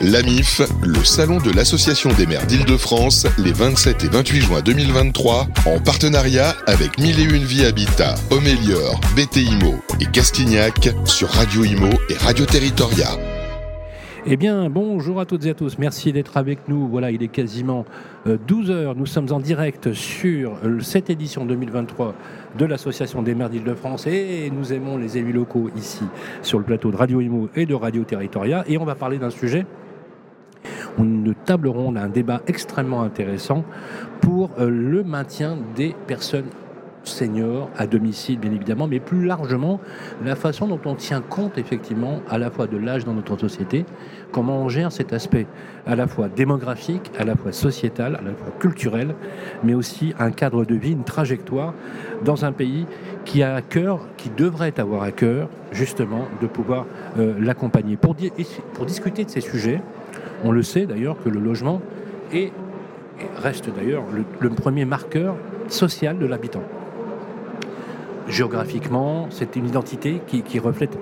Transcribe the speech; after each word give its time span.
L'AMIF, 0.00 0.62
le 0.84 1.02
salon 1.02 1.38
de 1.38 1.50
l'Association 1.50 2.10
des 2.12 2.24
maires 2.24 2.46
d'Île-de-France, 2.46 3.26
les 3.36 3.50
27 3.50 4.04
et 4.04 4.08
28 4.08 4.40
juin 4.42 4.60
2023, 4.60 5.48
en 5.66 5.80
partenariat 5.80 6.54
avec 6.68 6.98
Mille 7.00 7.18
et 7.18 7.24
Une 7.24 7.42
Vie 7.42 7.64
Habitat, 7.64 8.14
Homélior, 8.30 9.00
BTIMO 9.16 9.74
et 10.00 10.06
Castignac 10.06 10.90
sur 11.04 11.28
Radio 11.30 11.64
Imo 11.64 11.90
et 12.10 12.14
Radio 12.14 12.46
Territoria. 12.46 13.08
Eh 14.24 14.36
bien, 14.36 14.70
bonjour 14.70 15.18
à 15.18 15.26
toutes 15.26 15.46
et 15.46 15.50
à 15.50 15.54
tous. 15.54 15.78
Merci 15.78 16.12
d'être 16.12 16.36
avec 16.36 16.68
nous. 16.68 16.86
Voilà, 16.86 17.10
il 17.10 17.20
est 17.24 17.28
quasiment 17.28 17.84
12 18.24 18.70
euh, 18.70 18.74
heures. 18.74 18.94
Nous 18.94 19.06
sommes 19.06 19.32
en 19.32 19.40
direct 19.40 19.92
sur 19.94 20.52
euh, 20.64 20.78
cette 20.78 21.10
édition 21.10 21.44
2023 21.44 22.14
de 22.56 22.64
l'Association 22.66 23.22
des 23.22 23.34
maires 23.34 23.50
d'Île-de-France 23.50 24.06
et 24.06 24.48
nous 24.54 24.72
aimons 24.72 24.96
les 24.96 25.18
élus 25.18 25.32
locaux 25.32 25.70
ici 25.76 26.04
sur 26.42 26.58
le 26.58 26.64
plateau 26.64 26.92
de 26.92 26.96
Radio 26.96 27.20
Imo 27.20 27.48
et 27.56 27.66
de 27.66 27.74
Radio 27.74 28.04
Territoria. 28.04 28.62
Et 28.68 28.78
on 28.78 28.84
va 28.84 28.94
parler 28.94 29.18
d'un 29.18 29.30
sujet 29.30 29.66
une 30.98 31.34
table 31.44 31.68
ronde, 31.68 31.96
un 31.96 32.08
débat 32.08 32.42
extrêmement 32.46 33.02
intéressant 33.02 33.64
pour 34.20 34.50
euh, 34.58 34.68
le 34.68 35.04
maintien 35.04 35.56
des 35.76 35.94
personnes 36.06 36.46
seniors 37.08 37.70
à 37.76 37.86
domicile, 37.86 38.38
bien 38.38 38.52
évidemment, 38.52 38.86
mais 38.86 39.00
plus 39.00 39.24
largement 39.24 39.80
la 40.24 40.36
façon 40.36 40.66
dont 40.68 40.80
on 40.84 40.94
tient 40.94 41.20
compte 41.20 41.58
effectivement 41.58 42.20
à 42.28 42.38
la 42.38 42.50
fois 42.50 42.66
de 42.66 42.76
l'âge 42.76 43.04
dans 43.04 43.14
notre 43.14 43.36
société, 43.38 43.84
comment 44.32 44.58
on 44.58 44.68
gère 44.68 44.92
cet 44.92 45.12
aspect 45.12 45.46
à 45.86 45.96
la 45.96 46.06
fois 46.06 46.28
démographique, 46.28 47.10
à 47.18 47.24
la 47.24 47.34
fois 47.34 47.52
sociétal, 47.52 48.16
à 48.16 48.22
la 48.22 48.34
fois 48.34 48.52
culturel, 48.58 49.14
mais 49.64 49.74
aussi 49.74 50.12
un 50.18 50.30
cadre 50.30 50.64
de 50.64 50.74
vie, 50.74 50.92
une 50.92 51.04
trajectoire 51.04 51.74
dans 52.24 52.44
un 52.44 52.52
pays 52.52 52.86
qui 53.24 53.42
a 53.42 53.56
à 53.56 53.62
cœur, 53.62 54.00
qui 54.16 54.30
devrait 54.30 54.78
avoir 54.78 55.02
à 55.02 55.12
cœur 55.12 55.48
justement 55.72 56.26
de 56.40 56.46
pouvoir 56.46 56.86
euh, 57.18 57.34
l'accompagner. 57.40 57.96
Pour, 57.96 58.16
pour 58.74 58.86
discuter 58.86 59.24
de 59.24 59.30
ces 59.30 59.40
sujets, 59.40 59.80
on 60.44 60.52
le 60.52 60.62
sait 60.62 60.86
d'ailleurs 60.86 61.16
que 61.22 61.28
le 61.28 61.40
logement 61.40 61.80
est, 62.32 62.52
reste 63.36 63.70
d'ailleurs 63.74 64.04
le, 64.40 64.50
premier 64.50 64.84
marqueur 64.84 65.36
social 65.68 66.18
de 66.18 66.26
l'habitant 66.26 66.62
géographiquement, 68.28 69.26
c'est 69.30 69.56
une 69.56 69.66
identité 69.66 70.20
qui, 70.26 70.58
reflète, 70.58 70.98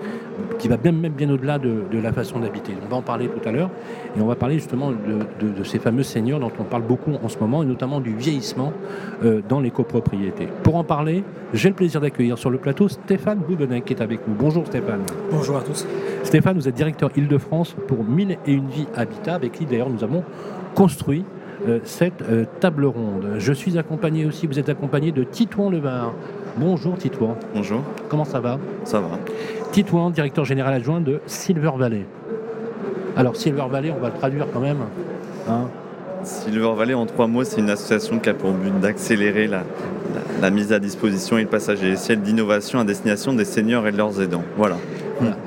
qui 0.59 0.69
va 0.69 0.77
même, 0.77 1.09
bien 1.09 1.31
au-delà 1.31 1.59
de, 1.59 1.83
la 1.93 2.13
façon 2.13 2.39
d'habiter. 2.39 2.73
On 2.85 2.89
va 2.89 2.97
en 2.97 3.03
parler 3.03 3.29
tout 3.29 3.47
à 3.49 3.53
l'heure, 3.53 3.71
et 4.17 4.21
on 4.21 4.27
va 4.27 4.37
parler 4.37 4.57
justement 4.57 4.91
de, 4.93 5.65
ces 5.65 5.79
fameux 5.79 6.03
seniors 6.03 6.41
dont 6.41 6.53
on 6.59 6.65
parle 6.65 6.83
beaucoup 6.83 7.13
en 7.23 7.29
ce 7.29 7.39
moment, 7.39 7.63
et 7.63 7.67
notamment 7.67 8.01
du 8.01 8.15
vieillissement 8.15 8.73
euh, 9.25 9.41
dans 9.49 9.61
les 9.61 9.71
copropriétés. 9.71 10.49
Pour 10.63 10.77
en 10.77 10.85
parler, 10.85 11.25
j'ai 11.53 11.69
le 11.69 11.75
plaisir 11.75 12.01
d'accueillir 12.01 12.39
sur 12.39 12.51
le 12.51 12.59
plateau 12.59 12.89
Stéphane 12.89 13.39
Boubenet 13.39 13.81
qui 13.81 13.93
est 13.93 14.03
avec 14.03 14.27
nous. 14.27 14.35
Bonjour 14.35 14.67
Stéphane. 14.67 15.03
Bonjour 15.31 15.57
à 15.57 15.63
tous. 15.63 15.87
Stéphane, 16.23 16.57
vous 16.57 16.69
êtes 16.69 16.75
directeur 16.75 17.11
Île-de-France 17.17 17.77
pour 17.87 18.05
1000 18.05 18.39
et 18.47 18.53
une 18.53 18.69
vies 18.69 18.87
Habitat, 18.95 19.35
avec 19.35 19.53
qui 19.53 19.65
d'ailleurs 19.65 19.91
nous 19.91 20.05
avons 20.05 20.25
construit 20.75 21.25
euh, 21.67 21.81
cette 21.85 22.23
euh, 22.23 22.45
table 22.61 22.85
ronde. 22.85 23.37
Je 23.39 23.53
suis 23.53 23.79
accompagné 23.79 24.27
aussi, 24.27 24.47
vous 24.47 24.59
êtes 24.59 24.69
accompagné 24.69 25.11
de 25.11 25.25
Titouan 25.25 25.71
Levar. 25.71 26.13
Bonjour 26.59 26.97
Titouan. 26.97 27.37
Bonjour. 27.55 27.83
Comment 28.09 28.25
ça 28.25 28.41
va 28.41 28.59
Ça 28.85 28.99
va. 28.99 29.19
Titouan, 29.73 30.09
directeur 30.09 30.47
général 30.47 30.73
adjoint 30.73 31.03
de 31.03 31.21
Silver 31.27 31.73
Valley. 31.77 32.07
Alors 33.15 33.37
Silver 33.37 33.65
Valley, 33.71 33.93
on 33.95 34.01
va 34.01 34.09
le 34.09 34.15
traduire 34.15 34.47
quand 34.51 34.61
même. 34.61 34.79
Hein. 35.49 35.69
Silver 36.23 36.73
Valley, 36.75 36.95
en 36.95 37.05
trois 37.05 37.27
mots, 37.27 37.45
c'est 37.45 37.61
une 37.61 37.69
association 37.69 38.19
qui 38.19 38.31
a 38.31 38.35
pour 38.35 38.53
but 38.53 38.81
d'accélérer 38.81 39.47
la, 39.47 39.65
la, 40.41 40.51
mise 40.51 40.73
à 40.73 40.79
disposition 40.79 41.37
et 41.37 41.43
le 41.43 41.49
passage 41.49 41.83
à 41.83 41.87
l'échelle 41.87 42.23
d'innovation 42.23 42.81
à 42.81 42.85
destination 42.85 43.35
des 43.35 43.45
seniors 43.45 43.87
et 43.87 43.93
de 43.93 43.99
leurs 43.99 44.23
aidants. 44.23 44.45
Voilà. 44.57 44.77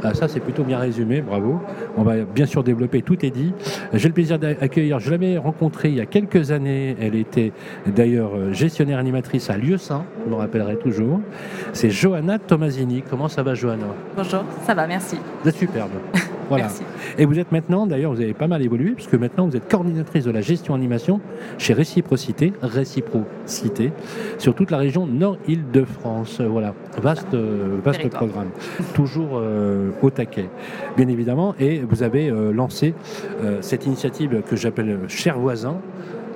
Ah, 0.03 0.13
ça, 0.13 0.27
c'est 0.27 0.39
plutôt 0.39 0.63
bien 0.63 0.79
résumé, 0.79 1.21
bravo. 1.21 1.59
On 1.97 2.03
va 2.03 2.17
bien 2.17 2.45
sûr 2.45 2.63
développer, 2.63 3.01
tout 3.01 3.25
est 3.25 3.29
dit. 3.29 3.53
J'ai 3.93 4.07
le 4.07 4.13
plaisir 4.13 4.39
d'accueillir, 4.39 4.99
je 4.99 5.11
l'avais 5.11 5.37
rencontrée 5.37 5.89
il 5.89 5.95
y 5.95 6.01
a 6.01 6.05
quelques 6.05 6.51
années, 6.51 6.95
elle 6.99 7.15
était 7.15 7.51
d'ailleurs 7.85 8.31
euh, 8.35 8.53
gestionnaire 8.53 8.99
animatrice 8.99 9.49
à 9.49 9.57
Lieu 9.57 9.77
Saint, 9.77 10.05
je 10.25 10.29
me 10.31 10.35
rappellerai 10.35 10.77
toujours. 10.77 11.21
C'est 11.73 11.89
Johanna 11.89 12.39
Tomasini. 12.39 13.03
Comment 13.09 13.27
ça 13.27 13.43
va, 13.43 13.53
Johanna? 13.53 13.85
Bonjour, 14.15 14.43
ça 14.65 14.73
va, 14.73 14.87
merci. 14.87 15.17
Vous 15.43 15.49
êtes 15.49 15.55
superbe. 15.55 15.91
Voilà. 16.49 16.65
Merci. 16.65 16.83
Et 17.17 17.25
vous 17.25 17.39
êtes 17.39 17.51
maintenant, 17.51 17.85
d'ailleurs, 17.85 18.13
vous 18.13 18.21
avez 18.21 18.33
pas 18.33 18.47
mal 18.47 18.61
évolué, 18.61 18.91
puisque 18.91 19.13
maintenant 19.13 19.47
vous 19.47 19.55
êtes 19.55 19.69
coordinatrice 19.69 20.25
de 20.25 20.31
la 20.31 20.41
gestion 20.41 20.73
animation 20.73 21.21
chez 21.57 21.73
Réciprocité, 21.73 22.53
Réciprocité, 22.61 23.91
sur 24.37 24.55
toute 24.55 24.71
la 24.71 24.77
région 24.77 25.05
Nord-Île-de-France. 25.05 26.41
Voilà, 26.41 26.73
vaste, 27.01 27.33
euh, 27.33 27.77
vaste 27.83 28.09
programme. 28.09 28.49
Toujours 28.93 29.33
euh, 29.33 29.91
au 30.01 30.09
taquet, 30.09 30.49
bien 30.97 31.07
évidemment. 31.07 31.55
Et 31.59 31.79
vous 31.79 32.03
avez 32.03 32.29
euh, 32.29 32.51
lancé 32.51 32.93
cette 33.61 33.85
initiative 33.85 34.41
que 34.47 34.55
j'appelle 34.55 34.99
Cher 35.07 35.39
Voisin, 35.39 35.77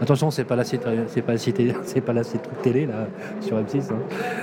Attention, 0.03 0.31
c'est 0.31 0.43
pas 0.43 0.57
la 0.57 0.65
c'est 0.65 1.21
pas 1.21 1.37
cité, 1.37 1.73
c'est 1.83 2.01
pas 2.01 2.11
la 2.11 2.23
télé 2.61 2.85
là 2.85 3.07
sur 3.39 3.57
M6. 3.57 3.93
Hein. 3.93 3.95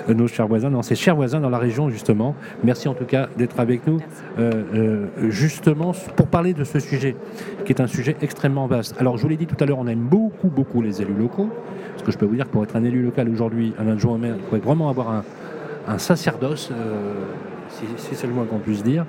Euh, 0.08 0.14
nos 0.14 0.26
chers 0.26 0.48
voisins, 0.48 0.70
non, 0.70 0.80
c'est 0.80 0.94
chers 0.94 1.14
voisins 1.14 1.38
dans 1.38 1.50
la 1.50 1.58
région 1.58 1.90
justement. 1.90 2.34
Merci 2.64 2.88
en 2.88 2.94
tout 2.94 3.04
cas 3.04 3.28
d'être 3.36 3.60
avec 3.60 3.86
nous, 3.86 3.98
euh, 4.38 4.62
euh, 4.74 5.06
justement 5.28 5.92
pour 6.16 6.28
parler 6.28 6.54
de 6.54 6.64
ce 6.64 6.80
sujet 6.80 7.14
qui 7.66 7.74
est 7.74 7.80
un 7.82 7.86
sujet 7.86 8.16
extrêmement 8.22 8.66
vaste. 8.68 8.96
Alors 8.98 9.18
je 9.18 9.22
vous 9.22 9.28
l'ai 9.28 9.36
dit 9.36 9.46
tout 9.46 9.62
à 9.62 9.66
l'heure, 9.66 9.78
on 9.78 9.86
aime 9.86 9.98
beaucoup 9.98 10.48
beaucoup 10.48 10.80
les 10.80 11.02
élus 11.02 11.12
locaux, 11.12 11.50
parce 11.92 12.04
que 12.04 12.10
je 12.10 12.16
peux 12.16 12.24
vous 12.24 12.36
dire 12.36 12.46
que 12.46 12.52
pour 12.52 12.64
être 12.64 12.76
un 12.76 12.84
élu 12.84 13.02
local 13.02 13.28
aujourd'hui, 13.28 13.74
un 13.78 13.86
adjoint 13.86 14.14
au 14.14 14.18
maire, 14.18 14.36
il 14.38 14.58
faut 14.58 14.64
vraiment 14.64 14.88
avoir 14.88 15.10
un, 15.10 15.24
un 15.88 15.98
sacerdoce 15.98 16.72
c'est 17.96 18.26
le 18.26 18.32
moins 18.32 18.44
qu'on 18.44 18.58
puisse 18.58 18.82
dire. 18.82 19.06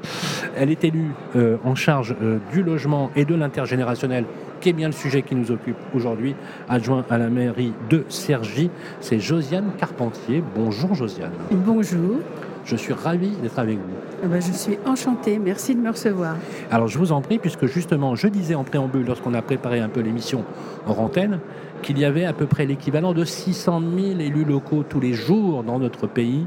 Elle 0.56 0.70
est 0.70 0.84
élue 0.84 1.12
euh, 1.36 1.58
en 1.64 1.76
charge 1.76 2.16
euh, 2.22 2.40
du 2.52 2.64
logement 2.64 3.12
et 3.16 3.26
de 3.26 3.36
l'intergénérationnel, 3.36 4.26
qui 4.60 4.70
est 4.70 4.74
bien 4.74 4.88
le 4.88 4.94
sujet 4.94 5.22
qui 5.22 5.36
nous 5.36 5.52
occupe 5.52 5.78
aujourd'hui, 5.94 6.36
adjoint 6.70 7.06
à 7.10 7.18
la 7.18 7.30
mairie 7.30 7.74
de 7.90 8.06
Cergy. 8.10 8.70
C'est 9.00 9.20
Josiane 9.20 9.72
Carpentier. 9.78 10.44
Bonjour 10.56 10.94
Josiane. 10.94 11.34
Bonjour. 11.52 12.18
Je 12.64 12.76
suis 12.76 12.94
ravi 12.94 13.32
d'être 13.42 13.58
avec 13.58 13.78
vous. 13.78 13.96
Eh 14.24 14.28
ben, 14.28 14.40
je 14.40 14.52
suis 14.52 14.78
enchantée, 14.86 15.40
merci 15.40 15.74
de 15.74 15.82
me 15.82 15.90
recevoir. 15.90 16.36
Alors 16.70 16.88
je 16.88 16.98
vous 17.00 17.12
en 17.12 17.22
prie, 17.22 17.40
puisque 17.40 17.66
justement, 17.66 18.16
je 18.16 18.28
disais 18.28 18.54
en 18.54 18.64
préambule, 18.64 19.06
lorsqu'on 19.06 19.34
a 19.34 19.42
préparé 19.42 19.80
un 19.80 19.90
peu 19.90 20.02
l'émission 20.02 20.46
en 20.86 20.94
antenne, 20.94 21.40
qu'il 21.82 22.00
y 22.00 22.06
avait 22.06 22.26
à 22.26 22.34
peu 22.34 22.46
près 22.46 22.66
l'équivalent 22.66 23.14
de 23.14 23.26
600 23.26 23.82
000 23.98 24.20
élus 24.20 24.46
locaux 24.46 24.84
tous 24.88 25.00
les 25.00 25.14
jours 25.14 25.64
dans 25.64 25.80
notre 25.80 26.08
pays 26.08 26.46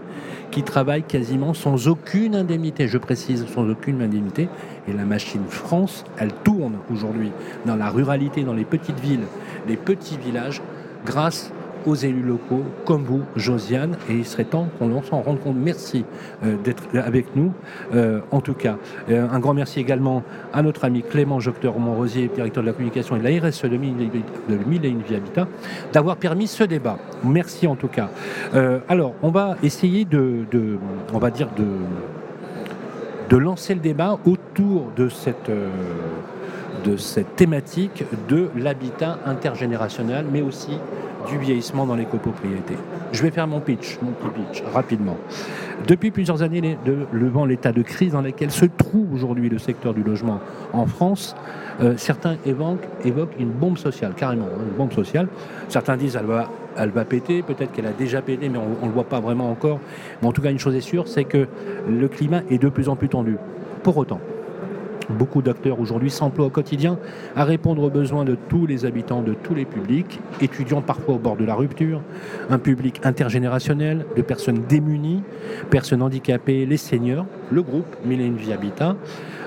qui 0.51 0.63
travaillent 0.63 1.03
quasiment 1.03 1.55
sans 1.55 1.89
aucune 1.89 2.35
indemnité, 2.35 2.87
je 2.87 2.99
précise, 2.99 3.47
sans 3.53 3.69
aucune 3.69 4.03
indemnité. 4.03 4.49
Et 4.89 4.93
la 4.93 5.05
machine 5.05 5.45
France, 5.49 6.05
elle 6.19 6.33
tourne 6.33 6.75
aujourd'hui 6.93 7.33
dans 7.67 7.77
la 7.77 7.91
ruralité, 7.91 8.45
dans 8.45 8.55
les 8.55 8.65
petites 8.65 9.01
villes, 9.01 9.27
les 9.69 9.77
petits 9.77 10.17
villages, 10.17 10.63
grâce 11.05 11.53
aux 11.87 11.95
élus 11.95 12.23
locaux 12.23 12.65
comme 12.85 13.05
vous, 13.05 13.23
Josiane, 13.37 13.97
et 14.09 14.15
il 14.15 14.25
serait 14.25 14.45
temps 14.45 14.69
qu'on 14.79 15.03
s'en 15.03 15.21
rende 15.21 15.41
compte. 15.41 15.57
Merci 15.57 16.05
euh, 16.45 16.57
d'être 16.63 16.83
avec 16.99 17.37
nous, 17.37 17.53
euh, 17.95 18.21
en 18.31 18.41
tout 18.41 18.55
cas. 18.55 18.77
Euh, 19.11 19.27
un 19.31 19.39
grand 19.39 19.55
merci 19.55 19.81
également 19.81 20.23
à 20.53 20.63
notre 20.63 20.85
ami 20.85 21.03
Clément 21.03 21.41
Jocteur 21.41 21.79
Montrosier, 21.79 22.31
directeur 22.35 22.63
de 22.63 22.69
la 22.69 22.73
communication 22.73 23.17
et 23.17 23.19
de 23.21 23.25
la 23.25 23.49
RSE 23.49 23.65
de 23.65 23.77
Mille 23.77 24.85
et 24.85 24.89
une 24.89 25.03
Vie 25.03 25.15
Habitat, 25.17 25.47
d'avoir 25.93 26.17
permis 26.17 26.47
ce 26.47 26.65
débat. 26.65 26.99
Merci 27.25 27.67
en 27.67 27.77
tout 27.77 27.89
cas. 27.89 28.11
alors, 28.89 29.15
on 29.23 29.31
va 29.31 29.57
essayer 29.63 30.05
de, 30.05 30.45
on 31.13 31.19
va 31.19 31.31
dire, 31.31 31.49
de, 31.57 31.65
de 33.29 33.37
lancer 33.37 33.75
le 33.75 33.81
débat 33.81 34.19
autour 34.25 34.91
de 34.97 35.09
cette 35.09 35.51
de 36.85 36.97
cette 36.97 37.37
thématique 37.37 38.05
de 38.29 38.51
l'habitat 38.57 39.19
intergénérationnel, 39.25 40.27
mais 40.31 40.43
aussi 40.43 40.79
du 41.29 41.39
vieillissement 41.39 41.87
dans 41.87 41.97
les 41.97 42.05
copropriétés. 42.05 42.77
Je 43.13 43.23
vais 43.23 43.31
faire 43.31 43.47
mon 43.47 43.61
pitch, 43.61 43.99
mon 44.03 44.13
petit 44.13 44.29
pitch, 44.29 44.63
rapidement. 44.73 45.17
Depuis 45.87 46.11
plusieurs 46.11 46.43
années, 46.43 46.79
devant 47.13 47.45
l'état 47.45 47.73
de 47.73 47.83
crise 47.83 48.13
dans 48.13 48.23
lequel 48.23 48.51
se 48.51 48.65
trouve 48.65 49.13
aujourd'hui 49.13 49.49
le 49.49 49.59
secteur 49.59 49.95
du 49.95 50.03
logement 50.03 50.41
en 50.73 50.87
France, 50.87 51.35
euh, 51.81 51.95
certains 51.97 52.37
évoquent, 52.47 52.89
une 53.39 53.51
bombe 53.51 53.79
sociale, 53.79 54.13
carrément, 54.17 54.47
hein, 54.47 54.63
une 54.71 54.77
bombe 54.77 54.93
sociale. 54.93 55.29
Certains 55.69 55.97
disent 55.97 56.17
elle 56.17 56.27
va, 56.27 56.49
elle 56.77 56.91
va 56.91 57.05
péter, 57.05 57.43
peut-être 57.43 57.73
qu'elle 57.73 57.87
a 57.87 57.93
déjà 57.93 58.23
pété, 58.23 58.49
mais 58.49 58.59
on 58.59 58.83
ne 58.83 58.89
le 58.89 58.95
voit 58.95 59.05
pas 59.05 59.21
vraiment 59.21 59.51
encore. 59.51 59.81
Mais 60.23 60.29
en 60.29 60.33
tout 60.33 60.43
cas, 60.43 60.51
une 60.51 60.59
chose 60.59 60.75
est 60.75 60.81
sûre, 60.81 61.09
c'est 61.09 61.25
que 61.25 61.49
le 61.89 62.09
climat 62.09 62.43
est 62.51 62.59
de 62.59 62.69
plus 62.69 62.89
en 62.89 62.97
plus 62.97 63.09
tendu. 63.09 63.37
Pour 63.83 63.97
autant, 63.97 64.21
Beaucoup 65.11 65.43
d'acteurs 65.43 65.81
aujourd'hui 65.81 66.11
s'emploient 66.11 66.47
au 66.47 66.51
quotidien 66.51 66.99
à 67.37 67.45
répondre 67.45 67.83
aux 67.83 67.91
besoins 67.91 68.25
de 68.25 68.37
tous 68.49 68.67
les 68.67 68.85
habitants, 68.85 69.23
de 69.23 69.35
tous 69.35 69.55
les 69.55 69.65
publics, 69.65 70.21
étudiants 70.41 70.81
parfois 70.81 71.15
au 71.15 71.19
bord 71.19 71.37
de 71.37 71.45
la 71.45 71.55
rupture, 71.55 72.01
un 72.51 72.59
public 72.59 73.01
intergénérationnel, 73.05 74.07
de 74.17 74.23
personnes 74.23 74.63
démunies, 74.69 75.23
personnes 75.71 76.03
handicapées, 76.03 76.67
les 76.67 76.77
seniors. 76.77 77.27
Le 77.51 77.63
groupe 77.63 77.97
Vie 78.05 78.53
Habitat 78.53 78.97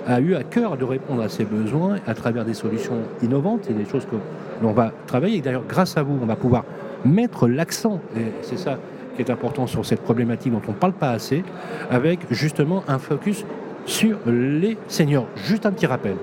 a 0.05 0.19
eu 0.21 0.35
à 0.35 0.43
cœur 0.43 0.77
de 0.77 0.85
répondre 0.85 1.21
à 1.21 1.29
ces 1.29 1.43
besoins 1.43 1.97
à 2.05 2.13
travers 2.13 2.45
des 2.45 2.53
solutions 2.53 2.99
innovantes 3.21 3.69
et 3.69 3.73
des 3.73 3.85
choses 3.85 4.05
que 4.05 4.15
l'on 4.61 4.71
va 4.71 4.91
travailler. 5.05 5.41
D'ailleurs, 5.41 5.65
grâce 5.67 5.97
à 5.97 6.03
vous, 6.03 6.17
on 6.21 6.25
va 6.25 6.35
pouvoir 6.35 6.63
mettre 7.03 7.47
l'accent, 7.47 7.99
et 8.15 8.31
c'est 8.41 8.57
ça 8.57 8.77
qui 9.15 9.21
est 9.21 9.31
important 9.31 9.67
sur 9.67 9.85
cette 9.85 10.01
problématique 10.01 10.51
dont 10.53 10.61
on 10.67 10.71
ne 10.71 10.77
parle 10.77 10.93
pas 10.93 11.09
assez, 11.09 11.43
avec 11.89 12.19
justement 12.29 12.83
un 12.87 12.99
focus 12.99 13.45
sur 13.87 14.19
les 14.27 14.77
seniors. 14.87 15.25
Juste 15.35 15.65
un 15.65 15.71
petit 15.71 15.87
rappel. 15.87 16.17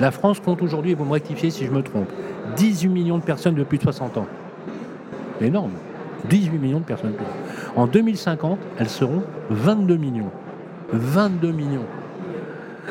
La 0.00 0.10
France 0.10 0.40
compte 0.40 0.62
aujourd'hui, 0.62 0.92
et 0.92 0.94
vous 0.94 1.04
me 1.04 1.12
rectifiez 1.12 1.50
si 1.50 1.66
je 1.66 1.70
me 1.70 1.82
trompe, 1.82 2.08
18 2.56 2.88
millions 2.88 3.18
de 3.18 3.22
personnes 3.22 3.54
de 3.54 3.62
plus 3.62 3.78
de 3.78 3.84
60 3.84 4.16
ans. 4.16 4.26
Énorme. 5.40 5.72
18 6.28 6.58
millions 6.58 6.80
de 6.80 6.84
personnes. 6.84 7.14
En 7.76 7.86
2050, 7.86 8.58
elles 8.78 8.88
seront 8.88 9.22
22 9.50 9.96
millions. 9.96 10.30
22 10.92 11.52
millions. 11.52 11.86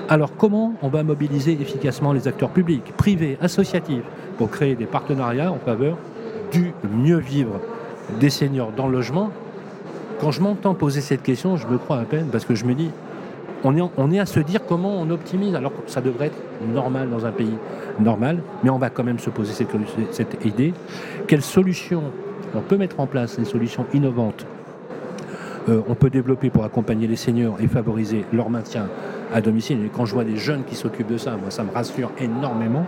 Alors 0.07 0.36
comment 0.36 0.75
on 0.81 0.88
va 0.88 1.04
mobiliser 1.04 1.57
efficacement 1.60 2.13
les 2.13 2.28
acteurs 2.28 2.50
publics, 2.50 2.94
privés, 2.96 3.38
associatifs, 3.42 4.04
pour 4.38 4.50
créer 4.50 4.75
des 4.75 4.86
partenariats 4.86 5.51
en 5.51 5.57
faveur 5.57 5.98
du 6.51 6.74
mieux 6.92 7.18
vivre 7.18 7.60
des 8.19 8.30
seniors 8.30 8.72
dans 8.72 8.88
le 8.88 8.94
logement? 8.94 9.31
Quand 10.22 10.31
je 10.31 10.42
m'entends 10.42 10.74
poser 10.74 11.01
cette 11.01 11.24
question, 11.24 11.57
je 11.57 11.68
me 11.68 11.78
crois 11.78 11.98
à 12.00 12.06
peine 12.06 12.28
parce 12.31 12.46
que 12.46 12.56
je 12.56 12.66
me 12.66 12.74
dis, 12.74 12.92
on 13.64 14.12
est, 14.12 14.20
à 14.20 14.26
se 14.26 14.40
dire 14.40 14.62
comment 14.66 15.00
on 15.00 15.10
optimise, 15.10 15.56
alors 15.56 15.72
que 15.72 15.92
ça 15.92 16.02
devrait 16.02 16.28
être 16.28 16.42
normal 16.74 17.10
dans 17.10 17.26
un 17.26 17.32
pays 17.32 17.58
normal, 18.00 18.42
mais 18.64 18.70
on 18.70 18.78
va 18.78 18.90
quand 18.90 19.04
même 19.04 19.20
se 19.20 19.30
poser 19.30 19.54
cette, 19.54 19.72
cette 20.12 20.46
idée. 20.46 20.74
Quelles 21.28 21.42
solutions 21.42 22.04
on 22.56 22.62
peut 22.62 22.78
mettre 22.78 23.00
en 23.00 23.06
place, 23.06 23.38
des 23.38 23.46
solutions 23.46 23.86
innovantes 23.94 24.46
euh, 25.68 25.82
on 25.88 25.96
peut 25.96 26.10
développer 26.10 26.50
pour 26.50 26.64
accompagner 26.64 27.08
les 27.08 27.16
seniors 27.16 27.58
et 27.60 27.68
favoriser 27.68 28.26
leur 28.34 28.50
maintien 28.50 28.88
à 29.34 29.42
domicile. 29.42 29.86
Et 29.86 29.90
quand 29.90 30.06
je 30.06 30.14
vois 30.14 30.24
des 30.24 30.38
jeunes 30.38 30.64
qui 30.64 30.76
s'occupent 30.76 31.12
de 31.12 31.18
ça, 31.18 31.36
moi, 31.38 31.52
ça 31.52 31.64
me 31.64 31.72
rassure 31.72 32.12
énormément, 32.20 32.86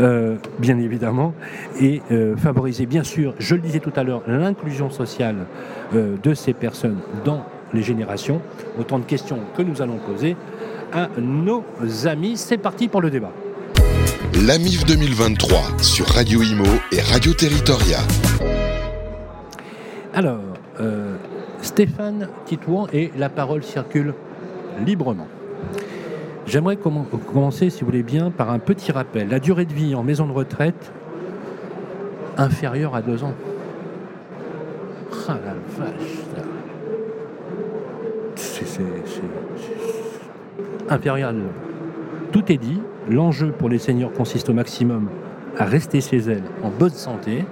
euh, 0.00 0.36
bien 0.58 0.78
évidemment. 0.78 1.34
Et 1.80 2.00
euh, 2.10 2.36
favoriser, 2.36 2.86
bien 2.86 3.02
sûr, 3.02 3.34
je 3.38 3.54
le 3.54 3.60
disais 3.60 3.80
tout 3.80 3.92
à 3.96 4.04
l'heure, 4.04 4.22
l'inclusion 4.26 4.88
sociale 4.90 5.46
de 5.92 6.34
ces 6.34 6.52
personnes 6.52 6.98
dans 7.24 7.44
les 7.76 7.82
générations. 7.82 8.40
Autant 8.78 8.98
de 8.98 9.04
questions 9.04 9.38
que 9.56 9.62
nous 9.62 9.82
allons 9.82 9.98
poser 9.98 10.36
à 10.92 11.08
nos 11.18 11.64
amis. 12.06 12.36
C'est 12.36 12.58
parti 12.58 12.88
pour 12.88 13.00
le 13.00 13.10
débat. 13.10 13.32
L'AMIF 14.46 14.84
2023 14.84 15.78
sur 15.80 16.06
Radio 16.06 16.42
Imo 16.42 16.64
et 16.92 17.00
Radio 17.00 17.32
Territoria. 17.32 17.98
Alors, 20.12 20.40
Stéphane 21.62 22.28
Titouan 22.46 22.86
et 22.92 23.12
la 23.16 23.28
parole 23.28 23.62
circule 23.62 24.14
librement. 24.84 25.28
J'aimerais 26.46 26.76
commencer, 26.76 27.70
si 27.70 27.80
vous 27.80 27.86
voulez 27.86 28.02
bien, 28.02 28.30
par 28.30 28.50
un 28.50 28.58
petit 28.58 28.92
rappel. 28.92 29.28
La 29.28 29.40
durée 29.40 29.64
de 29.64 29.72
vie 29.72 29.94
en 29.94 30.02
maison 30.02 30.26
de 30.26 30.32
retraite 30.32 30.92
inférieure 32.36 32.94
à 32.94 33.02
deux 33.02 33.24
ans. 33.24 33.34
Ah 35.28 35.38
la 35.44 35.54
vache 35.84 36.15
C'est 38.64 38.66
ans. 40.88 41.48
Tout 42.32 42.50
est 42.50 42.56
dit. 42.56 42.80
L'enjeu 43.08 43.52
pour 43.52 43.68
les 43.68 43.78
seniors 43.78 44.12
consiste 44.12 44.48
au 44.48 44.52
maximum 44.52 45.08
à 45.58 45.64
rester 45.64 46.00
chez 46.00 46.18
elles 46.18 46.42
en 46.62 46.70
bonne 46.70 46.90
santé, 46.90 47.44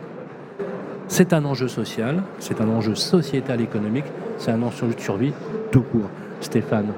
c'est 1.07 1.33
un 1.33 1.45
enjeu 1.45 1.69
social, 1.69 2.23
c'est 2.39 2.61
un 2.61 2.69
enjeu 2.69 2.95
sociétal 2.95 3.61
économique, 3.61 4.07
c'est 4.39 4.51
un 4.51 4.63
enjeu 4.63 4.89
de 4.89 5.01
survie 5.01 5.33
tout 5.71 5.83
court. 5.83 6.11
Stéphane. 6.41 6.93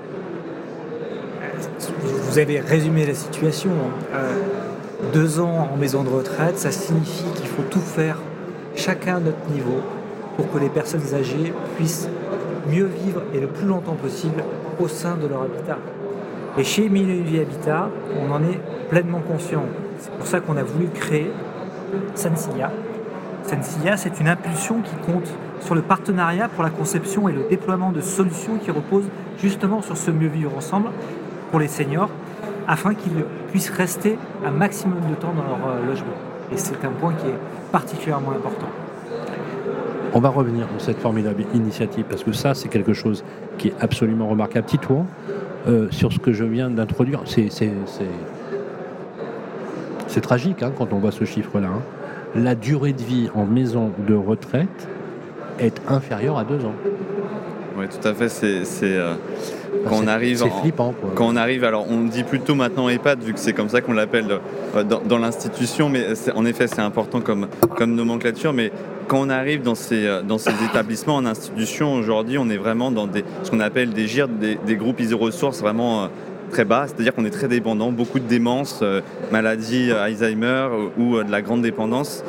Vous 2.00 2.38
avez 2.38 2.60
résumé 2.60 3.06
la 3.06 3.14
situation. 3.14 3.70
Hein. 3.70 4.14
Euh, 4.14 4.32
deux 5.12 5.40
ans 5.40 5.68
en 5.72 5.76
maison 5.76 6.02
de 6.02 6.08
retraite, 6.08 6.58
ça 6.58 6.70
signifie 6.70 7.24
qu'il 7.36 7.46
faut 7.46 7.62
tout 7.70 7.80
faire, 7.80 8.18
chacun 8.74 9.16
à 9.16 9.20
notre 9.20 9.50
niveau, 9.52 9.80
pour 10.36 10.50
que 10.50 10.58
les 10.58 10.68
personnes 10.68 11.14
âgées 11.14 11.52
puissent 11.76 12.08
mieux 12.68 12.86
vivre 12.86 13.22
et 13.34 13.40
le 13.40 13.46
plus 13.46 13.66
longtemps 13.66 13.94
possible 13.94 14.42
au 14.80 14.88
sein 14.88 15.16
de 15.16 15.26
leur 15.26 15.42
habitat. 15.42 15.78
Et 16.58 16.64
chez 16.64 16.88
Mille 16.88 17.10
et 17.10 17.20
Vie 17.20 17.40
Habitat, 17.40 17.88
on 18.20 18.32
en 18.32 18.42
est 18.42 18.60
pleinement 18.88 19.20
conscient. 19.20 19.64
C'est 19.98 20.12
pour 20.12 20.26
ça 20.26 20.40
qu'on 20.40 20.56
a 20.56 20.62
voulu 20.62 20.88
créer 20.88 21.30
Sensia, 22.14 22.70
Sensia, 23.46 23.96
c'est 23.96 24.18
une 24.18 24.26
impulsion 24.26 24.82
qui 24.82 24.94
compte 24.96 25.32
sur 25.60 25.76
le 25.76 25.82
partenariat 25.82 26.48
pour 26.48 26.64
la 26.64 26.70
conception 26.70 27.28
et 27.28 27.32
le 27.32 27.44
déploiement 27.48 27.92
de 27.92 28.00
solutions 28.00 28.56
qui 28.56 28.72
reposent 28.72 29.08
justement 29.38 29.82
sur 29.82 29.96
ce 29.96 30.10
mieux 30.10 30.28
vivre 30.28 30.56
ensemble 30.56 30.88
pour 31.50 31.60
les 31.60 31.68
seniors, 31.68 32.10
afin 32.66 32.94
qu'ils 32.94 33.24
puissent 33.50 33.70
rester 33.70 34.18
un 34.44 34.50
maximum 34.50 34.98
de 35.08 35.14
temps 35.14 35.32
dans 35.32 35.44
leur 35.44 35.68
euh, 35.68 35.86
logement. 35.86 36.14
Et 36.52 36.56
c'est 36.56 36.84
un 36.84 36.90
point 36.90 37.12
qui 37.14 37.28
est 37.28 37.38
particulièrement 37.70 38.32
important. 38.32 38.66
On 40.16 40.20
va 40.20 40.30
revenir 40.30 40.66
sur 40.70 40.80
cette 40.80 40.98
formidable 40.98 41.44
initiative 41.52 42.06
parce 42.08 42.24
que 42.24 42.32
ça, 42.32 42.54
c'est 42.54 42.68
quelque 42.68 42.94
chose 42.94 43.22
qui 43.58 43.68
est 43.68 43.74
absolument 43.80 44.26
remarquable. 44.26 44.66
Titouan, 44.66 45.06
euh, 45.68 45.88
sur 45.90 46.10
ce 46.10 46.18
que 46.18 46.32
je 46.32 46.42
viens 46.42 46.70
d'introduire, 46.70 47.24
c'est 47.26 47.50
tragique 50.22 50.62
hein, 50.62 50.72
quand 50.74 50.94
on 50.94 51.00
voit 51.00 51.12
ce 51.12 51.26
chiffre-là. 51.26 51.68
Hein 51.68 51.82
la 52.34 52.54
durée 52.54 52.94
de 52.94 53.02
vie 53.02 53.28
en 53.34 53.44
maison 53.44 53.92
de 54.08 54.14
retraite 54.14 54.88
est 55.58 55.82
inférieure 55.86 56.38
à 56.38 56.44
deux 56.44 56.64
ans. 56.64 56.74
Oui, 57.76 57.84
tout 57.88 58.08
à 58.08 58.14
fait. 58.14 58.30
C'est 58.30 58.64
euh, 58.82 59.16
quand 59.88 60.00
on 60.02 60.06
arrive. 60.06 60.38
C'est 60.38 60.60
flippant. 60.60 60.94
Quand 61.14 61.26
on 61.26 61.36
arrive, 61.36 61.64
alors 61.64 61.86
on 61.90 62.04
dit 62.04 62.24
plutôt 62.24 62.54
maintenant 62.54 62.88
EHPAD, 62.88 63.22
vu 63.22 63.32
que 63.32 63.40
c'est 63.40 63.52
comme 63.52 63.68
ça 63.68 63.80
qu'on 63.80 63.92
l'appelle 63.92 64.40
euh, 64.76 64.84
dans, 64.84 65.18
l'institution, 65.18 65.88
mais 65.88 66.06
en 66.34 66.44
effet, 66.44 66.66
c'est 66.66 66.80
important 66.80 67.20
comme, 67.20 67.48
comme 67.76 67.94
nomenclature. 67.94 68.52
Mais 68.52 68.72
quand 69.08 69.20
on 69.20 69.30
arrive 69.30 69.62
dans 69.62 69.74
ces, 69.74 70.06
euh, 70.06 70.22
dans 70.22 70.38
ces 70.38 70.52
établissements 70.64 71.16
en 71.16 71.26
institution, 71.26 71.94
aujourd'hui, 71.94 72.38
on 72.38 72.48
est 72.48 72.56
vraiment 72.56 72.90
dans 72.90 73.06
des, 73.06 73.24
ce 73.42 73.50
qu'on 73.50 73.60
appelle 73.60 73.90
des 73.90 74.06
GIR, 74.06 74.28
des, 74.28 74.58
des 74.66 74.76
groupes 74.76 75.00
iso-ressources 75.00 75.60
vraiment 75.60 76.08
très 76.50 76.64
bas, 76.64 76.86
c'est-à-dire 76.86 77.14
qu'on 77.14 77.24
est 77.24 77.30
très 77.30 77.48
dépendant, 77.48 77.92
beaucoup 77.92 78.18
de 78.18 78.26
démence, 78.26 78.80
euh, 78.82 79.00
maladie 79.32 79.90
euh, 79.90 80.02
Alzheimer 80.02 80.68
ou 80.96 81.16
euh, 81.16 81.24
de 81.24 81.30
la 81.30 81.42
grande 81.42 81.62
dépendance. 81.62 82.24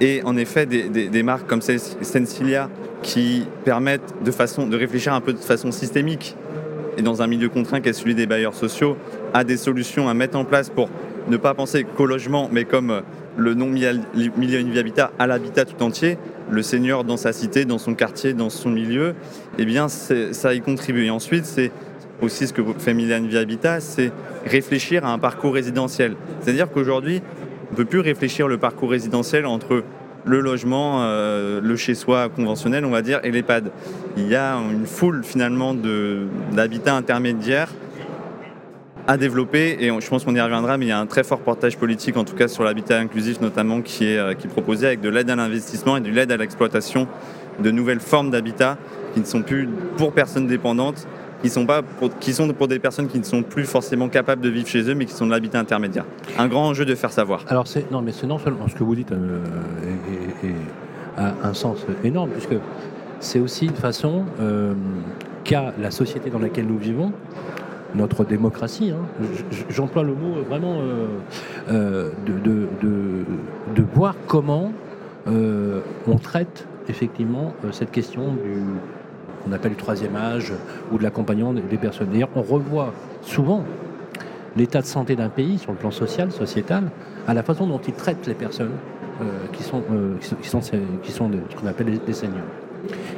Et 0.00 0.22
en 0.24 0.36
effet, 0.36 0.64
des, 0.64 1.22
marques 1.22 1.46
comme 1.46 1.60
Sensilia 1.60 2.70
qui 3.02 3.44
permettent 3.64 4.14
de, 4.24 4.30
façon, 4.30 4.66
de 4.66 4.74
réfléchir 4.74 5.12
un 5.12 5.20
peu 5.20 5.34
de 5.34 5.38
façon 5.38 5.72
systémique 5.72 6.36
et 7.00 7.02
dans 7.02 7.22
un 7.22 7.26
milieu 7.26 7.48
contraint 7.48 7.80
qui 7.80 7.88
est 7.88 7.94
celui 7.94 8.14
des 8.14 8.26
bailleurs 8.26 8.54
sociaux, 8.54 8.94
à 9.32 9.42
des 9.42 9.56
solutions 9.56 10.10
à 10.10 10.12
mettre 10.12 10.36
en 10.36 10.44
place 10.44 10.68
pour 10.68 10.90
ne 11.28 11.38
pas 11.38 11.54
penser 11.54 11.84
qu'au 11.84 12.04
logement, 12.04 12.50
mais 12.52 12.64
comme 12.64 13.00
le 13.38 13.54
non-milieu 13.54 14.02
vie 14.14 14.78
habitat 14.78 15.10
à 15.18 15.26
l'habitat 15.26 15.64
tout 15.64 15.82
entier, 15.82 16.18
le 16.50 16.60
senior 16.60 17.04
dans 17.04 17.16
sa 17.16 17.32
cité, 17.32 17.64
dans 17.64 17.78
son 17.78 17.94
quartier, 17.94 18.34
dans 18.34 18.50
son 18.50 18.68
milieu, 18.68 19.14
eh 19.56 19.64
bien 19.64 19.88
ça 19.88 20.52
y 20.52 20.60
contribue. 20.60 21.06
Et 21.06 21.10
ensuite, 21.10 21.46
c'est 21.46 21.72
aussi 22.20 22.46
ce 22.46 22.52
que 22.52 22.60
fait 22.76 22.92
Milan 22.92 23.22
Via 23.26 23.40
Habitat, 23.40 23.80
c'est 23.80 24.12
réfléchir 24.44 25.06
à 25.06 25.12
un 25.12 25.18
parcours 25.18 25.54
résidentiel. 25.54 26.16
C'est-à-dire 26.42 26.70
qu'aujourd'hui, 26.70 27.22
on 27.70 27.72
ne 27.72 27.76
peut 27.78 27.86
plus 27.86 28.00
réfléchir 28.00 28.46
le 28.46 28.58
parcours 28.58 28.90
résidentiel 28.90 29.46
entre 29.46 29.84
le 30.24 30.40
logement, 30.40 31.02
euh, 31.02 31.60
le 31.62 31.76
chez-soi 31.76 32.28
conventionnel, 32.28 32.84
on 32.84 32.90
va 32.90 33.02
dire, 33.02 33.20
et 33.24 33.30
l'EHPAD. 33.30 33.70
Il 34.16 34.28
y 34.28 34.34
a 34.34 34.56
une 34.56 34.86
foule 34.86 35.22
finalement 35.24 35.74
d'habitats 36.52 36.94
intermédiaires 36.94 37.70
à 39.06 39.16
développer 39.16 39.76
et 39.80 39.88
je 39.88 40.08
pense 40.08 40.24
qu'on 40.24 40.34
y 40.34 40.40
reviendra, 40.40 40.78
mais 40.78 40.86
il 40.86 40.88
y 40.88 40.92
a 40.92 40.98
un 40.98 41.06
très 41.06 41.24
fort 41.24 41.40
portage 41.40 41.76
politique, 41.76 42.16
en 42.16 42.24
tout 42.24 42.36
cas 42.36 42.48
sur 42.48 42.62
l'habitat 42.64 42.98
inclusif 42.98 43.40
notamment, 43.40 43.80
qui 43.80 44.04
est, 44.04 44.18
euh, 44.18 44.34
qui 44.34 44.46
est 44.46 44.50
proposé 44.50 44.86
avec 44.86 45.00
de 45.00 45.08
l'aide 45.08 45.30
à 45.30 45.36
l'investissement 45.36 45.96
et 45.96 46.00
de 46.00 46.10
l'aide 46.10 46.30
à 46.30 46.36
l'exploitation 46.36 47.08
de 47.58 47.70
nouvelles 47.70 48.00
formes 48.00 48.30
d'habitat 48.30 48.78
qui 49.14 49.20
ne 49.20 49.24
sont 49.24 49.42
plus 49.42 49.68
pour 49.96 50.12
personnes 50.12 50.46
dépendantes, 50.46 51.06
qui 51.42 51.48
sont, 51.48 51.66
pas 51.66 51.82
pour, 51.82 52.16
qui 52.18 52.32
sont 52.32 52.48
pour 52.52 52.68
des 52.68 52.78
personnes 52.78 53.08
qui 53.08 53.18
ne 53.18 53.24
sont 53.24 53.42
plus 53.42 53.64
forcément 53.64 54.08
capables 54.08 54.42
de 54.42 54.48
vivre 54.48 54.68
chez 54.68 54.88
eux, 54.88 54.94
mais 54.94 55.06
qui 55.06 55.14
sont 55.14 55.26
de 55.26 55.30
l'habitat 55.30 55.58
intermédiaire. 55.58 56.04
Un 56.38 56.48
grand 56.48 56.68
enjeu 56.68 56.84
de 56.84 56.94
faire 56.94 57.12
savoir. 57.12 57.44
Alors, 57.48 57.66
c'est, 57.66 57.90
non, 57.90 58.02
mais 58.02 58.12
c'est 58.12 58.26
non 58.26 58.38
seulement 58.38 58.68
ce 58.68 58.74
que 58.74 58.84
vous 58.84 58.94
dites 58.94 59.12
euh, 59.12 59.40
a 61.16 61.34
un 61.42 61.54
sens 61.54 61.86
énorme, 62.04 62.30
puisque 62.30 62.56
c'est 63.20 63.40
aussi 63.40 63.66
une 63.66 63.74
façon 63.74 64.24
euh, 64.40 64.74
qu'a 65.44 65.72
la 65.80 65.90
société 65.90 66.30
dans 66.30 66.38
laquelle 66.38 66.66
nous 66.66 66.78
vivons, 66.78 67.12
notre 67.94 68.24
démocratie, 68.24 68.92
hein, 68.92 69.04
j'emploie 69.68 70.04
le 70.04 70.14
mot 70.14 70.42
vraiment 70.48 70.78
euh, 71.70 72.10
de, 72.24 72.32
de, 72.44 72.68
de, 73.74 73.84
voir 73.94 74.14
comment 74.28 74.72
on 75.26 76.16
traite 76.22 76.68
effectivement 76.88 77.52
cette 77.72 77.90
question 77.90 78.34
du, 78.34 78.62
qu'on 79.42 79.52
appelle 79.52 79.72
le 79.72 79.76
troisième 79.76 80.16
âge 80.16 80.52
ou 80.92 80.98
de 80.98 81.02
l'accompagnement 81.02 81.52
des 81.52 81.76
personnes. 81.78 82.08
D'ailleurs, 82.12 82.30
on 82.34 82.42
revoit 82.42 82.92
souvent 83.22 83.64
l'état 84.56 84.80
de 84.80 84.86
santé 84.86 85.16
d'un 85.16 85.28
pays 85.28 85.58
sur 85.58 85.72
le 85.72 85.78
plan 85.78 85.90
social, 85.90 86.30
sociétal, 86.32 86.90
à 87.26 87.34
la 87.34 87.42
façon 87.42 87.66
dont 87.66 87.80
il 87.86 87.94
traite 87.94 88.26
les 88.26 88.34
personnes 88.34 88.72
euh, 89.20 89.46
qui, 89.52 89.62
sont, 89.62 89.82
euh, 89.92 90.16
ce 90.20 91.56
qu'on 91.56 91.66
appelle 91.66 91.98
des 91.98 92.12
seniors. 92.12 92.38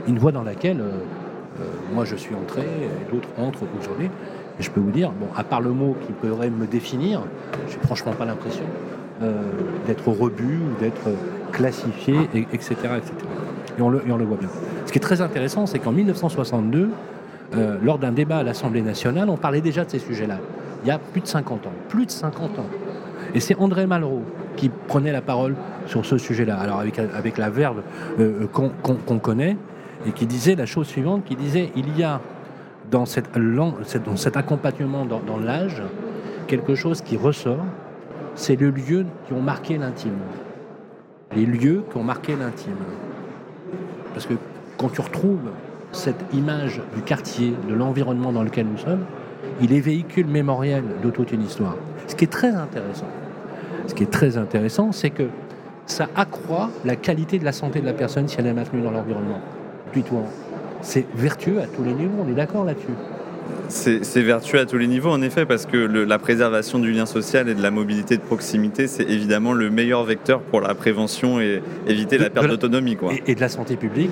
Une 0.09 0.19
voie 0.19 0.33
dans 0.33 0.43
laquelle 0.43 0.81
euh, 0.81 1.65
moi 1.95 2.05
je 2.05 2.17
suis 2.17 2.35
entré, 2.35 2.63
d'autres 3.11 3.29
entrent 3.39 3.65
aujourd'hui, 3.81 4.11
et 4.59 4.63
je 4.63 4.71
peux 4.71 4.81
vous 4.81 4.91
dire, 4.91 5.13
bon, 5.13 5.29
à 5.37 5.45
part 5.45 5.61
le 5.61 5.71
mot 5.71 5.97
qui 6.07 6.13
pourrait 6.13 6.51
me 6.51 6.67
définir, 6.67 7.23
je 7.69 7.77
n'ai 7.77 7.83
franchement 7.83 8.13
pas 8.13 8.25
l'impression 8.25 8.65
d'être 9.87 10.09
rebut 10.09 10.59
ou 10.59 10.81
d'être 10.81 11.09
classifié, 11.53 12.17
etc., 12.53 12.75
etc. 12.97 13.13
Et 13.79 13.83
on, 13.83 13.89
le, 13.91 14.25
voit 14.25 14.37
bien. 14.37 14.49
Ce 14.87 14.93
qui 14.93 14.99
est 14.99 15.03
très 15.03 15.21
intéressant, 15.21 15.67
c'est 15.67 15.79
qu'en 15.79 15.93
1962, 15.93 16.91
euh, 17.55 17.77
lors 17.83 17.99
d'un 17.99 18.13
débat 18.13 18.39
à 18.39 18.43
l'Assemblée 18.43 18.83
nationale, 18.83 19.29
on 19.29 19.37
parlait 19.37 19.61
déjà 19.61 19.85
de 19.85 19.91
ces 19.91 19.99
sujets-là. 19.99 20.39
Il 20.85 20.89
y 20.89 20.91
a 20.91 20.99
plus 20.99 21.21
de 21.21 21.27
50 21.27 21.67
ans. 21.67 21.73
Plus 21.89 22.07
de 22.07 22.11
50 22.11 22.59
ans. 22.59 22.67
Et 23.35 23.41
c'est 23.41 23.57
André 23.57 23.87
Malraux 23.87 24.23
qui 24.57 24.69
prenait 24.69 25.13
la 25.13 25.23
parole 25.23 25.55
sur 25.87 26.05
ce 26.05 26.19
sujet-là. 26.19 26.59
Alors 26.59 26.81
avec, 26.81 27.39
la 27.39 27.51
verve 27.51 27.83
euh, 28.21 28.47
qu'on 28.53 28.71
qu'on 28.71 29.19
connaît, 29.19 29.57
et 30.07 30.13
qui 30.13 30.27
disait 30.27 30.55
la 30.55 30.67
chose 30.67 30.87
suivante, 30.87 31.25
qui 31.25 31.37
disait 31.37 31.71
il 31.77 31.97
y 31.97 32.03
a 32.03 32.21
dans 32.91 33.07
cet 33.07 34.37
accompagnement 34.37 35.07
dans, 35.07 35.21
dans 35.21 35.39
l'âge 35.39 35.83
quelque 36.47 36.75
chose 36.75 37.01
qui 37.01 37.17
ressort, 37.17 37.65
c'est 38.35 38.61
les 38.61 38.71
lieux 38.71 39.07
qui 39.27 39.33
ont 39.33 39.41
marqué 39.41 39.79
l'intime. 39.79 40.19
Les 41.35 41.47
lieux 41.47 41.85
qui 41.91 41.97
ont 41.97 42.03
marqué 42.03 42.37
l'intime. 42.37 42.77
Parce 44.13 44.27
que 44.27 44.35
quand 44.79 44.89
tu 44.89 45.01
retrouves 45.01 45.51
cette 45.93 46.25
image 46.33 46.81
du 46.95 47.03
quartier, 47.03 47.55
de 47.69 47.75
l'environnement 47.75 48.33
dans 48.33 48.43
lequel 48.43 48.67
nous 48.67 48.79
sommes, 48.79 49.05
il 49.61 49.73
est 49.73 49.81
véhicule 49.81 50.27
mémoriel 50.27 50.85
de 51.03 51.11
toute 51.11 51.33
une 51.33 51.43
histoire. 51.43 51.77
Ce 52.07 52.15
qui 52.15 52.25
est 52.25 52.33
très 52.33 52.55
intéressant, 52.55 53.07
ce 53.87 53.95
qui 53.95 54.03
est 54.03 54.11
très 54.11 54.37
intéressant, 54.37 54.93
c'est 54.93 55.11
que 55.11 55.25
ça 55.87 56.09
accroît 56.15 56.71
la 56.85 56.97
qualité 56.97 57.39
de 57.39 57.45
la 57.45 57.53
santé 57.53 57.81
de 57.81 57.87
la 57.87 57.93
personne 57.93 58.29
si 58.29 58.37
elle 58.39 58.47
est 58.47 58.53
maintenue 58.53 58.83
dans 58.83 58.91
l'environnement. 58.91 59.41
C'est 60.81 61.07
vertueux 61.15 61.61
à 61.61 61.67
tous 61.67 61.85
les 61.85 61.93
niveaux, 61.93 62.25
on 62.27 62.31
est 62.31 62.35
d'accord 62.35 62.65
là-dessus. 62.65 62.95
C'est 63.69 64.23
vertueux 64.23 64.59
à 64.61 64.67
tous 64.67 64.77
les 64.77 64.87
niveaux, 64.87 65.11
en 65.11 65.23
effet, 65.23 65.47
parce 65.47 65.67
que 65.67 65.77
le, 65.77 66.05
la 66.05 66.19
préservation 66.19 66.79
du 66.79 66.93
lien 66.93 67.07
social 67.07 67.49
et 67.49 67.55
de 67.55 67.63
la 67.63 67.71
mobilité 67.71 68.17
de 68.17 68.23
proximité, 68.23 68.87
c'est 68.87 69.05
évidemment 69.05 69.53
le 69.53 69.71
meilleur 69.71 70.05
vecteur 70.05 70.41
pour 70.41 70.61
la 70.61 70.75
prévention 70.75 71.41
et 71.41 71.63
éviter 71.87 72.19
la 72.19 72.31
perte 72.31 72.49
d'autonomie. 72.49 72.97
Et, 73.11 73.33
et, 73.33 73.35
de 73.35 73.41
la 73.41 73.49
santé 73.49 73.77
publique. 73.77 74.11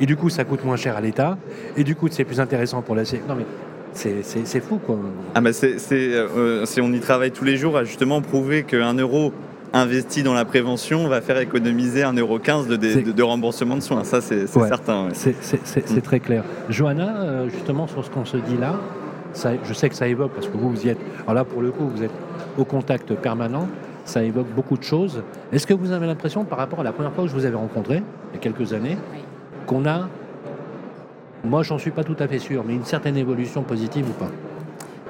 Et 0.00 0.06
du 0.06 0.16
coup, 0.16 0.30
ça 0.30 0.44
coûte 0.44 0.64
moins 0.64 0.76
cher 0.76 0.96
à 0.96 1.00
l'État. 1.00 1.38
Et 1.76 1.84
du 1.84 1.96
coup, 1.96 2.08
c'est 2.10 2.24
plus 2.24 2.40
intéressant 2.40 2.82
pour 2.82 2.94
la... 2.94 3.02
Non, 3.02 3.34
mais 3.36 3.44
c'est 3.92 4.60
fou, 4.60 4.78
quoi. 4.78 4.98
Ah, 5.34 5.40
bah 5.40 5.52
c'est, 5.52 5.76
euh, 5.92 6.64
on 6.80 6.92
y 6.92 7.00
travaille 7.00 7.32
tous 7.32 7.44
les 7.44 7.56
jours 7.56 7.76
à 7.76 7.84
justement 7.84 8.22
prouver 8.22 8.62
qu'un 8.62 8.94
euro 8.94 9.32
investi 9.72 10.22
dans 10.22 10.34
la 10.34 10.44
prévention 10.44 11.08
va 11.08 11.20
faire 11.20 11.38
économiser 11.38 12.02
1,15€ 12.02 12.66
de, 12.66 12.76
de, 12.76 13.12
de, 13.12 13.22
remboursement 13.22 13.76
de 13.76 13.80
soins. 13.80 14.04
Ça, 14.04 14.20
c'est 14.20 14.46
certain. 14.46 15.08
Ouais. 15.08 15.14
C'est 15.14 15.90
mm. 15.90 16.00
très 16.00 16.20
clair. 16.20 16.44
Johanna, 16.68 17.20
euh, 17.20 17.48
justement, 17.48 17.86
sur 17.86 18.04
ce 18.04 18.10
qu'on 18.10 18.24
se 18.24 18.36
dit 18.36 18.56
là, 18.56 18.74
ça, 19.32 19.52
je 19.62 19.72
sais 19.72 19.88
que 19.88 19.94
ça 19.94 20.08
évoque, 20.08 20.32
parce 20.32 20.48
que 20.48 20.56
vous, 20.56 20.70
vous 20.70 20.86
y 20.86 20.88
êtes. 20.88 20.98
Alors 21.22 21.34
là, 21.34 21.44
pour 21.44 21.62
le 21.62 21.70
coup, 21.70 21.88
vous 21.88 22.02
êtes 22.02 22.10
au 22.58 22.64
contact 22.64 23.14
permanent. 23.14 23.68
Ça 24.04 24.24
évoque 24.24 24.48
beaucoup 24.56 24.76
de 24.76 24.82
choses. 24.82 25.22
Est-ce 25.52 25.66
que 25.66 25.74
vous 25.74 25.92
avez 25.92 26.06
l'impression, 26.06 26.44
par 26.44 26.58
rapport 26.58 26.80
à 26.80 26.84
la 26.84 26.92
première 26.92 27.12
fois 27.12 27.24
que 27.24 27.30
je 27.30 27.34
vous 27.34 27.44
avais 27.44 27.56
rencontré, 27.56 28.02
il 28.32 28.34
y 28.34 28.38
a 28.38 28.40
quelques 28.40 28.72
années, 28.72 28.96
qu'on 29.66 29.86
a, 29.86 30.08
moi 31.44 31.62
j'en 31.62 31.78
suis 31.78 31.92
pas 31.92 32.02
tout 32.02 32.16
à 32.18 32.26
fait 32.26 32.38
sûr, 32.38 32.64
mais 32.66 32.74
une 32.74 32.84
certaine 32.84 33.16
évolution 33.16 33.62
positive 33.62 34.06
ou 34.08 34.12
pas? 34.12 34.30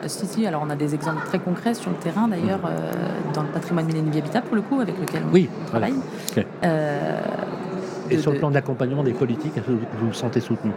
Si, 0.06 0.26
si, 0.26 0.46
alors 0.46 0.62
on 0.66 0.70
a 0.70 0.76
des 0.76 0.94
exemples 0.94 1.24
très 1.26 1.38
concrets 1.38 1.74
sur 1.74 1.90
le 1.90 1.96
terrain 1.96 2.28
d'ailleurs, 2.28 2.60
euh, 2.64 2.90
dans 3.34 3.42
le 3.42 3.48
patrimoine 3.48 3.86
Millennium 3.86 4.16
Habitat 4.16 4.42
pour 4.42 4.56
le 4.56 4.62
coup, 4.62 4.80
avec 4.80 4.98
lequel 4.98 5.22
on 5.28 5.32
oui, 5.32 5.48
travaille. 5.66 5.94
Okay. 6.30 6.46
Euh, 6.64 7.20
Et 8.10 8.18
sur 8.18 8.32
le 8.32 8.38
plan 8.38 8.50
d'accompagnement 8.50 9.02
des 9.04 9.12
politiques, 9.12 9.56
est-ce 9.56 9.66
que 9.66 9.72
vous 9.72 10.06
vous 10.06 10.12
sentez 10.12 10.40
soutenu? 10.40 10.72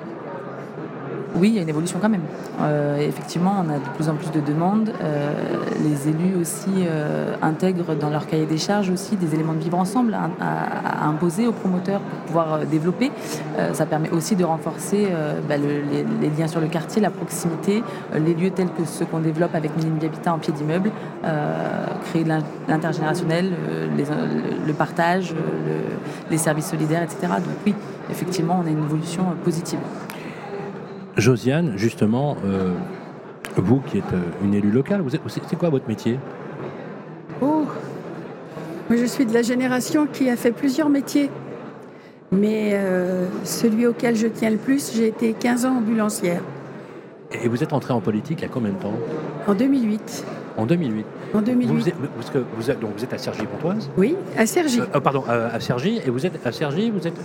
Oui, 1.35 1.49
il 1.49 1.55
y 1.55 1.59
a 1.59 1.61
une 1.61 1.69
évolution 1.69 1.99
quand 2.01 2.09
même. 2.09 2.21
Euh, 2.61 2.97
effectivement, 2.97 3.55
on 3.65 3.69
a 3.69 3.77
de 3.77 3.89
plus 3.95 4.09
en 4.09 4.15
plus 4.15 4.31
de 4.31 4.39
demandes. 4.39 4.91
Euh, 5.01 5.33
les 5.83 6.07
élus 6.09 6.35
aussi 6.39 6.69
euh, 6.79 7.35
intègrent 7.41 7.95
dans 7.95 8.09
leur 8.09 8.27
cahier 8.27 8.45
des 8.45 8.57
charges 8.57 8.89
aussi 8.89 9.15
des 9.15 9.33
éléments 9.33 9.53
de 9.53 9.59
vivre 9.59 9.77
ensemble 9.77 10.13
à, 10.13 10.29
à, 10.39 11.07
imposer 11.07 11.47
aux 11.47 11.51
promoteurs 11.51 12.01
pour 12.01 12.25
pouvoir 12.25 12.59
développer. 12.65 13.11
Ça 13.73 13.85
permet 13.85 14.09
aussi 14.09 14.35
de 14.35 14.43
renforcer 14.43 15.07
bah, 15.47 15.57
le, 15.57 15.81
les, 16.21 16.29
liens 16.29 16.47
sur 16.47 16.59
le 16.59 16.67
quartier, 16.67 17.01
la 17.01 17.09
proximité, 17.09 17.83
les 18.13 18.33
lieux 18.33 18.51
tels 18.51 18.69
que 18.69 18.85
ceux 18.85 19.05
qu'on 19.05 19.19
développe 19.19 19.55
avec 19.55 19.75
Minimum 19.75 19.99
Habitat 20.03 20.33
en 20.33 20.39
pied 20.39 20.53
d'immeuble, 20.53 20.91
créer 22.05 22.25
l'intergénérationnel, 22.67 23.51
le 24.65 24.73
partage, 24.73 25.33
le, 25.33 26.31
les 26.31 26.37
services 26.37 26.67
solidaires, 26.67 27.03
etc. 27.03 27.33
Donc 27.37 27.55
oui, 27.65 27.75
effectivement, 28.09 28.61
on 28.63 28.67
a 28.67 28.71
une 28.71 28.83
évolution 28.83 29.23
positive. 29.43 29.79
Josiane, 31.17 31.73
justement, 31.77 32.37
euh, 32.45 32.73
vous 33.57 33.79
qui 33.79 33.99
êtes 33.99 34.15
une 34.43 34.53
élue 34.53 34.71
locale, 34.71 35.03
c'est 35.27 35.55
quoi 35.55 35.69
votre 35.69 35.87
métier? 35.87 36.17
Oh, 37.41 37.65
moi 38.89 38.97
je 38.97 39.05
suis 39.05 39.25
de 39.25 39.33
la 39.33 39.41
génération 39.41 40.07
qui 40.07 40.29
a 40.29 40.35
fait 40.35 40.51
plusieurs 40.51 40.89
métiers. 40.89 41.29
Mais 42.31 42.71
euh, 42.73 43.27
celui 43.43 43.85
auquel 43.85 44.15
je 44.15 44.27
tiens 44.27 44.49
le 44.49 44.57
plus, 44.57 44.91
j'ai 44.95 45.07
été 45.07 45.33
15 45.33 45.65
ans 45.65 45.77
ambulancière. 45.77 46.41
Et 47.43 47.47
vous 47.49 47.61
êtes 47.61 47.73
entrée 47.73 47.93
en 47.93 48.01
politique 48.01 48.39
il 48.39 48.43
y 48.43 48.45
a 48.45 48.49
combien 48.49 48.71
de 48.71 48.77
temps 48.77 48.93
En 49.47 49.53
2008. 49.53 50.25
En 50.57 50.65
2008 50.65 51.05
En 51.33 51.41
2008. 51.41 51.67
Vous, 51.67 51.89
êtes, 51.89 51.95
parce 52.15 52.29
que 52.29 52.39
vous 52.55 52.71
êtes, 52.71 52.79
donc 52.79 52.91
vous 52.97 53.03
êtes 53.03 53.13
à 53.13 53.17
Cergy-Pontoise 53.17 53.89
Oui, 53.97 54.15
à 54.37 54.45
Cergy. 54.45 54.79
Euh, 54.79 54.99
pardon, 54.99 55.23
à 55.27 55.59
Cergy. 55.59 55.99
Et 56.05 56.09
vous 56.09 56.25
êtes 56.25 56.45
à 56.45 56.51
Cergy, 56.51 56.89
vous 56.89 57.05
êtes 57.05 57.17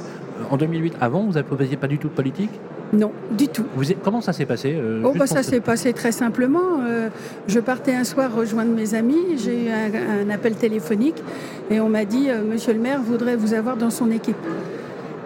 en 0.51 0.57
2008. 0.57 0.95
Avant, 1.01 1.23
vous 1.23 1.57
faisiez 1.57 1.77
pas 1.77 1.87
du 1.87 1.99
tout 1.99 2.09
de 2.09 2.15
politique 2.15 2.51
non, 2.93 3.13
du 3.31 3.49
tout. 3.49 3.67
Vous 3.75 3.93
êtes, 3.93 4.03
comment 4.03 4.23
ça 4.23 4.33
s'est 4.33 4.47
passé 4.47 4.75
euh, 4.75 5.03
Oh, 5.05 5.13
bah, 5.15 5.27
ça 5.27 5.43
s'est 5.43 5.61
passé 5.61 5.93
très 5.93 6.11
simplement. 6.11 6.81
Euh, 6.87 7.11
je 7.47 7.61
partais 7.61 7.95
un 7.95 8.05
soir 8.05 8.35
rejoindre 8.35 8.73
mes 8.73 8.95
amis, 8.95 9.37
j'ai 9.37 9.67
eu 9.67 9.69
un, 9.69 10.27
un, 10.27 10.31
appel 10.31 10.55
téléphonique 10.55 11.23
et 11.71 11.81
on 11.81 11.91
m'a 11.91 12.07
dit 12.07 12.31
euh, 12.31 12.43
Monsieur 12.43 12.73
le 12.73 12.81
maire 12.81 13.03
voudrait 13.03 13.37
vous 13.37 13.53
avoir 13.53 13.77
dans 13.77 13.91
son 13.91 14.11
équipe. 14.11 14.37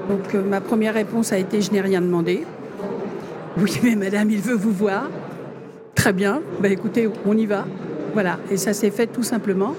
Donc 0.09 0.35
euh, 0.35 0.43
ma 0.43 0.61
première 0.61 0.95
réponse 0.95 1.33
a 1.33 1.39
été 1.39 1.61
Je 1.61 1.71
n'ai 1.71 1.81
rien 1.81 2.01
demandé. 2.01 2.45
Oui, 3.59 3.79
mais 3.83 3.97
madame, 3.97 4.31
il 4.31 4.41
veut 4.41 4.55
vous 4.55 4.73
voir. 4.73 5.09
Très 5.95 6.13
bien, 6.13 6.41
bah, 6.61 6.69
écoutez, 6.69 7.09
on 7.27 7.37
y 7.37 7.47
va. 7.47 7.67
Voilà, 8.15 8.39
et 8.51 8.57
ça 8.57 8.73
s'est 8.73 8.91
fait 8.91 9.07
tout 9.07 9.23
simplement. 9.23 9.75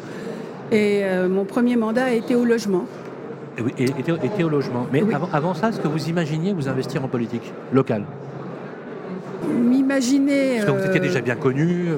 Et 0.72 1.02
euh, 1.04 1.28
mon 1.30 1.46
premier 1.46 1.76
mandat 1.76 2.06
a 2.06 2.12
été 2.12 2.36
au 2.36 2.46
logement. 2.46 2.86
Et 3.78 3.84
était, 3.84 4.14
était 4.24 4.44
au 4.44 4.50
logement. 4.50 4.88
Mais 4.92 5.04
oui. 5.04 5.14
avant, 5.14 5.30
avant, 5.32 5.54
ça, 5.54 5.70
est-ce 5.70 5.80
que 5.80 5.88
vous 5.88 6.10
imaginiez 6.10 6.54
vous 6.54 6.68
investir 6.68 7.04
en 7.04 7.08
politique 7.08 7.54
locale? 7.72 8.06
M'imaginer. 9.50 10.58
Parce 10.58 10.66
que 10.66 10.82
vous 10.82 10.88
étiez 10.88 11.00
déjà 11.00 11.22
bien 11.22 11.36
connu, 11.36 11.90
euh, 11.90 11.98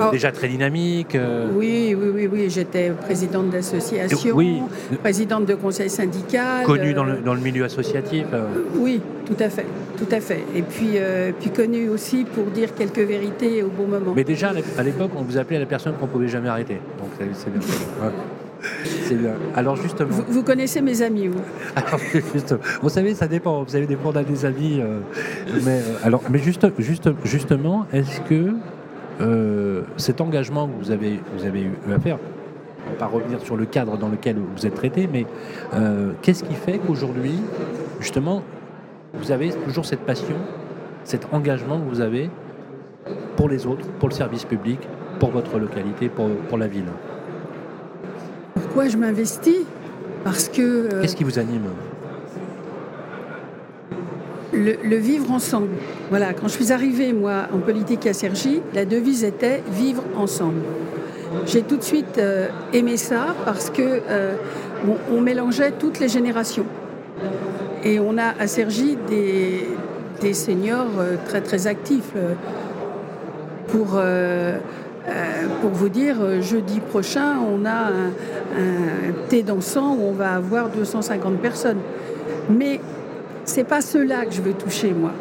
oh. 0.00 0.10
déjà 0.10 0.32
très 0.32 0.48
dynamique. 0.48 1.14
Euh... 1.14 1.48
Oui, 1.54 1.96
oui, 1.98 2.08
oui, 2.14 2.28
oui. 2.30 2.50
J'étais 2.50 2.90
présidente 2.90 3.50
d'association, 3.50 4.34
oui. 4.34 4.62
présidente 5.02 5.46
de 5.46 5.54
conseil 5.54 5.90
syndical. 5.90 6.64
Connue 6.64 6.94
dans, 6.94 7.04
le, 7.04 7.18
dans 7.18 7.34
le 7.34 7.40
milieu 7.40 7.64
associatif. 7.64 8.26
Euh... 8.32 8.46
Oui, 8.76 9.00
tout 9.26 9.36
à 9.42 9.48
fait, 9.48 9.66
tout 9.96 10.12
à 10.12 10.20
fait. 10.20 10.44
Et 10.54 10.62
puis, 10.62 10.92
euh, 10.96 11.32
puis 11.38 11.50
connue 11.50 11.88
aussi 11.88 12.24
pour 12.24 12.44
dire 12.46 12.74
quelques 12.74 12.98
vérités 12.98 13.62
au 13.62 13.68
bon 13.68 13.86
moment. 13.86 14.12
Mais 14.14 14.24
déjà 14.24 14.52
à 14.76 14.82
l'époque, 14.82 15.10
on 15.16 15.22
vous 15.22 15.36
appelait 15.36 15.58
la 15.58 15.66
personne 15.66 15.94
qu'on 15.94 16.06
pouvait 16.06 16.28
jamais 16.28 16.48
arrêter. 16.48 16.80
Donc 16.98 17.10
c'est 17.34 17.50
bien. 17.50 17.60
ouais. 18.62 18.90
C'est 19.08 19.14
bien. 19.14 19.32
Alors 19.54 19.76
justement. 19.76 20.10
Vous, 20.10 20.24
vous, 20.28 20.42
connaissez 20.42 20.80
mes 20.80 21.02
amis, 21.02 21.28
vous 21.28 21.40
alors, 21.76 21.98
juste, 21.98 22.54
Vous 22.82 22.88
savez, 22.88 23.14
ça 23.14 23.26
dépend. 23.26 23.62
Vous 23.62 23.76
avez 23.76 23.86
des 23.86 23.96
bons 23.96 24.12
des 24.12 24.44
amis. 24.44 24.80
Euh, 24.80 25.00
mais, 25.64 25.78
euh, 25.78 26.04
alors, 26.04 26.22
mais 26.30 26.38
juste, 26.38 26.66
juste, 26.78 27.08
justement, 27.24 27.86
est-ce 27.92 28.20
que 28.22 28.54
euh, 29.20 29.82
cet 29.96 30.20
engagement 30.20 30.68
que 30.68 30.84
vous 30.84 30.90
avez, 30.90 31.20
vous 31.36 31.44
avez 31.44 31.62
eu 31.62 31.92
à 31.92 31.98
faire, 31.98 32.18
on 32.86 32.90
va 32.90 32.96
pas 32.96 33.06
revenir 33.06 33.40
sur 33.40 33.56
le 33.56 33.66
cadre 33.66 33.96
dans 33.96 34.08
lequel 34.08 34.36
vous 34.56 34.66
êtes 34.66 34.74
traité, 34.74 35.08
mais 35.12 35.26
qu'est-ce 36.22 36.44
qui 36.44 36.54
fait 36.54 36.78
qu'aujourd'hui, 36.78 37.34
justement, 38.00 38.42
vous 39.14 39.32
avez 39.32 39.50
toujours 39.50 39.84
cette 39.84 40.00
passion, 40.00 40.36
cet 41.04 41.32
engagement 41.32 41.78
que 41.80 41.88
vous 41.88 42.00
avez 42.00 42.30
pour 43.36 43.48
les 43.48 43.66
autres, 43.66 43.86
pour 43.98 44.08
le 44.08 44.14
service 44.14 44.44
public, 44.44 44.80
pour 45.18 45.30
votre 45.30 45.58
localité, 45.58 46.08
pour, 46.08 46.28
pour 46.48 46.56
la 46.56 46.66
ville? 46.66 46.84
Pourquoi 48.68 48.88
je 48.88 48.98
m'investis 48.98 49.64
Parce 50.24 50.48
que. 50.48 50.60
Euh, 50.62 51.00
Qu'est-ce 51.00 51.16
qui 51.16 51.24
vous 51.24 51.38
anime 51.38 51.64
le, 54.52 54.76
le, 54.82 54.96
vivre 54.96 55.30
ensemble. 55.30 55.68
Voilà, 56.10 56.32
quand 56.32 56.48
je 56.48 56.54
suis 56.54 56.72
arrivée, 56.72 57.12
moi, 57.12 57.46
en 57.54 57.58
politique 57.58 58.06
à 58.06 58.12
Cergy, 58.12 58.60
la 58.74 58.84
devise 58.84 59.24
était 59.24 59.62
vivre 59.70 60.02
ensemble. 60.16 60.62
J'ai 61.46 61.62
tout 61.62 61.76
de 61.76 61.82
suite 61.82 62.18
euh, 62.18 62.48
aimé 62.72 62.96
ça 62.96 63.34
parce 63.44 63.70
que 63.70 63.82
euh, 64.08 64.34
on, 64.86 65.16
on, 65.16 65.20
mélangeait 65.20 65.72
toutes 65.72 66.00
les 66.00 66.08
générations. 66.08 66.64
Et 67.84 68.00
on 68.00 68.18
a 68.18 68.34
à 68.40 68.46
Cergy 68.46 68.96
des, 69.08 69.66
des 70.20 70.34
seniors 70.34 70.98
euh, 70.98 71.16
très 71.26 71.40
très 71.40 71.66
actifs 71.66 72.12
pour 73.68 74.00
euh, 75.08 75.46
pour 75.60 75.70
vous 75.70 75.88
dire, 75.88 76.16
jeudi 76.42 76.80
prochain, 76.80 77.36
on 77.38 77.64
a 77.64 77.70
un, 77.70 78.08
un 78.56 79.12
thé 79.28 79.42
dansant 79.42 79.94
où 79.94 80.02
on 80.02 80.12
va 80.12 80.34
avoir 80.34 80.68
250 80.68 81.38
personnes. 81.38 81.78
Mais 82.50 82.80
c'est 83.44 83.64
pas 83.64 83.80
ceux-là 83.80 84.26
que 84.26 84.32
je 84.32 84.42
veux 84.42 84.52
toucher, 84.52 84.92
moi. 84.92 85.12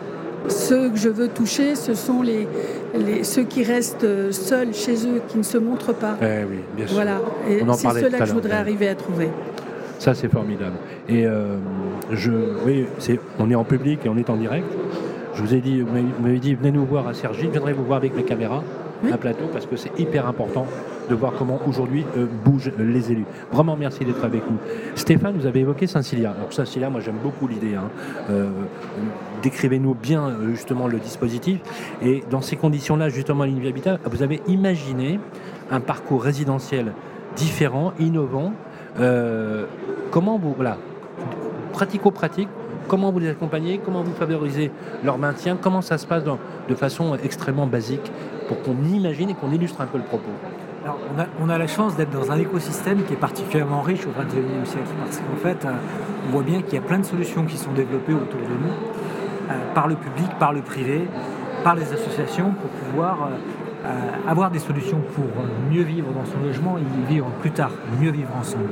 Ceux 0.50 0.90
que 0.90 0.98
je 0.98 1.10
veux 1.10 1.28
toucher, 1.28 1.76
ce 1.76 1.94
sont 1.94 2.22
les, 2.22 2.48
les 2.96 3.24
ceux 3.24 3.44
qui 3.44 3.64
restent 3.64 4.32
seuls 4.32 4.74
chez 4.74 5.06
eux, 5.06 5.22
qui 5.28 5.38
ne 5.38 5.44
se 5.44 5.58
montrent 5.58 5.94
pas. 5.94 6.16
Eh 6.22 6.46
oui, 6.50 6.60
bien 6.76 6.88
sûr. 6.88 6.96
Voilà. 6.96 7.20
Et 7.50 7.62
c'est 7.74 7.90
ceux-là 8.02 8.20
que 8.20 8.26
je 8.26 8.34
voudrais 8.34 8.56
arriver 8.56 8.88
à 8.88 8.96
trouver. 8.96 9.30
Ça, 10.00 10.14
c'est 10.14 10.32
formidable. 10.32 10.76
Et 11.10 11.26
euh, 11.26 11.58
je, 12.12 12.32
oui, 12.66 12.86
on 13.40 13.50
est 13.50 13.56
en 13.56 13.64
public 13.64 14.02
et 14.06 14.10
on 14.10 14.18
est 14.18 14.30
en 14.30 14.38
direct. 14.38 14.68
Je 15.36 15.42
vous 15.42 15.54
ai 15.54 15.60
dit, 15.60 15.82
vous 15.82 16.24
m'avez 16.24 16.40
dit, 16.40 16.56
venez 16.56 16.72
nous 16.72 16.86
voir 16.86 17.08
à 17.08 17.14
Sergi, 17.14 17.44
je 17.44 17.50
viendrai 17.50 17.74
vous 17.74 17.86
voir 17.86 17.98
avec 17.98 18.16
mes 18.16 18.24
caméras, 18.24 18.64
un 19.04 19.18
plateau, 19.18 19.46
parce 19.52 19.66
que 19.66 19.76
c'est 19.76 19.98
hyper 20.00 20.28
important 20.28 20.66
de 21.10 21.16
voir 21.16 21.34
comment 21.38 21.60
aujourd'hui 21.68 22.06
euh, 22.18 22.26
bougent 22.44 22.72
les 22.78 23.12
élus. 23.12 23.26
Vraiment 23.52 23.76
merci 23.78 24.04
d'être 24.04 24.24
avec 24.24 24.42
nous. 24.50 24.58
Stéphane, 24.96 25.38
vous 25.38 25.46
avez 25.46 25.62
évoqué 25.62 25.88
Saint-Cilia. 25.88 26.34
Alors 26.38 26.52
Saint-Cilia, 26.52 26.90
moi 26.90 27.02
j'aime 27.02 27.18
beaucoup 27.22 27.48
l'idée. 27.48 27.76
Hein. 27.76 27.90
Euh, 28.30 28.50
décrivez-nous 29.42 29.94
bien 29.94 30.28
euh, 30.28 30.50
justement 30.52 30.88
le 30.88 31.00
dispositif. 31.00 31.60
Et 32.02 32.24
dans 32.30 32.42
ces 32.42 32.56
conditions-là, 32.56 33.10
justement, 33.10 33.44
à 33.44 33.48
Habitat, 33.48 34.00
vous 34.06 34.24
avez 34.24 34.42
imaginé 34.48 35.20
un 35.72 35.80
parcours 35.80 36.24
résidentiel 36.24 36.94
différent, 37.36 37.94
innovant. 38.00 38.54
comment 40.10 40.40
vous, 40.40 40.54
voilà, 40.54 40.78
pratico-pratique, 41.72 42.50
comment 42.88 43.12
vous 43.12 43.20
les 43.20 43.30
accompagnez, 43.30 43.80
comment 43.84 44.02
vous 44.02 44.14
favorisez 44.14 44.72
leur 45.04 45.18
maintien, 45.18 45.58
comment 45.60 45.82
ça 45.82 45.98
se 45.98 46.06
passe 46.06 46.24
de 46.24 46.76
façon 46.76 47.18
extrêmement 47.24 47.68
basique 47.68 48.12
pour 48.48 48.62
qu'on 48.62 48.76
imagine 48.86 49.30
et 49.30 49.34
qu'on 49.34 49.52
illustre 49.52 49.82
un 49.82 49.86
peu 49.86 49.98
le 49.98 50.04
propos? 50.04 50.32
On, 51.42 51.50
a, 51.50 51.58
la 51.58 51.68
chance 51.68 51.98
d'être 51.98 52.12
dans 52.12 52.32
un 52.32 52.38
écosystème 52.38 53.04
qui 53.04 53.14
est 53.14 53.18
particulièrement 53.18 53.82
riche 53.82 54.06
au 54.06 54.12
XXIe 54.12 54.66
siècle, 54.66 54.88
parce 55.04 55.18
qu'en 55.18 55.36
fait, 55.36 55.66
euh, 55.66 55.74
on 56.28 56.32
voit 56.32 56.44
bien 56.44 56.62
qu'il 56.62 56.76
y 56.76 56.78
a 56.78 56.82
plein 56.82 57.00
de 57.00 57.06
solutions 57.06 57.44
qui 57.44 57.58
sont 57.58 57.74
développées 57.74 58.14
autour 58.14 58.40
de 58.40 58.46
nous, 58.46 58.72
euh, 59.50 59.54
par 59.74 59.90
le 59.90 59.96
public, 59.96 60.30
par 60.40 60.54
le 60.54 60.62
privé, 60.62 61.06
par 61.64 61.76
les 61.76 61.92
associations, 61.92 62.52
pour 62.52 62.70
pouvoir 62.70 63.30
euh, 63.86 63.90
avoir 64.30 64.50
des 64.50 64.60
solutions 64.60 65.02
pour 65.14 65.26
mieux 65.70 65.84
vivre 65.84 66.08
dans 66.14 66.26
son 66.26 66.40
logement 66.46 66.78
et 66.78 67.12
vivre 67.12 67.28
plus 67.42 67.52
tard, 67.52 67.72
mieux 68.00 68.12
vivre 68.12 68.32
ensemble. 68.40 68.70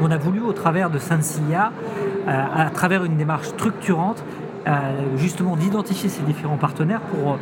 On 0.00 0.10
a 0.10 0.16
voulu, 0.16 0.40
au 0.40 0.52
travers 0.52 0.90
de 0.90 0.98
Saint-Cilia, 0.98 1.70
à 2.26 2.70
travers 2.70 3.04
une 3.04 3.16
démarche 3.16 3.46
structurante, 3.48 4.24
justement 5.16 5.56
d'identifier 5.56 6.08
ces 6.08 6.22
différents 6.22 6.56
partenaires 6.56 7.00
pour 7.00 7.38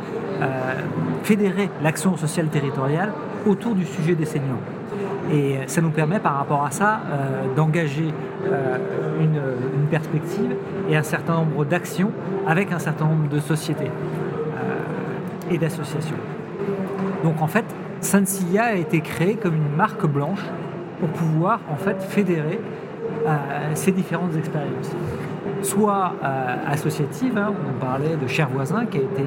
fédérer 1.23 1.69
l'action 1.81 2.17
sociale 2.17 2.47
territoriale 2.47 3.11
autour 3.45 3.75
du 3.75 3.85
sujet 3.85 4.15
des 4.15 4.25
seniors. 4.25 4.59
Et 5.31 5.57
ça 5.67 5.81
nous 5.81 5.89
permet 5.89 6.19
par 6.19 6.37
rapport 6.37 6.63
à 6.63 6.71
ça 6.71 7.01
euh, 7.09 7.55
d'engager 7.55 8.13
euh, 8.45 8.77
une, 9.19 9.41
perspective 9.89 10.55
et 10.89 10.97
un 10.97 11.03
certain 11.03 11.35
nombre 11.35 11.63
d'actions 11.63 12.11
avec 12.47 12.71
un 12.71 12.79
certain 12.79 13.05
nombre 13.05 13.29
de 13.29 13.39
sociétés 13.39 13.85
euh, 13.85 15.53
et 15.53 15.59
d'associations. 15.59 16.17
Donc 17.23 17.41
en 17.41 17.47
fait, 17.47 17.65
Saint-Cilia 18.01 18.63
a 18.63 18.75
été 18.75 19.01
créé 19.01 19.35
comme 19.35 19.55
une 19.55 19.75
marque 19.75 20.05
blanche 20.07 20.43
pour 20.99 21.09
pouvoir 21.09 21.59
en 21.71 21.75
fait 21.75 22.01
fédérer 22.01 22.59
ces 23.73 23.91
différentes 23.91 24.35
expériences. 24.35 24.95
Soit 25.61 26.13
associatives, 26.67 27.37
hein, 27.37 27.51
on 27.67 27.79
parlait 27.79 28.15
de 28.17 28.27
Cher 28.27 28.49
Voisin 28.49 28.85
qui 28.85 28.97
a 28.97 29.01
été, 29.01 29.25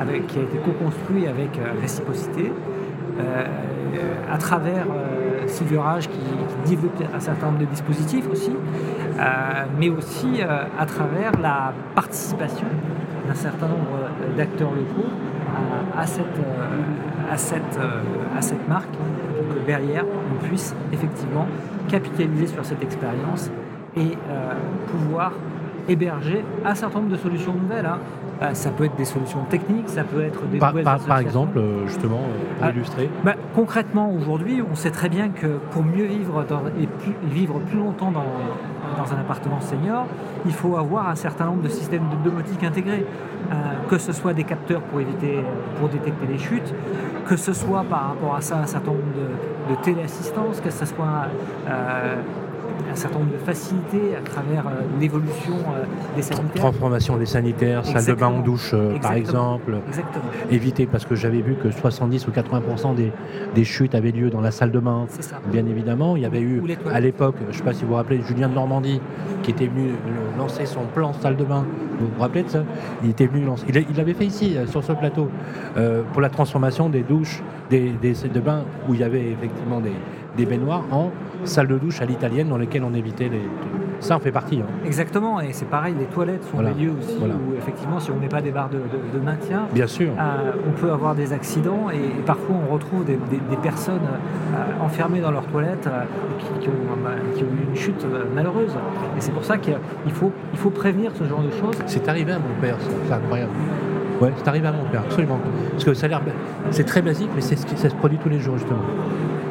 a 0.00 0.04
été 0.04 0.58
co-construit 0.64 1.26
avec 1.26 1.50
Réciprocité, 1.80 2.52
euh, 3.94 4.32
à 4.32 4.36
travers 4.36 4.84
euh, 4.84 5.46
Silverage 5.46 6.08
qui, 6.08 6.18
qui, 6.18 6.70
développe 6.70 7.02
un 7.14 7.20
certain 7.20 7.46
nombre 7.46 7.60
de 7.60 7.64
dispositifs 7.64 8.28
aussi, 8.30 8.52
euh, 8.52 9.22
mais 9.78 9.88
aussi 9.88 10.42
à 10.42 10.84
travers 10.84 11.32
la 11.40 11.72
participation 11.94 12.66
d'un 13.26 13.34
certain 13.34 13.66
nombre 13.66 14.10
d'acteurs 14.36 14.70
locaux 14.70 15.08
à, 15.96 16.06
cette, 16.06 16.26
à, 17.32 17.36
cette, 17.36 17.78
à 18.36 18.42
cette 18.42 18.68
marque 18.68 18.94
derrière 19.68 20.04
on 20.04 20.44
puisse 20.44 20.74
effectivement 20.92 21.46
capitaliser 21.88 22.48
sur 22.48 22.64
cette 22.64 22.82
expérience 22.82 23.50
et 23.96 24.16
pouvoir 24.90 25.32
héberger 25.88 26.44
un 26.64 26.74
certain 26.74 27.00
nombre 27.00 27.12
de 27.12 27.16
solutions 27.16 27.54
nouvelles. 27.54 27.86
Hein. 27.86 27.98
Euh, 28.40 28.54
ça 28.54 28.70
peut 28.70 28.84
être 28.84 28.94
des 28.94 29.04
solutions 29.04 29.42
techniques, 29.50 29.88
ça 29.88 30.04
peut 30.04 30.22
être 30.22 30.46
des 30.46 30.58
par, 30.58 30.72
par, 30.72 31.18
exemple, 31.18 31.58
euh, 31.58 31.86
justement, 31.86 32.20
pour 32.58 32.66
ah, 32.66 32.70
illustrer 32.70 33.10
bah, 33.24 33.34
Concrètement, 33.52 34.12
aujourd'hui, 34.12 34.62
on 34.62 34.76
sait 34.76 34.92
très 34.92 35.08
bien 35.08 35.30
que 35.30 35.58
pour 35.72 35.82
mieux 35.82 36.04
vivre 36.04 36.44
et 36.80 36.88
vivre 37.26 37.58
plus 37.58 37.78
longtemps 37.78 38.12
dans, 38.12 38.26
dans, 38.96 39.12
un 39.12 39.18
appartement 39.18 39.60
senior, 39.60 40.06
il 40.46 40.52
faut 40.52 40.76
avoir 40.76 41.08
un 41.08 41.16
certain 41.16 41.46
nombre 41.46 41.62
de 41.62 41.68
systèmes 41.68 42.04
de 42.10 42.30
domotique 42.30 42.62
intégrés. 42.62 43.04
Euh, 43.50 43.54
que 43.88 43.96
ce 43.96 44.12
soit 44.12 44.34
des 44.34 44.44
capteurs 44.44 44.82
pour 44.82 45.00
éviter, 45.00 45.38
pour 45.78 45.88
détecter 45.88 46.26
les 46.26 46.36
chutes, 46.36 46.74
que 47.26 47.36
ce 47.36 47.54
soit 47.54 47.82
par 47.82 48.08
rapport 48.08 48.34
à 48.34 48.42
ça 48.42 48.58
un 48.58 48.66
certain 48.66 48.90
nombre 48.90 49.04
de, 49.68 49.74
téléassistance, 49.82 50.60
que 50.60 50.70
ce 50.70 50.86
soit 50.86 51.26
un 52.90 52.94
certain 52.94 53.18
nombre 53.18 53.32
de 53.32 53.38
facilités 53.38 54.16
à 54.16 54.20
travers 54.20 54.66
euh, 54.66 54.82
l'évolution 55.00 55.54
euh, 55.54 55.84
des 56.16 56.22
sanitaires. 56.22 56.54
Transformation 56.54 57.16
des 57.16 57.26
sanitaires, 57.26 57.84
salle 57.84 58.04
de 58.04 58.14
bain 58.14 58.28
en 58.28 58.40
douche 58.40 58.70
euh, 58.74 58.98
par 58.98 59.12
exemple. 59.12 59.76
Exactement. 59.88 60.24
Éviter, 60.50 60.86
parce 60.86 61.04
que 61.04 61.14
j'avais 61.14 61.40
vu 61.40 61.54
que 61.54 61.70
70 61.70 62.26
ou 62.28 62.30
80% 62.30 62.94
des, 62.94 63.12
des, 63.54 63.64
chutes 63.64 63.94
avaient 63.94 64.10
lieu 64.10 64.30
dans 64.30 64.40
la 64.40 64.50
salle 64.50 64.70
de 64.70 64.78
bain. 64.78 65.06
C'est 65.08 65.22
ça. 65.22 65.40
Bien 65.50 65.66
évidemment, 65.66 66.16
il 66.16 66.22
y 66.22 66.26
avait 66.26 66.40
eu 66.40 66.62
à 66.92 67.00
l'époque, 67.00 67.36
je 67.40 67.46
ne 67.46 67.52
sais 67.52 67.62
pas 67.62 67.72
si 67.72 67.82
vous 67.82 67.88
vous 67.88 67.94
rappelez, 67.94 68.20
Julien 68.22 68.48
de 68.48 68.54
Normandie 68.54 69.00
qui 69.42 69.50
était 69.50 69.66
venu 69.66 69.90
lancer 70.36 70.66
son 70.66 70.84
plan 70.94 71.12
salle 71.12 71.36
de 71.36 71.44
bain. 71.44 71.64
Vous 72.00 72.06
vous 72.14 72.20
rappelez 72.20 72.42
de 72.42 72.48
ça? 72.48 72.64
Il 73.02 73.10
était 73.10 73.26
venu 73.26 73.44
lancer. 73.44 73.66
Il 73.68 73.96
l'avait 73.96 74.14
fait 74.14 74.26
ici, 74.26 74.56
sur 74.66 74.84
ce 74.84 74.92
plateau, 74.92 75.28
pour 76.12 76.20
la 76.20 76.28
transformation 76.28 76.88
des 76.88 77.02
douches, 77.02 77.42
des, 77.70 77.90
des 77.90 78.14
salles 78.14 78.32
de 78.32 78.40
bain 78.40 78.64
où 78.88 78.94
il 78.94 79.00
y 79.00 79.04
avait 79.04 79.30
effectivement 79.30 79.80
des, 79.80 79.92
des 80.36 80.46
baignoires 80.46 80.84
en 80.90 81.10
salle 81.44 81.68
de 81.68 81.78
douche 81.78 82.00
à 82.00 82.04
l'italienne 82.04 82.48
dans 82.48 82.58
lesquelles 82.58 82.84
on 82.84 82.94
évitait 82.94 83.28
les. 83.28 83.42
Ça 84.00 84.14
en 84.14 84.20
fait 84.20 84.30
partie. 84.30 84.60
Hein. 84.60 84.66
Exactement, 84.86 85.40
et 85.40 85.52
c'est 85.52 85.64
pareil, 85.64 85.94
les 85.98 86.04
toilettes 86.04 86.44
sont 86.44 86.62
des 86.62 86.72
lieux 86.72 86.92
aussi 86.98 87.16
où 87.16 87.56
effectivement, 87.56 87.98
si 87.98 88.12
on 88.12 88.16
met 88.16 88.28
pas 88.28 88.40
des 88.40 88.52
barres 88.52 88.70
de, 88.70 89.18
maintien, 89.18 89.66
Bien 89.72 89.88
sûr. 89.88 90.12
Euh, 90.18 90.52
on 90.68 90.70
peut 90.70 90.92
avoir 90.92 91.16
des 91.16 91.32
accidents 91.32 91.90
et, 91.90 92.22
parfois 92.24 92.56
on 92.64 92.72
retrouve 92.72 93.04
des, 93.04 93.16
personnes 93.60 94.06
euh, 94.54 94.84
enfermées 94.84 95.20
dans 95.20 95.32
leurs 95.32 95.46
toilettes 95.46 95.88
euh, 95.88 96.04
qui, 96.60 96.68
ont, 96.68 96.72
bah, 97.02 97.10
qui, 97.34 97.42
ont, 97.42 97.46
eu 97.46 97.68
une 97.68 97.76
chute 97.76 98.06
malheureuse. 98.34 98.72
Et 99.16 99.20
c'est 99.20 99.32
pour 99.32 99.44
ça 99.44 99.58
qu'il 99.58 99.74
faut, 100.12 100.32
il 100.52 100.58
faut 100.58 100.70
prévenir 100.70 101.10
ce 101.16 101.24
genre 101.24 101.42
de 101.42 101.50
choses. 101.50 101.76
C'est 101.86 102.08
arrivé 102.08 102.32
à 102.32 102.38
mon 102.38 102.60
père, 102.60 102.76
c'est 102.80 103.12
incroyable. 103.12 103.50
Ouais, 104.20 104.32
c'est 104.36 104.48
arrivé 104.48 104.66
à 104.66 104.72
mon 104.72 104.84
père, 104.84 105.02
absolument. 105.02 105.38
Parce 105.72 105.84
que 105.84 105.94
ça 105.94 106.06
a 106.06 106.08
l'air, 106.08 106.22
c'est 106.70 106.84
très 106.84 107.02
basique, 107.02 107.30
mais 107.34 107.40
c'est 107.40 107.56
ce 107.56 107.66
qui 107.66 107.76
ça 107.76 107.88
se 107.88 107.94
produit 107.94 108.18
tous 108.18 108.28
les 108.28 108.40
jours 108.40 108.58
justement. 108.58 108.82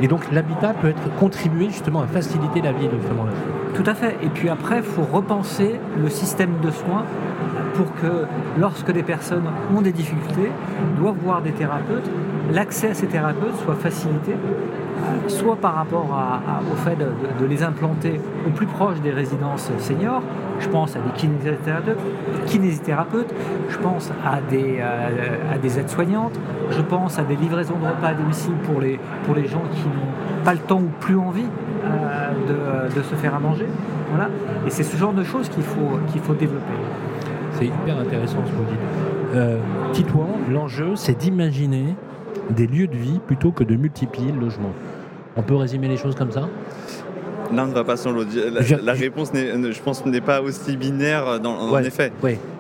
Et 0.02 0.08
donc 0.08 0.32
l'habitat 0.32 0.74
peut 0.74 0.90
être 0.90 1.16
contribué 1.16 1.70
justement 1.70 2.02
à 2.02 2.08
faciliter 2.08 2.62
la 2.62 2.72
vie 2.72 2.88
de 2.88 2.92
là. 2.92 3.32
Tout 3.74 3.84
à 3.86 3.94
fait. 3.94 4.18
Et 4.24 4.30
puis 4.30 4.50
après, 4.50 4.78
il 4.78 4.84
faut 4.84 5.04
repenser 5.04 5.80
le 6.00 6.10
système 6.10 6.60
de 6.62 6.72
soins 6.72 7.04
pour 7.74 7.94
que 7.96 8.26
lorsque 8.60 8.92
des 8.92 9.04
personnes 9.04 9.46
ont 9.76 9.82
des 9.82 9.92
difficultés, 9.92 10.52
doivent 11.00 11.18
voir 11.24 11.42
des 11.42 11.52
thérapeutes, 11.52 12.10
l'accès 12.52 12.90
à 12.90 12.94
ces 12.94 13.08
thérapeutes 13.08 13.56
soit 13.64 13.76
facilité, 13.76 14.34
soit 15.28 15.56
par 15.56 15.76
rapport 15.76 16.08
au 16.72 16.76
fait 16.76 16.96
de, 16.96 17.46
les 17.46 17.64
implanter 17.64 18.20
au 18.48 18.50
plus 18.50 18.66
proche 18.66 19.00
des 19.02 19.12
résidences 19.12 19.72
seniors. 19.80 20.24
Je 20.60 20.68
pense 20.70 20.96
à 20.96 21.00
des 21.00 21.12
kinésithérapeutes, 22.46 23.34
je 23.70 23.78
pense 23.78 24.12
à 24.26 24.40
des, 24.50 24.78
euh, 24.80 25.54
à 25.54 25.58
des 25.58 25.80
aides-soignantes, 25.80 26.40
je 26.72 26.82
pense 26.82 27.20
à 27.20 27.24
des 27.24 27.36
livraisons 27.36 27.78
de 27.78 27.86
repas 27.88 28.08
à 28.08 28.14
domicile 28.14 28.54
pour 28.64 28.82
les, 28.82 29.00
pour 29.26 29.36
les 29.36 29.48
gens 29.48 29.62
qui 29.72 29.84
n'ont 29.84 30.44
pas 30.44 30.54
le 30.54 30.60
temps 30.60 30.80
ou 30.80 30.90
plus 31.00 31.18
envie 31.18 31.46
euh, 31.86 32.90
de, 32.90 32.96
de, 32.96 33.04
se 33.04 33.16
faire 33.16 33.36
à 33.36 33.40
manger. 33.40 33.68
Voilà. 34.10 34.30
Et 34.66 34.70
c'est 34.70 34.84
ce 34.84 34.98
genre 34.98 35.14
de 35.14 35.24
choses 35.24 35.50
qu'il 35.50 35.64
faut, 35.64 36.00
faut 36.24 36.34
développer. 36.34 36.66
C'est 37.54 37.66
hyper 37.66 37.98
intéressant 38.00 38.38
ce 38.46 38.52
que 38.52 38.58
vous 38.58 38.66
dites. 38.66 38.80
Euh, 39.36 39.58
l'enjeu, 40.52 40.96
c'est 40.96 41.18
d'imaginer 41.18 41.96
des 42.50 42.68
lieux 42.68 42.88
de 42.88 42.96
vie 42.96 43.20
plutôt 43.26 43.52
que 43.52 43.64
de 43.64 43.76
multiplier 43.76 44.32
le 44.32 44.40
logement. 44.40 44.72
On 45.36 45.42
peut 45.42 45.56
résumer 45.56 45.88
les 45.88 45.98
choses 45.98 46.16
comme 46.16 46.32
ça? 46.32 46.48
L'un 47.54 47.68
ne 47.68 47.74
va 47.74 47.84
pas 47.84 47.98
sans 47.98 48.12
l'autre. 48.12 48.30
La, 48.84 48.94
réponse, 48.94 49.32
je 49.34 49.82
pense, 49.82 50.06
n'est 50.06 50.22
pas 50.22 50.42
aussi 50.42 50.78
binaire 50.78 51.40
dans, 51.40 51.56
en 51.56 51.80
effet. 51.80 52.12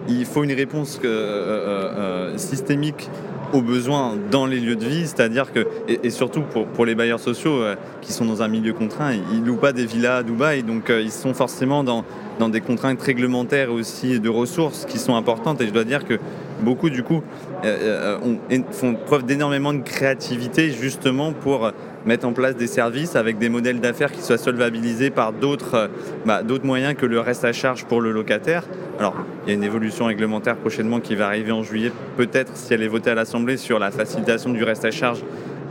Il 0.09 0.25
faut 0.25 0.43
une 0.43 0.53
réponse 0.53 0.97
que, 1.01 1.07
euh, 1.07 1.09
euh, 1.09 2.37
systémique 2.37 3.09
aux 3.53 3.61
besoins 3.61 4.13
dans 4.29 4.45
les 4.45 4.59
lieux 4.59 4.75
de 4.75 4.85
vie, 4.85 5.07
c'est-à-dire 5.07 5.51
que, 5.53 5.67
et, 5.87 6.09
surtout 6.09 6.41
pour, 6.41 6.65
pour, 6.65 6.85
les 6.85 6.95
bailleurs 6.95 7.19
sociaux 7.19 7.61
qui 8.01 8.11
sont 8.11 8.25
dans 8.25 8.41
un 8.41 8.49
milieu 8.49 8.73
contraint, 8.73 9.13
ils 9.13 9.41
ne 9.41 9.47
louent 9.47 9.55
pas 9.55 9.71
des 9.71 9.85
villas 9.85 10.17
à 10.17 10.23
Dubaï, 10.23 10.63
donc 10.63 10.89
ils 10.89 11.11
sont 11.11 11.33
forcément 11.33 11.83
dans, 11.83 12.03
dans 12.39 12.49
des 12.49 12.61
contraintes 12.61 13.01
réglementaires 13.01 13.71
aussi 13.71 14.19
de 14.19 14.29
ressources 14.29 14.85
qui 14.85 14.99
sont 14.99 15.15
importantes. 15.15 15.61
Et 15.61 15.67
je 15.67 15.71
dois 15.71 15.85
dire 15.85 16.05
que 16.05 16.19
beaucoup, 16.61 16.89
du 16.89 17.03
coup, 17.03 17.23
euh, 17.65 18.17
euh, 18.21 18.59
font 18.71 18.93
preuve 18.93 19.25
d'énormément 19.25 19.73
de 19.73 19.81
créativité 19.81 20.71
justement 20.71 21.33
pour 21.33 21.71
mettre 22.07 22.25
en 22.25 22.33
place 22.33 22.55
des 22.55 22.67
services 22.67 23.15
avec 23.15 23.37
des 23.37 23.49
modèles 23.49 23.79
d'affaires 23.79 24.11
qui 24.11 24.21
soient 24.21 24.37
solvabilisés 24.37 25.09
par 25.09 25.33
d'autres 25.33 25.75
euh, 25.75 25.87
bah, 26.25 26.41
moyens 26.63 26.95
que 26.95 27.05
le 27.05 27.19
reste 27.19 27.43
à 27.45 27.53
charge 27.53 27.85
pour 27.85 28.01
le 28.01 28.11
locataire. 28.11 28.63
Alors, 28.97 29.15
il 29.45 29.49
y 29.49 29.51
a 29.51 29.55
une 29.55 29.63
évolution 29.63 30.05
réglementaire 30.05 30.55
prochainement 30.55 30.99
qui 30.99 31.15
va 31.15 31.27
arriver 31.27 31.51
en 31.51 31.63
juillet, 31.63 31.91
peut-être 32.15 32.55
si 32.55 32.73
elle 32.73 32.81
est 32.81 32.87
votée 32.87 33.11
à 33.11 33.15
l'Assemblée 33.15 33.57
sur 33.57 33.77
la 33.77 33.91
facilitation 33.91 34.51
du 34.51 34.63
reste 34.63 34.85
à 34.85 34.91
charge 34.91 35.23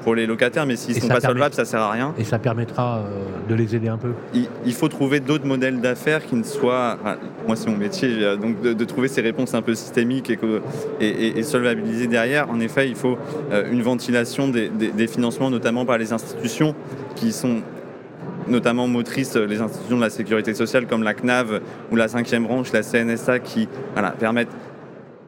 pour 0.07 0.15
les 0.15 0.25
locataires, 0.27 0.67
mais 0.67 0.77
s'ils 0.77 0.97
Et 0.97 1.01
sont 1.01 1.09
pas 1.09 1.15
permet- 1.15 1.27
solvables, 1.33 1.55
ça 1.57 1.65
sert 1.65 1.81
à 1.81 1.91
rien. 1.91 2.15
Et 2.17 2.23
ça 2.23 2.39
permettra 2.39 2.99
euh, 2.99 3.49
de 3.49 3.55
les 3.57 3.75
aider 3.75 3.89
un 3.89 3.99
peu. 3.99 4.13
Il, 4.35 4.47
il 4.65 4.73
faut 4.73 4.87
trouver 4.87 5.19
d'autres 5.19 5.47
modèles 5.47 5.81
d'affaires 5.81 6.25
qui 6.25 6.37
ne 6.37 6.45
soient. 6.45 6.97
enfin, 7.03 7.17
moi, 7.45 7.57
c'est 7.57 7.69
mon 7.69 7.77
métier, 7.77 8.11
euh, 8.23 8.37
donc 8.37 8.61
de, 8.61 8.73
de 8.73 8.85
trouver 8.85 9.09
ces 9.09 9.21
réponses 9.21 9.53
un 9.55 9.63
peu 9.63 9.75
systémiques 9.75 10.31
et, 10.31 10.37
que- 10.37 10.61
et, 11.01 11.09
et- 11.09 11.39
et 11.41 11.43
solvabiliser 11.43 12.07
derrière. 12.07 12.49
En 12.51 12.61
effet, 12.61 12.89
il 12.89 12.95
faut 12.95 13.19
euh, 13.51 13.69
une 13.69 13.83
ventilation 13.83 14.47
des, 14.47 14.69
des- 14.69 14.93
des 14.93 15.07
financements, 15.09 15.51
notamment 15.51 15.85
par 15.85 15.99
les 15.99 16.13
institutions 16.13 16.77
qui 17.17 17.33
sont 17.33 17.57
notamment 18.47 18.87
motrices, 18.87 19.35
les 19.35 19.61
institutions 19.61 19.97
de 19.97 20.03
la 20.03 20.11
sécurité 20.11 20.55
sociale 20.55 20.87
comme 20.87 21.03
la 21.03 21.15
CNAV 21.15 21.61
ou 21.91 21.97
la 21.97 22.07
cinquième 22.07 22.45
branche, 22.45 22.71
la 22.73 22.85
CNSA, 22.85 23.41
qui 23.41 23.67
voilà, 23.95 24.11
permettent 24.13 24.53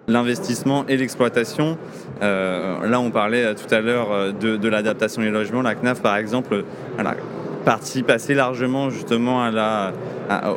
l'investissement 0.08 0.84
et 0.88 0.96
l'exploitation. 0.96 1.78
Euh, 2.22 2.86
là, 2.88 3.00
on 3.00 3.10
parlait 3.10 3.44
euh, 3.44 3.54
tout 3.54 3.72
à 3.72 3.80
l'heure 3.80 4.10
euh, 4.10 4.32
de, 4.32 4.68
l'adaptation 4.68 5.22
des 5.22 5.30
logements. 5.30 5.62
La 5.62 5.74
CNAF, 5.74 6.00
par 6.00 6.16
exemple, 6.16 6.64
voilà, 6.94 7.14
participe 7.64 8.10
assez 8.10 8.34
largement 8.34 8.90
justement 8.90 9.50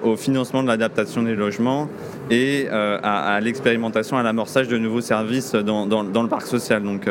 au 0.04 0.16
financement 0.16 0.64
de 0.64 0.68
l'adaptation 0.68 1.24
des 1.24 1.36
logements 1.36 1.90
et 2.30 2.70
à, 2.70 3.40
l'expérimentation, 3.42 4.18
à 4.18 4.24
l'amorçage 4.24 4.70
de 4.70 4.78
nouveaux 4.78 5.02
services 5.02 5.54
dans, 5.54 6.04
le 6.04 6.28
parc 6.30 6.48
social. 6.48 6.84
Donc 6.84 7.10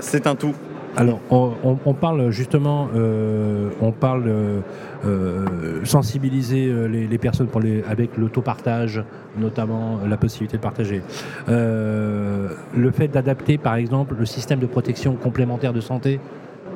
c'est 0.00 0.26
un 0.26 0.34
tout. 0.34 0.54
Alors, 0.96 1.20
on, 1.30 1.92
parle 1.92 2.30
justement, 2.30 2.88
euh, 2.96 3.68
on 3.82 3.92
parle 3.92 4.24
euh, 4.28 4.60
euh, 5.04 5.84
sensibiliser 5.84 6.72
les, 6.88 7.18
personnes 7.18 7.48
pour 7.48 7.60
les, 7.60 7.84
avec 7.84 8.16
l'autopartage, 8.16 9.02
notamment 9.38 10.00
la 10.08 10.16
possibilité 10.16 10.56
de 10.56 10.62
partager. 10.62 11.02
Le 11.48 12.90
fait 12.92 13.08
d'adapter, 13.08 13.58
par 13.58 13.74
exemple, 13.74 14.14
le 14.18 14.24
système 14.24 14.58
de 14.58 14.66
protection 14.66 15.16
complémentaire 15.16 15.74
de 15.74 15.82
santé 15.82 16.18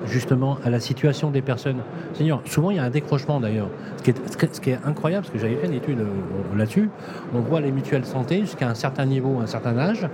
justement 0.07 0.59
à 0.65 0.71
la 0.71 0.81
situation 0.81 1.31
des 1.31 1.43
personnes. 1.43 1.79
Seigneur, 2.15 2.41
souvent 2.45 2.71
il 2.71 2.77
y 2.77 2.81
a 2.81 2.85
un 2.85 2.91
décrochement 2.91 3.41
d'ailleurs. 3.41 3.69
Ce 3.99 4.03
qui 4.03 4.11
est, 4.11 4.15
ce 4.55 4.61
qui 4.61 4.71
est- 4.71 4.79
incroyable, 4.85 5.23
parce 5.27 5.33
que 5.35 5.39
j'avais 5.39 5.57
fait 5.57 5.67
une 5.67 5.75
étude 5.75 6.01
euh, 6.01 6.57
là-dessus, 6.57 6.91
on 7.35 7.41
voit 7.41 7.61
les 7.61 7.71
mutuelles 7.73 8.05
santé 8.05 8.41
jusqu'à 8.41 8.69
un 8.69 8.75
certain 8.75 9.05
niveau, 9.05 9.39
un 9.43 9.47
certain 9.47 9.77
âge, 9.79 10.07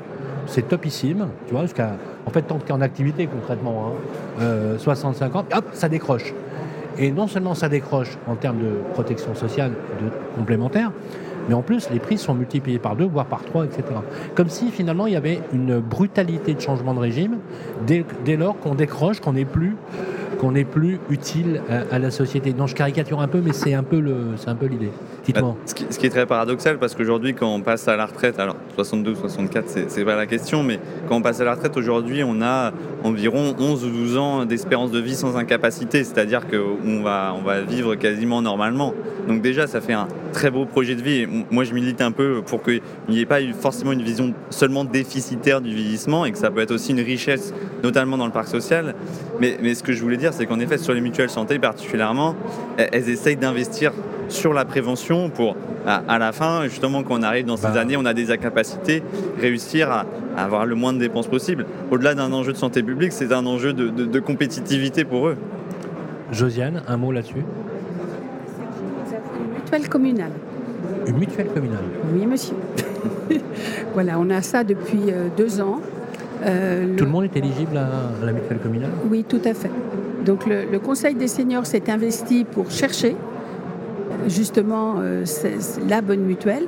c'est 0.47 0.69
topissime, 0.69 1.29
tu 1.47 1.53
vois, 1.55 1.63
jusqu'à, 1.63 1.93
en 2.27 2.31
fait, 2.31 2.43
tant 2.43 2.59
que 2.59 2.65
tu 2.65 2.69
es 2.69 2.73
en 2.73 2.81
activité 2.81 3.27
concrètement, 3.27 3.87
hein, 3.89 4.43
euh, 4.43 4.79
65 4.79 5.37
ans, 5.37 5.45
hop, 5.55 5.65
ça 5.73 5.89
décroche. 5.89 6.33
Et 6.99 7.11
non 7.11 7.27
seulement 7.27 7.55
ça 7.55 7.69
décroche 7.69 8.17
en 8.27 8.37
termes 8.37 8.59
de 8.59 8.71
protection 8.95 9.35
sociale 9.35 9.73
de 10.01 10.09
complémentaire, 10.37 10.91
mais 11.49 11.55
en 11.55 11.63
plus 11.63 11.91
les 11.91 11.99
prix 11.99 12.19
sont 12.19 12.35
multipliés 12.35 12.79
par 12.79 12.97
deux, 12.97 13.07
voire 13.07 13.27
par 13.27 13.45
trois, 13.45 13.65
etc. 13.65 13.83
Comme 14.35 14.49
si 14.49 14.71
finalement 14.71 15.07
il 15.07 15.13
y 15.13 15.17
avait 15.17 15.41
une 15.53 15.79
brutalité 15.79 16.55
de 16.55 16.61
changement 16.61 16.95
de 16.95 17.01
régime 17.01 17.39
dès, 17.87 18.05
lors 18.37 18.59
qu'on 18.59 18.75
décroche, 18.75 19.21
qu'on 19.21 19.35
n'est 19.35 19.45
plus 19.45 19.77
qu'on 20.39 20.53
n'est 20.53 20.65
plus 20.65 20.99
utile 21.09 21.63
à, 21.71 21.95
à 21.95 21.99
la 21.99 22.11
société. 22.11 22.53
Non, 22.53 22.67
je 22.67 22.75
caricature 22.75 23.23
un 23.23 23.29
peu, 23.29 23.41
mais 23.41 23.55
c'est 23.55 23.73
un 23.73 23.83
peu 23.83 24.01
le, 24.01 24.33
c'est 24.37 24.51
un 24.51 24.55
peu 24.55 24.67
l'idée. 24.67 24.91
Dites-moi. 25.27 25.57
Ce 25.67 25.75
qui, 25.75 26.07
est 26.07 26.11
très 26.11 26.27
paradoxal 26.27 26.79
parce 26.79 26.95
qu'aujourd'hui, 26.95 27.35
quand 27.35 27.53
on 27.53 27.61
passe 27.61 27.89
à 27.89 27.97
la 27.97 28.07
retraite, 28.07 28.39
alors 28.39 28.57
62 28.77 29.11
ou 29.11 29.15
64, 29.17 29.69
c'est- 29.89 30.05
pas 30.05 30.15
la 30.15 30.27
question, 30.27 30.63
mais 30.63 30.79
quand 31.09 31.17
on 31.17 31.23
passe 31.23 31.41
à 31.41 31.45
la 31.45 31.55
retraite 31.55 31.77
aujourd'hui, 31.77 32.23
on 32.23 32.41
a 32.43 32.73
environ 33.03 33.57
11 33.59 33.85
ou 33.85 33.91
12 33.91 34.17
ans 34.17 34.45
d'espérance 34.45 34.93
de 34.93 35.01
vie 35.01 35.17
sans 35.17 35.37
incapacité, 35.37 36.05
c'est-à-dire 36.05 36.43
qu'on 36.47 37.03
va, 37.03 37.35
on 37.37 37.43
va 37.43 37.61
vivre 37.63 37.97
quasiment 37.97 38.41
normalement. 38.41 38.95
Donc 39.27 39.43
déjà, 39.43 39.67
ça 39.67 39.81
fait 39.81 39.95
un 39.95 40.07
très 40.33 40.51
beau 40.53 40.65
projet 40.65 40.95
de 40.95 41.03
vie. 41.03 41.27
Moi, 41.51 41.65
je 41.65 41.75
milite 41.75 42.01
un 42.01 42.13
peu 42.13 42.43
pour 42.47 42.63
qu'il 42.63 42.81
n'y 43.09 43.21
ait 43.21 43.27
pas 43.27 43.41
forcément 43.59 43.91
une 43.93 44.03
vision 44.03 44.33
seulement 44.51 44.85
déficitaire 44.85 45.61
du 45.61 45.75
vieillissement 45.75 46.25
et 46.25 46.31
que 46.31 46.39
ça 46.39 46.51
peut 46.51 46.61
être 46.61 46.71
aussi 46.71 46.93
une 46.93 47.01
richesse, 47.01 47.53
notamment 47.83 48.17
dans 48.17 48.27
le 48.27 48.33
parc 48.33 48.47
social. 48.47 48.95
Mais, 49.41 49.59
mais 49.61 49.75
ce 49.75 49.83
que 49.83 49.93
je 49.93 50.01
voulais 50.03 50.17
dire, 50.17 50.33
c'est 50.33 50.47
qu'en 50.47 50.61
effet, 50.61 50.79
sur 50.79 50.95
les 50.95 51.01
mutuelles 51.01 51.31
santé 51.31 51.59
particulièrement, 51.59 52.37
elles 52.77 53.09
essayent 53.09 53.37
d'investir 53.37 53.93
sur 54.29 54.53
la 54.53 54.65
prévention 54.65 55.16
pour, 55.35 55.57
à, 55.87 56.03
à 56.09 56.19
la 56.19 56.33
fin, 56.33 56.65
justement, 56.65 57.03
quand 57.03 57.19
on 57.19 57.23
arrive 57.23 57.47
dans 57.47 57.57
ces 57.57 57.69
Bah. 57.69 57.81
années, 57.81 57.97
on 57.97 58.05
a 58.05 58.15
des 58.15 58.31
incapacités, 58.31 59.03
réussir 59.41 59.91
à, 59.91 60.05
à 60.37 60.45
avoir 60.45 60.67
le 60.67 60.75
moins 60.75 60.93
de 60.93 60.99
dépenses 60.99 61.27
possible. 61.27 61.67
Au-delà 61.91 62.15
d'un 62.15 62.33
enjeu 62.33 62.53
de 62.53 62.57
santé 62.59 62.83
publique, 62.83 63.13
c'est 63.13 63.33
un 63.33 63.45
enjeu 63.47 63.73
de, 63.73 63.89
de- 63.89 64.05
de 64.07 64.21
compétitivité 64.21 65.05
pour 65.05 65.29
eux. 65.29 65.37
Josiane, 66.33 66.83
un 66.89 66.97
mot 66.97 67.13
là-dessus? 67.13 67.45
Une 69.39 69.55
mutuelle 69.55 69.89
communale. 69.89 70.33
Une 71.07 71.17
mutuelle 71.19 71.49
communale. 71.49 71.85
Oui, 72.13 72.27
monsieur. 72.27 72.55
voilà, 73.95 74.19
on 74.19 74.29
a 74.31 74.43
ça 74.43 74.65
depuis 74.65 75.01
euh, 75.11 75.29
deux 75.37 75.61
ans. 75.61 75.81
Euh, 76.45 76.97
Tout 76.97 77.05
le 77.05 77.11
monde 77.11 77.25
est 77.25 77.37
éligible 77.37 77.77
à, 77.77 77.87
à 78.23 78.27
la 78.27 78.33
mutuelle 78.33 78.59
communale? 78.59 78.91
Oui, 79.11 79.25
tout 79.29 79.41
à 79.45 79.55
fait. 79.55 79.71
Donc 80.25 80.47
le, 80.47 80.65
le 80.71 80.79
Conseil 80.79 81.15
des 81.15 81.29
seniors 81.29 81.65
s'est 81.67 81.89
investi 81.91 82.45
pour 82.45 82.71
chercher 82.71 83.17
justement 84.29 84.97
euh, 84.99 85.25
la 85.89 86.01
bonne 86.01 86.21
mutuelle. 86.21 86.67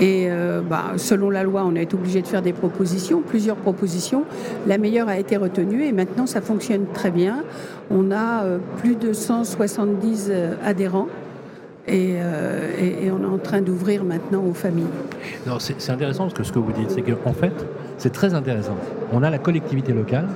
Et 0.00 0.28
euh, 0.30 0.62
bah, 0.62 0.92
selon 0.96 1.28
la 1.28 1.42
loi, 1.42 1.62
on 1.66 1.76
a 1.76 1.80
été 1.80 1.94
obligé 1.94 2.22
de 2.22 2.26
faire 2.26 2.40
des 2.40 2.54
propositions, 2.54 3.20
plusieurs 3.20 3.56
propositions. 3.56 4.24
La 4.66 4.78
meilleure 4.78 5.08
a 5.08 5.18
été 5.18 5.36
retenue 5.36 5.84
et 5.84 5.92
maintenant 5.92 6.26
ça 6.26 6.40
fonctionne 6.40 6.86
très 6.94 7.10
bien. 7.10 7.44
On 7.90 8.10
a 8.10 8.44
euh, 8.44 8.58
plus 8.78 8.96
de 8.96 9.12
170 9.12 10.28
euh, 10.30 10.54
adhérents 10.64 11.08
et, 11.86 12.16
on 13.10 13.22
est 13.22 13.26
en 13.26 13.38
train 13.38 13.60
d'ouvrir 13.60 14.04
maintenant 14.04 14.44
aux 14.44 14.54
familles. 14.54 14.84
C'est 15.58 15.90
intéressant 15.90 16.24
parce 16.24 16.34
que 16.34 16.44
ce 16.44 16.52
que 16.52 16.60
vous 16.60 16.72
dites, 16.72 16.90
c'est 16.90 17.02
qu'en 17.02 17.32
fait, 17.32 17.52
c'est 17.98 18.12
très 18.12 18.32
intéressant. 18.32 18.76
On 19.12 19.22
a 19.24 19.30
la 19.30 19.38
collectivité 19.38 19.92
locale 19.92 20.28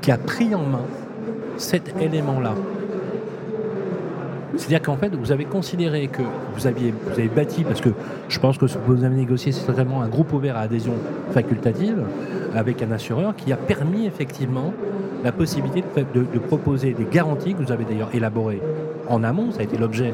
qui 0.00 0.12
a 0.12 0.16
pris 0.16 0.54
en 0.54 0.62
main 0.62 0.84
cet 1.56 2.00
élément-là. 2.00 2.54
C'est-à-dire 4.56 4.82
qu'en 4.82 4.96
fait, 4.96 5.14
vous 5.14 5.32
avez 5.32 5.44
considéré 5.44 6.08
que 6.08 6.22
vous 6.54 6.66
aviez, 6.66 6.92
vous 7.04 7.12
avez 7.12 7.28
bâti, 7.28 7.64
parce 7.64 7.80
que 7.80 7.90
je 8.28 8.38
pense 8.38 8.58
que 8.58 8.66
ce 8.66 8.76
que 8.76 8.90
vous 8.90 9.04
avez 9.04 9.16
négocié, 9.16 9.52
c'est 9.52 9.64
certainement 9.64 10.02
un 10.02 10.08
groupe 10.08 10.32
ouvert 10.32 10.56
à 10.56 10.60
adhésion 10.60 10.94
facultative 11.32 12.02
avec 12.54 12.82
un 12.82 12.90
assureur 12.92 13.34
qui 13.34 13.52
a 13.52 13.56
permis 13.56 14.06
effectivement 14.06 14.72
la 15.24 15.32
possibilité 15.32 15.82
de, 16.14 16.38
proposer 16.38 16.92
des 16.92 17.06
garanties 17.10 17.54
que 17.54 17.62
vous 17.62 17.72
avez 17.72 17.84
d'ailleurs 17.84 18.10
élaborées 18.14 18.60
en 19.08 19.22
amont. 19.22 19.52
Ça 19.52 19.60
a 19.60 19.62
été 19.62 19.78
l'objet 19.78 20.12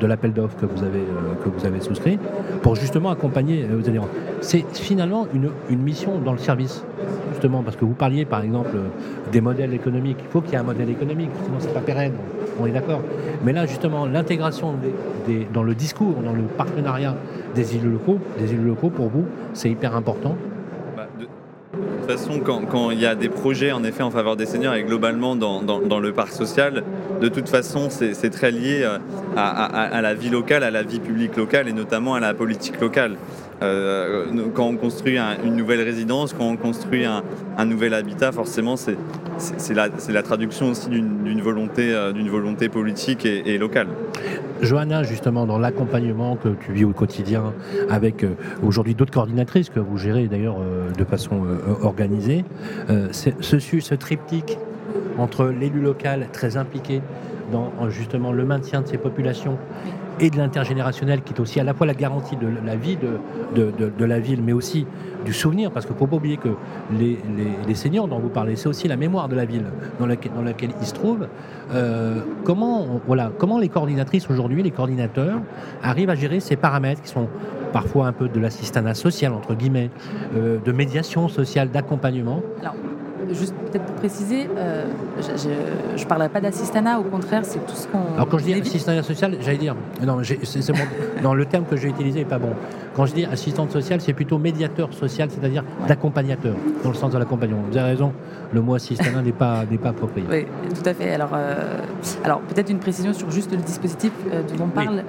de 0.00 0.06
l'appel 0.06 0.32
d'offres 0.32 0.56
que 0.56 0.66
vous 0.66 0.82
avez 0.82 1.00
euh, 1.00 1.34
que 1.44 1.50
vous 1.50 1.66
avez 1.66 1.80
souscrit 1.80 2.18
pour 2.62 2.74
justement 2.74 3.10
accompagner 3.10 3.64
euh, 3.64 3.76
vos 3.76 3.86
adhérents. 3.86 4.08
C'est 4.40 4.64
finalement 4.72 5.26
une, 5.34 5.50
une 5.68 5.82
mission 5.82 6.18
dans 6.18 6.32
le 6.32 6.38
service 6.38 6.84
justement 7.32 7.62
parce 7.62 7.76
que 7.76 7.84
vous 7.84 7.94
parliez 7.94 8.24
par 8.24 8.42
exemple 8.42 8.70
euh, 8.76 8.88
des 9.30 9.40
modèles 9.40 9.74
économiques. 9.74 10.18
Il 10.20 10.30
faut 10.30 10.40
qu'il 10.40 10.52
y 10.52 10.54
ait 10.54 10.58
un 10.58 10.62
modèle 10.62 10.88
économique, 10.88 11.30
sinon 11.44 11.56
c'est 11.58 11.74
pas 11.74 11.80
pérenne. 11.80 12.14
On 12.60 12.66
est 12.66 12.72
d'accord. 12.72 13.00
Mais 13.44 13.52
là 13.52 13.66
justement 13.66 14.06
l'intégration 14.06 14.74
dans 15.52 15.62
le 15.62 15.74
discours, 15.74 16.14
dans 16.24 16.32
le 16.32 16.42
partenariat 16.42 17.16
des 17.54 17.76
élus 17.76 17.90
locaux, 17.90 18.18
des 18.38 18.52
élus 18.52 18.66
locaux 18.66 18.90
pour 18.90 19.08
vous, 19.08 19.24
c'est 19.54 19.70
hyper 19.70 19.96
important. 19.96 20.36
Bah, 20.96 21.06
de 21.18 21.26
toute 21.26 22.10
façon, 22.10 22.40
quand, 22.40 22.90
il 22.90 23.00
y 23.00 23.06
a 23.06 23.14
des 23.14 23.28
projets 23.28 23.72
en 23.72 23.84
effet 23.84 24.02
en 24.02 24.10
faveur 24.10 24.36
des 24.36 24.46
seniors 24.46 24.74
et 24.74 24.82
globalement 24.82 25.36
dans, 25.36 26.00
le 26.00 26.12
parc 26.12 26.32
social, 26.32 26.82
de 27.20 27.28
toute 27.28 27.48
façon, 27.48 27.88
c'est 27.90 28.30
très 28.30 28.50
lié 28.50 28.82
euh, 28.82 28.98
à 29.36 30.00
la 30.02 30.14
vie 30.14 30.30
locale, 30.30 30.64
à 30.64 30.70
la 30.70 30.82
vie 30.82 31.00
publique 31.00 31.36
locale 31.36 31.68
et 31.68 31.72
notamment 31.72 32.14
à 32.14 32.20
la 32.20 32.34
politique 32.34 32.80
locale. 32.80 33.16
Euh, 33.62 34.24
nous, 34.32 34.48
quand 34.50 34.66
on 34.66 34.76
construit 34.76 35.18
un- 35.18 35.36
une 35.44 35.56
nouvelle 35.56 35.82
résidence, 35.82 36.32
quand 36.32 36.46
on 36.46 36.56
construit 36.56 37.04
un, 37.04 37.22
un 37.58 37.64
nouvel 37.66 37.94
habitat, 37.94 38.32
forcément, 38.32 38.76
c'est 38.76 38.96
la, 39.74 40.22
traduction 40.22 40.70
aussi 40.70 40.88
d'une 40.88 41.40
volonté, 41.40 41.92
euh, 41.94 42.12
d'une 42.12 42.28
volonté 42.28 42.68
politique 42.68 43.26
et, 43.26 43.42
et 43.54 43.58
locale. 43.58 43.88
Johanna, 44.62 45.02
justement, 45.02 45.46
dans 45.46 45.58
l'accompagnement 45.58 46.36
que 46.36 46.50
tu 46.50 46.72
vis 46.72 46.84
au 46.84 46.92
quotidien 46.92 47.52
avec 47.88 48.24
euh, 48.24 48.30
aujourd'hui 48.62 48.94
d'autres 48.94 49.12
coordinatrices 49.12 49.70
que 49.70 49.80
vous 49.80 49.96
gérez 49.96 50.26
d'ailleurs 50.28 50.58
euh, 50.60 50.90
de 50.90 51.04
façon 51.04 51.44
euh, 51.44 51.74
organisée, 51.82 52.44
euh, 52.90 53.08
ce, 53.10 53.94
triptyque 53.94 54.58
entre 55.18 55.46
l'élu 55.46 55.80
local 55.80 56.28
très 56.32 56.56
impliqué 56.56 57.00
dans 57.52 57.72
euh, 57.82 57.90
justement 57.90 58.32
le 58.32 58.44
maintien 58.44 58.82
de 58.82 58.86
ces 58.88 58.98
populations 58.98 59.56
et 60.18 60.30
de 60.30 60.36
l'intergénérationnel 60.36 61.22
qui 61.22 61.32
est 61.32 61.40
aussi 61.40 61.60
à 61.60 61.64
la 61.64 61.74
fois 61.74 61.86
la 61.86 61.94
garantie 61.94 62.36
de 62.36 62.48
la 62.64 62.76
vie 62.76 62.96
de, 62.96 63.70
de, 63.76 64.04
la 64.04 64.18
ville 64.18 64.42
mais 64.42 64.52
aussi 64.52 64.86
du 65.24 65.32
souvenir. 65.32 65.70
Parce 65.70 65.86
qu'il 65.86 65.94
ne 65.94 65.98
faut 65.98 66.06
pas 66.06 66.16
oublier 66.16 66.36
que 66.36 66.50
les, 66.98 67.18
les, 67.36 67.66
les 67.66 67.74
seniors 67.74 68.08
dont 68.08 68.18
vous 68.18 68.28
parlez 68.28 68.56
c'est 68.56 68.68
aussi 68.68 68.88
la 68.88 68.96
mémoire 68.96 69.28
de 69.28 69.36
la 69.36 69.44
ville 69.44 69.64
dans 69.98 70.06
laquelle, 70.06 70.32
dans 70.32 70.42
laquelle 70.42 70.70
ils 70.80 70.86
se 70.86 70.94
trouvent. 70.94 71.28
Euh, 71.72 72.20
comment, 72.44 73.00
voilà, 73.06 73.30
comment 73.38 73.58
les 73.58 73.68
coordinatrices 73.68 74.28
aujourd'hui, 74.28 74.62
les 74.62 74.70
coordinateurs, 74.70 75.40
arrivent 75.82 76.10
à 76.10 76.14
gérer 76.14 76.40
ces 76.40 76.56
paramètres 76.56 77.02
qui 77.02 77.08
sont 77.08 77.28
parfois 77.72 78.06
un 78.06 78.12
peu 78.12 78.28
de 78.28 78.40
l'assistanat 78.40 78.94
social, 78.94 79.32
entre 79.32 79.54
guillemets, 79.54 79.90
euh, 80.36 80.58
de 80.64 80.72
médiation 80.72 81.28
sociale, 81.28 81.70
d'accompagnement? 81.70 82.42
Juste 83.32 83.54
peut-être 83.54 83.84
pour 83.84 83.94
préciser, 83.96 84.48
euh, 84.56 84.84
je 85.20 86.02
ne 86.02 86.08
parlerai 86.08 86.28
pas 86.28 86.40
d'assistanat, 86.40 86.98
au 86.98 87.04
contraire, 87.04 87.42
c'est 87.44 87.64
tout 87.66 87.74
ce 87.74 87.86
qu'on. 87.86 88.14
Alors 88.14 88.28
quand 88.28 88.38
je 88.38 88.44
dis 88.44 88.54
assistanat 88.54 89.02
social, 89.02 89.36
j'allais 89.40 89.58
dire, 89.58 89.76
non, 90.04 90.18
c'est 90.22 90.72
bon, 90.72 90.78
non, 91.22 91.34
le 91.34 91.46
terme 91.46 91.64
que 91.64 91.76
j'ai 91.76 91.88
utilisé 91.88 92.20
n'est 92.20 92.24
pas 92.24 92.38
bon. 92.38 92.52
Quand 92.96 93.06
je 93.06 93.14
dis 93.14 93.24
assistante 93.24 93.70
sociale, 93.70 94.00
c'est 94.00 94.12
plutôt 94.12 94.38
médiateur 94.38 94.92
social, 94.92 95.28
c'est-à-dire 95.30 95.64
d'accompagnateur, 95.86 96.54
dans 96.82 96.90
le 96.90 96.94
sens 96.94 97.12
de 97.12 97.18
l'accompagnement. 97.18 97.62
Vous 97.70 97.76
avez 97.76 97.90
raison, 97.90 98.12
le 98.52 98.60
mot 98.60 98.74
assistanat 98.74 99.22
n'est 99.22 99.32
pas, 99.32 99.64
pas 99.80 99.88
approprié. 99.90 100.26
Oui, 100.28 100.46
tout 100.74 100.88
à 100.88 100.94
fait. 100.94 101.14
Alors, 101.14 101.30
euh, 101.34 101.78
alors 102.24 102.40
peut-être 102.40 102.70
une 102.70 102.80
précision 102.80 103.12
sur 103.12 103.30
juste 103.30 103.52
le 103.52 103.58
dispositif 103.58 104.12
euh, 104.32 104.42
dont 104.56 104.64
on 104.64 104.68
parle, 104.68 105.02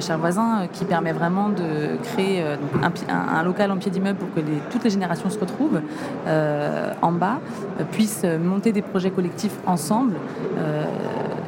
cher 0.00 0.18
voisin, 0.18 0.66
qui 0.72 0.84
permet 0.84 1.12
vraiment 1.12 1.48
de 1.50 1.96
créer 2.02 2.42
un, 2.42 3.42
local 3.42 3.70
en 3.70 3.76
pied 3.76 3.90
d'immeuble 3.90 4.18
pour 4.18 4.34
que 4.34 4.40
les, 4.40 4.58
toutes 4.70 4.84
les 4.84 4.90
générations 4.90 5.30
se 5.30 5.38
retrouvent 5.38 5.80
en 7.02 7.12
bas, 7.12 7.38
puissent 7.92 8.24
monter 8.24 8.72
des 8.72 8.82
projets 8.82 9.10
collectifs 9.10 9.56
ensemble 9.66 10.14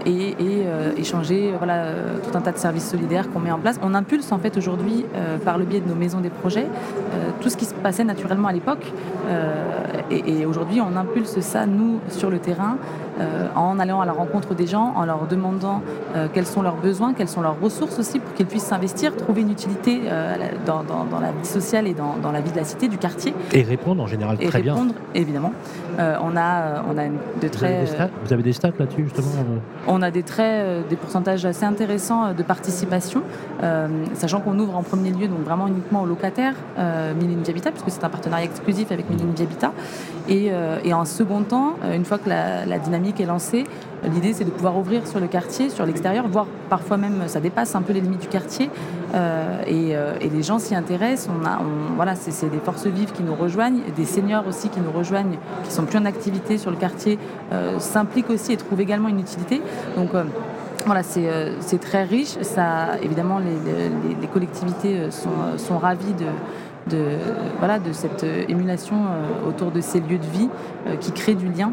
euh, 0.06 0.32
et, 0.38 0.64
euh, 0.66 0.92
échanger 0.96 1.52
voilà, 1.56 1.86
tout 2.22 2.36
un 2.36 2.40
tas 2.40 2.52
de 2.52 2.58
services 2.58 2.88
solidaires 2.88 3.30
qu'on 3.30 3.40
met 3.40 3.50
en 3.50 3.58
place. 3.58 3.78
On 3.82 3.94
impulse 3.94 4.32
en 4.32 4.38
fait 4.38 4.56
aujourd'hui, 4.56 5.04
euh, 5.14 5.38
par 5.38 5.58
le 5.58 5.64
biais 5.64 5.80
de 5.80 5.88
nos 5.88 5.94
maisons 5.94 6.20
des 6.20 6.30
projets, 6.30 6.66
tout 7.40 7.48
ce 7.48 7.56
qui 7.56 7.64
se 7.64 7.74
passait 7.74 8.04
naturellement 8.04 8.48
à 8.48 8.52
l'époque. 8.52 8.92
et, 10.10 10.46
aujourd'hui, 10.46 10.80
on 10.80 10.96
impulse 10.96 11.40
ça, 11.40 11.66
nous, 11.66 12.00
sur 12.08 12.30
le 12.30 12.38
terrain, 12.38 12.76
en 13.54 13.78
allant 13.78 14.00
à 14.00 14.06
la 14.06 14.12
rencontre 14.12 14.54
des 14.54 14.66
gens, 14.66 14.92
en 14.96 15.04
leur 15.04 15.26
demandant 15.26 15.82
quels 16.32 16.46
sont 16.46 16.62
leurs 16.62 16.76
besoins, 16.76 17.14
quelles 17.14 17.28
sont 17.28 17.42
leurs 17.42 17.60
ressources 17.60 17.98
aussi, 17.98 18.18
pour 18.18 18.32
qu'ils 18.34 18.46
puissent 18.46 18.64
s'investir, 18.64 19.16
trouver 19.16 19.42
une 19.42 19.50
utilité 19.50 20.02
dans, 20.66 20.84
la 21.20 21.32
vie 21.32 21.48
sociale 21.48 21.86
et 21.86 21.94
dans, 21.94 22.32
la 22.32 22.40
vie 22.40 22.52
de 22.52 22.56
la 22.56 22.64
cité, 22.64 22.88
du 22.88 22.98
quartier. 22.98 23.34
Et 23.52 23.62
répondre 23.62 24.02
en 24.02 24.06
général 24.06 24.36
et 24.40 24.46
très 24.46 24.60
répondre, 24.60 24.94
évidemment. 25.14 25.52
on, 25.98 26.36
a, 26.36 26.82
on 26.88 26.98
a 26.98 27.08
de 27.40 27.48
très... 27.48 27.84
Vous 28.24 28.32
avez 28.32 28.42
des 28.42 28.52
stats, 28.52 28.70
là-dessus, 28.78 29.04
justement 29.04 29.30
on 29.92 30.02
a 30.02 30.10
des 30.10 30.22
traits, 30.22 30.64
euh, 30.64 30.82
des 30.88 30.96
pourcentages 30.96 31.44
assez 31.44 31.64
intéressants 31.64 32.24
euh, 32.24 32.32
de 32.32 32.42
participation, 32.42 33.22
euh, 33.62 33.88
sachant 34.14 34.40
qu'on 34.40 34.58
ouvre 34.58 34.76
en 34.76 34.82
premier 34.82 35.10
lieu 35.10 35.28
donc 35.28 35.40
vraiment 35.40 35.68
uniquement 35.68 36.02
aux 36.02 36.06
locataires 36.06 36.54
euh, 36.78 37.12
Habitat, 37.48 37.70
puisque 37.72 37.90
c'est 37.90 38.04
un 38.04 38.08
partenariat 38.08 38.46
exclusif 38.46 38.90
avec 38.90 39.08
Millennium 39.10 39.34
Habitat. 39.38 39.72
Et, 40.28 40.52
en 40.94 41.04
second 41.04 41.42
temps, 41.42 41.74
une 41.92 42.04
fois 42.04 42.18
que 42.18 42.28
la, 42.28 42.78
dynamique 42.78 43.20
est 43.20 43.26
lancée, 43.26 43.64
l'idée 44.04 44.32
c'est 44.32 44.44
de 44.44 44.50
pouvoir 44.50 44.76
ouvrir 44.76 45.06
sur 45.06 45.20
le 45.20 45.26
quartier, 45.26 45.70
sur 45.70 45.86
l'extérieur, 45.86 46.28
voire 46.28 46.46
parfois 46.68 46.96
même 46.96 47.22
ça 47.26 47.40
dépasse 47.40 47.74
un 47.74 47.82
peu 47.82 47.92
les 47.92 48.00
limites 48.00 48.22
du 48.22 48.28
quartier. 48.28 48.70
Et, 49.66 49.94
les 50.32 50.42
gens 50.42 50.58
s'y 50.58 50.74
intéressent. 50.74 51.28
Voilà, 51.96 52.14
c'est 52.14 52.50
des 52.50 52.58
forces 52.58 52.86
vives 52.86 53.12
qui 53.12 53.22
nous 53.22 53.34
rejoignent, 53.34 53.82
des 53.96 54.06
seniors 54.06 54.46
aussi 54.46 54.68
qui 54.70 54.80
nous 54.80 54.90
rejoignent, 54.90 55.36
qui 55.64 55.70
sont 55.70 55.84
plus 55.84 55.98
en 55.98 56.04
activité 56.04 56.58
sur 56.58 56.70
le 56.70 56.76
quartier, 56.76 57.18
s'impliquent 57.78 58.30
aussi 58.30 58.52
et 58.52 58.56
trouvent 58.56 58.80
également 58.80 59.08
une 59.08 59.20
utilité. 59.20 59.60
Donc 59.96 60.14
euh, 60.14 60.24
voilà, 60.86 61.02
euh, 61.16 61.56
c'est 61.60 61.80
très 61.80 62.04
riche. 62.04 62.40
Ça, 62.42 62.98
évidemment, 63.02 63.38
les, 63.38 64.26
collectivités 64.28 64.98
euh, 64.98 65.10
sont, 65.10 65.78
ravies 65.78 66.14
de, 66.14 66.26
de, 66.88 67.16
voilà, 67.58 67.78
de 67.78 67.92
cette 67.92 68.24
émulation 68.48 68.96
autour 69.46 69.70
de 69.70 69.80
ces 69.80 70.00
lieux 70.00 70.18
de 70.18 70.26
vie 70.26 70.48
qui 71.00 71.12
créent 71.12 71.34
du 71.34 71.48
lien 71.48 71.72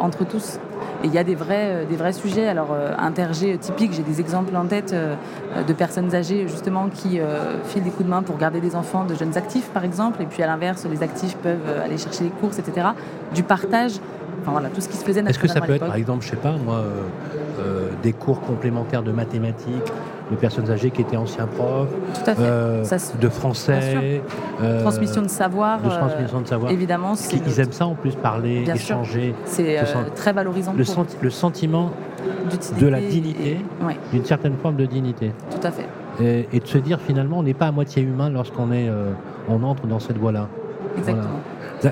entre 0.00 0.24
tous. 0.24 0.58
Et 1.02 1.06
il 1.06 1.14
y 1.14 1.18
a 1.18 1.24
des 1.24 1.34
vrais, 1.34 1.86
des 1.88 1.96
vrais 1.96 2.12
sujets. 2.12 2.48
Alors, 2.48 2.76
intergé 2.98 3.56
typique, 3.58 3.92
j'ai 3.92 4.02
des 4.02 4.20
exemples 4.20 4.54
en 4.56 4.66
tête 4.66 4.94
de 4.94 5.72
personnes 5.72 6.14
âgées, 6.14 6.48
justement, 6.48 6.88
qui 6.88 7.20
filent 7.64 7.82
des 7.82 7.90
coups 7.90 8.04
de 8.04 8.10
main 8.10 8.22
pour 8.22 8.38
garder 8.38 8.60
des 8.60 8.74
enfants 8.74 9.04
de 9.04 9.14
jeunes 9.14 9.36
actifs, 9.36 9.68
par 9.70 9.84
exemple. 9.84 10.20
Et 10.22 10.26
puis, 10.26 10.42
à 10.42 10.46
l'inverse, 10.46 10.86
les 10.90 11.02
actifs 11.02 11.36
peuvent 11.36 11.80
aller 11.84 11.98
chercher 11.98 12.24
les 12.24 12.30
courses, 12.30 12.58
etc. 12.58 12.88
Du 13.34 13.42
partage 13.42 14.00
Enfin 14.40 14.52
voilà, 14.52 14.68
tout 14.68 14.80
ce 14.80 14.88
qui 14.88 14.96
se 14.96 15.04
faisait 15.04 15.20
Est-ce 15.20 15.38
que 15.38 15.48
ça 15.48 15.60
peut 15.60 15.74
être, 15.74 15.86
par 15.86 15.96
exemple, 15.96 16.24
je 16.24 16.30
sais 16.30 16.36
pas, 16.36 16.56
moi, 16.56 16.76
euh, 16.76 17.02
euh, 17.60 17.88
des 18.02 18.12
cours 18.12 18.40
complémentaires 18.40 19.02
de 19.02 19.12
mathématiques, 19.12 19.92
de 20.30 20.36
personnes 20.36 20.70
âgées 20.70 20.90
qui 20.90 21.02
étaient 21.02 21.16
anciens 21.16 21.46
profs, 21.46 21.88
euh, 22.28 22.84
de 23.20 23.28
français, 23.28 24.22
transmission 24.80 25.22
de 25.22 25.28
savoir, 25.28 25.80
de 25.82 25.88
transmission 25.88 26.40
de 26.40 26.46
savoir. 26.46 26.72
Évidemment, 26.72 27.14
ils 27.32 27.60
aiment 27.60 27.72
ça 27.72 27.86
en 27.86 27.94
plus 27.94 28.14
parler, 28.14 28.64
échanger. 28.72 29.34
C'est 29.44 29.78
très 30.14 30.32
valorisant. 30.32 30.72
Le, 30.72 30.84
le 31.22 31.30
sentiment 31.30 31.90
de 32.78 32.86
la 32.86 33.00
dignité, 33.00 33.58
d'une 34.12 34.24
certaine 34.24 34.56
forme 34.56 34.76
de 34.76 34.86
dignité. 34.86 35.32
Tout 35.50 35.66
à 35.66 35.70
fait. 35.70 35.86
Et, 36.20 36.60
de 36.60 36.66
se 36.66 36.78
dire 36.78 37.00
finalement, 37.00 37.38
on 37.38 37.42
n'est 37.42 37.54
pas 37.54 37.68
à 37.68 37.72
moitié 37.72 38.02
humain 38.02 38.30
lorsqu'on 38.30 38.72
est, 38.72 38.90
on 39.48 39.62
entre 39.62 39.86
dans 39.86 40.00
cette 40.00 40.18
voie-là. 40.18 40.48
Exactement. 40.96 41.40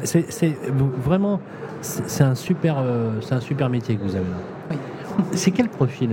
C'est 0.05 0.57
vraiment 1.03 1.41
c'est 1.81 2.25
un 2.25 2.35
super, 2.35 2.77
euh, 2.79 3.13
c'est 3.21 3.35
un 3.35 3.41
super 3.41 3.69
métier 3.69 3.97
que 3.97 4.03
vous 4.03 4.17
avez 4.17 4.25
là. 4.25 4.37
C'est 5.33 5.51
quel 5.51 5.69
profil 5.69 6.11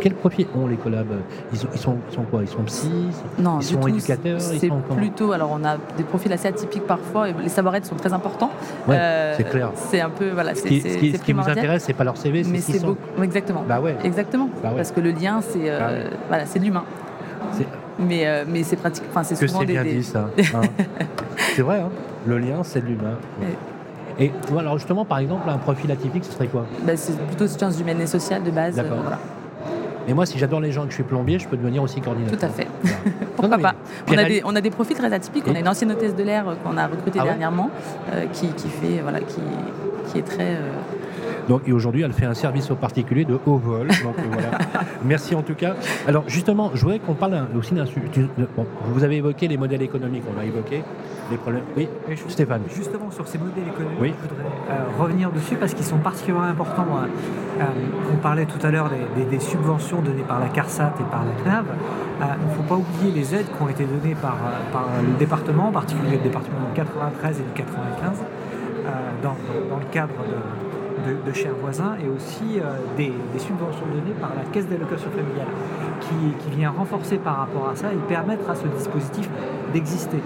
Quel 0.00 0.14
profil 0.14 0.46
ont 0.54 0.66
les 0.66 0.76
collabs 0.76 1.12
ils, 1.52 1.58
sont, 1.58 1.96
sont, 2.10 2.22
quoi 2.22 2.42
Ils 2.42 2.48
sont 2.48 2.62
psy 2.64 2.90
Non, 3.38 3.60
ils 3.60 3.64
sont 3.64 3.86
éducateurs 3.86 4.40
C'est 4.40 4.70
plutôt. 4.96 5.32
Alors, 5.32 5.50
on 5.52 5.64
a 5.64 5.76
des 5.96 6.04
profils 6.04 6.32
assez 6.32 6.48
atypiques 6.48 6.86
parfois. 6.86 7.28
Et 7.28 7.34
les 7.42 7.48
savoir-être 7.48 7.86
sont 7.86 7.96
très 7.96 8.12
importants. 8.12 8.50
Ouais, 8.88 8.96
euh, 8.96 9.34
c'est 9.36 9.44
clair. 9.44 9.70
C'est 9.74 10.00
un 10.00 10.10
peu 10.10 10.30
voilà. 10.30 10.54
Ce 10.54 10.62
qui, 10.62 10.80
ce 10.80 11.18
qui, 11.18 11.32
vous 11.32 11.48
intéresse, 11.48 11.84
c'est 11.84 11.92
pas 11.92 12.04
leur 12.04 12.16
CV, 12.16 12.44
c'est 12.44 12.72
ce 12.72 12.78
sont. 12.78 12.96
Exactement. 13.22 13.64
Bah 13.68 13.80
ouais. 13.80 13.96
Exactement. 14.04 14.48
Bah 14.62 14.72
Parce 14.76 14.92
que 14.92 15.00
le 15.00 15.12
lien, 15.12 15.40
c'est 15.42 15.70
euh, 15.70 15.78
bah 15.78 16.16
voilà, 16.28 16.46
c'est 16.46 16.58
l'humain. 16.58 16.84
Mais, 17.98 18.26
mais 18.48 18.62
c'est 18.62 18.76
pratique. 18.76 19.04
Enfin, 19.10 19.22
c'est 19.22 19.34
souvent 19.34 19.60
que 19.60 19.66
c'est 19.66 19.72
bien 19.72 19.84
dit 19.84 20.02
ça. 20.02 20.30
Hein. 20.54 20.60
c'est 21.54 21.62
vrai. 21.62 21.80
Hein 21.80 21.90
le 22.26 22.38
lien, 22.38 22.62
c'est 22.62 22.80
l'humain. 22.80 23.18
Et 24.20 24.30
alors 24.56 24.76
justement, 24.76 25.04
par 25.04 25.18
exemple, 25.18 25.48
un 25.48 25.58
profil 25.58 25.90
atypique, 25.90 26.24
ce 26.24 26.32
serait 26.32 26.46
quoi 26.46 26.66
bah, 26.84 26.96
C'est 26.96 27.18
plutôt 27.26 27.46
sciences 27.46 27.80
humaines 27.80 28.00
et 28.00 28.06
sociales 28.06 28.42
de 28.42 28.50
base. 28.50 28.76
D'accord. 28.76 28.98
Et 30.06 30.14
moi, 30.14 30.26
si 30.26 30.38
j'adore 30.38 30.60
les 30.60 30.72
gens 30.72 30.82
et 30.82 30.86
que 30.86 30.90
je 30.90 30.96
suis 30.96 31.04
plombier, 31.04 31.38
je 31.38 31.48
peux 31.48 31.56
devenir 31.56 31.82
aussi 31.82 32.00
coordinateur. 32.00 32.38
Tout 32.38 32.44
à 32.44 32.48
fait. 32.48 32.66
Pourquoi 33.36 33.58
pas 33.58 33.74
on 34.08 34.18
a, 34.18 34.24
des, 34.24 34.42
on 34.44 34.56
a, 34.56 34.60
des, 34.60 34.70
profils 34.70 34.96
très 34.96 35.12
atypiques. 35.12 35.44
On 35.46 35.54
a 35.54 35.60
une 35.60 35.68
ancienne 35.68 35.92
hôtesse 35.92 36.14
de 36.14 36.22
l'air 36.22 36.44
qu'on 36.64 36.76
a 36.76 36.86
recrutée 36.86 37.20
ah 37.20 37.24
dernièrement, 37.24 37.70
euh, 38.12 38.26
qui, 38.32 38.48
qui, 38.48 38.68
fait, 38.68 39.00
voilà, 39.02 39.20
qui, 39.20 39.40
qui 40.10 40.18
est 40.18 40.22
très... 40.22 40.56
Euh, 41.40 41.48
donc, 41.48 41.62
et 41.66 41.72
aujourd'hui, 41.72 42.02
elle 42.02 42.12
fait 42.12 42.26
un 42.26 42.34
service 42.34 42.70
aux 42.70 42.76
particuliers 42.76 43.24
de 43.24 43.38
haut 43.46 43.56
vol. 43.56 43.88
Donc, 43.88 44.14
voilà. 44.30 44.50
Merci 45.04 45.34
en 45.34 45.42
tout 45.42 45.54
cas. 45.54 45.74
Alors, 46.06 46.24
justement, 46.26 46.70
je 46.74 46.82
voudrais 46.82 46.98
qu'on 46.98 47.14
parle 47.14 47.46
aussi 47.56 47.74
d'un 47.74 47.86
sujet. 47.86 48.02
Bon, 48.56 48.66
vous 48.86 49.04
avez 49.04 49.16
évoqué 49.16 49.48
les 49.48 49.56
modèles 49.56 49.82
économiques, 49.82 50.24
on 50.34 50.40
a 50.40 50.44
évoqué 50.44 50.82
les 51.30 51.36
problèmes. 51.36 51.62
Oui, 51.76 51.88
Stéphane. 52.28 52.62
Justement, 52.74 53.10
sur 53.10 53.26
ces 53.26 53.38
modèles 53.38 53.68
économiques, 53.68 54.14
je 54.22 54.28
voudrais 54.28 54.44
euh, 54.70 55.02
revenir 55.02 55.30
dessus 55.30 55.56
parce 55.56 55.74
qu'ils 55.74 55.84
sont 55.84 55.98
particulièrement 55.98 56.46
importants. 56.46 56.86
Euh, 57.60 57.64
on 58.12 58.16
parlait 58.16 58.46
tout 58.46 58.64
à 58.66 58.70
l'heure 58.70 58.90
des, 59.16 59.40
subventions 59.40 60.02
données 60.02 60.24
par 60.26 60.40
la 60.40 60.48
CARSAT 60.48 60.94
et 61.00 61.10
par 61.10 61.24
la 61.24 61.42
CNAV. 61.42 61.64
Euh, 61.68 62.24
il 62.42 62.48
ne 62.48 62.54
faut 62.54 62.62
pas 62.62 62.74
oublier 62.74 63.12
les 63.12 63.34
aides 63.34 63.46
qui 63.46 63.62
ont 63.62 63.68
été 63.68 63.84
données 63.84 64.14
par, 64.14 64.36
par 64.72 64.86
le 65.02 65.18
département, 65.18 65.68
en 65.68 65.72
particulier 65.72 66.16
le 66.16 66.22
département 66.22 66.68
de 66.70 66.76
93 66.76 67.40
et 67.40 67.42
de 67.42 67.56
95, 67.56 68.18
dans, 69.22 69.36
dans, 69.68 69.76
le 69.78 69.84
cadre 69.92 70.14
de 70.14 70.69
de, 71.06 71.32
chers 71.32 71.54
voisins 71.54 71.96
et 72.02 72.08
aussi 72.08 72.58
euh, 72.58 72.76
des, 72.96 73.12
subventions 73.38 73.86
données 73.86 74.14
par 74.20 74.30
la 74.34 74.42
caisse 74.52 74.68
d'allocation 74.68 75.10
familiale 75.10 75.46
qui, 76.00 76.56
vient 76.56 76.70
renforcer 76.70 77.16
par 77.16 77.38
rapport 77.38 77.68
à 77.68 77.76
ça 77.76 77.92
et 77.92 78.08
permettre 78.08 78.48
à 78.50 78.54
ce 78.54 78.66
dispositif 78.66 79.28
d'exister. 79.72 80.22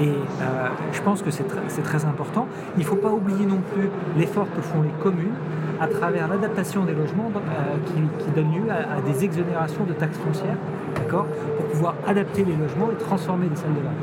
Et 0.00 0.08
euh, 0.08 0.68
je 0.92 1.02
pense 1.02 1.22
que 1.22 1.30
c'est 1.30 1.82
très 1.82 2.04
important. 2.06 2.46
Il 2.76 2.80
ne 2.80 2.86
faut 2.86 2.96
pas 2.96 3.10
oublier 3.10 3.44
non 3.44 3.60
plus 3.72 3.90
l'effort 4.16 4.46
que 4.56 4.62
font 4.62 4.82
les 4.82 5.02
communes 5.02 5.34
à 5.80 5.86
travers 5.86 6.28
l'adaptation 6.28 6.84
des 6.84 6.92
logements 6.92 7.30
euh, 7.34 7.76
qui, 7.86 8.30
donne 8.32 8.52
lieu 8.52 8.70
à, 8.70 9.00
des 9.00 9.24
exonérations 9.24 9.84
de 9.84 9.92
taxes 9.94 10.18
foncières, 10.18 10.56
d'accord, 10.94 11.26
pour 11.56 11.66
pouvoir 11.66 11.94
adapter 12.06 12.44
les 12.44 12.56
logements 12.56 12.90
et 12.92 12.96
transformer 12.96 13.48
des 13.48 13.56
salles 13.56 13.74
de 13.74 13.80
bain. 13.80 13.94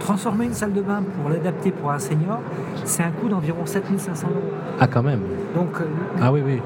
Transformer 0.00 0.46
une 0.46 0.54
salle 0.54 0.72
de 0.72 0.80
bain 0.80 1.02
pour 1.20 1.30
l'adapter 1.30 1.70
pour 1.70 1.90
un 1.90 1.98
senior, 1.98 2.40
c'est 2.84 3.02
un 3.02 3.10
coût 3.10 3.28
d'environ 3.28 3.66
7500 3.66 4.28
euros. 4.28 4.40
Ah 4.80 4.86
quand 4.86 5.02
même. 5.02 5.20
Donc, 5.56 5.80
euh, 5.80 5.84
ah 6.20 6.30
oui, 6.32 6.42
oui. 6.44 6.60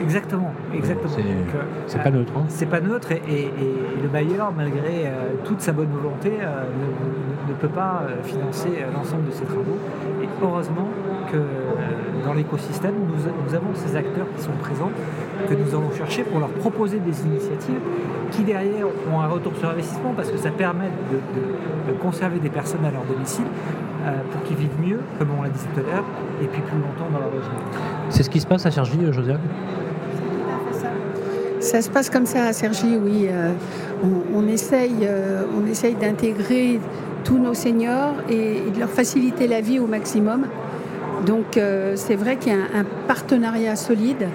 Exactement, 0.00 0.52
exactement. 0.72 1.12
C'est 1.88 2.02
pas 2.02 2.10
neutre. 2.10 2.32
Hein. 2.36 2.44
C'est 2.48 2.66
pas 2.66 2.80
neutre 2.80 3.10
et, 3.10 3.50
le 4.00 4.08
bailleur, 4.08 4.52
malgré 4.56 5.10
toute 5.44 5.60
sa 5.60 5.72
bonne 5.72 5.90
volonté, 5.90 6.30
ne, 7.48 7.54
peut 7.54 7.68
pas 7.68 8.02
financer 8.22 8.68
l'ensemble 8.94 9.26
de 9.26 9.32
ses 9.32 9.44
travaux. 9.44 9.76
Et 10.22 10.28
heureusement 10.40 10.88
que 11.32 11.38
dans 12.24 12.34
l'écosystème, 12.34 12.94
nous, 13.08 13.54
avons 13.54 13.74
ces 13.74 13.96
acteurs 13.96 14.26
qui 14.36 14.42
sont 14.42 14.52
présents, 14.60 14.92
que 15.48 15.54
nous 15.54 15.70
allons 15.70 15.92
chercher 15.96 16.22
pour 16.22 16.40
leur 16.40 16.48
proposer 16.48 16.98
des 16.98 17.20
initiatives 17.22 17.80
qui 18.30 18.42
derrière 18.42 18.86
ont 19.12 19.20
un 19.20 19.28
retour 19.28 19.52
sur 19.58 19.70
investissement 19.70 20.12
parce 20.16 20.30
que 20.30 20.38
ça 20.38 20.50
permet 20.50 20.90
de, 21.10 21.92
conserver 22.00 22.38
des 22.38 22.50
personnes 22.50 22.84
à 22.84 22.90
leur 22.90 23.02
domicile 23.04 23.46
euh, 24.06 24.12
pour 24.30 24.42
qu'ils 24.42 24.56
vivent 24.56 24.80
mieux, 24.80 25.00
comme 25.18 25.28
on 25.38 25.42
l'a 25.42 25.48
dit 25.48 25.58
tout 25.58 25.80
à 25.80 25.82
l'heure, 25.82 26.04
et 26.42 26.46
puis 26.46 26.60
plus 26.60 26.78
longtemps 26.78 27.10
dans 27.12 27.18
leur 27.18 27.30
logement. 27.30 27.58
C'est 28.10 28.22
ce 28.22 28.30
qui 28.30 28.40
se 28.40 28.46
passe 28.46 28.66
à 28.66 28.70
Sergi, 28.70 28.98
euh, 29.02 29.12
Josiane? 29.12 29.40
Ça 31.60 31.82
se 31.82 31.90
passe 31.90 32.08
comme 32.08 32.26
ça 32.26 32.44
à 32.44 32.52
Sergi, 32.52 32.96
oui. 32.96 33.26
Euh, 33.28 33.52
on, 34.34 34.46
essaye, 34.46 35.08
on 35.58 35.66
essaye 35.66 35.94
d'intégrer 35.94 36.78
tous 37.24 37.38
nos 37.38 37.54
seniors 37.54 38.14
et 38.30 38.70
de 38.72 38.78
leur 38.78 38.88
faciliter 38.88 39.48
la 39.48 39.60
vie 39.60 39.80
au 39.80 39.86
maximum. 39.86 40.46
Donc 41.26 41.56
euh, 41.56 41.94
c'est 41.96 42.14
vrai 42.14 42.36
qu'il 42.36 42.52
y 42.52 42.54
a 42.54 42.58
un, 42.58 42.84
partenariat 43.06 43.76
solide 43.76 44.28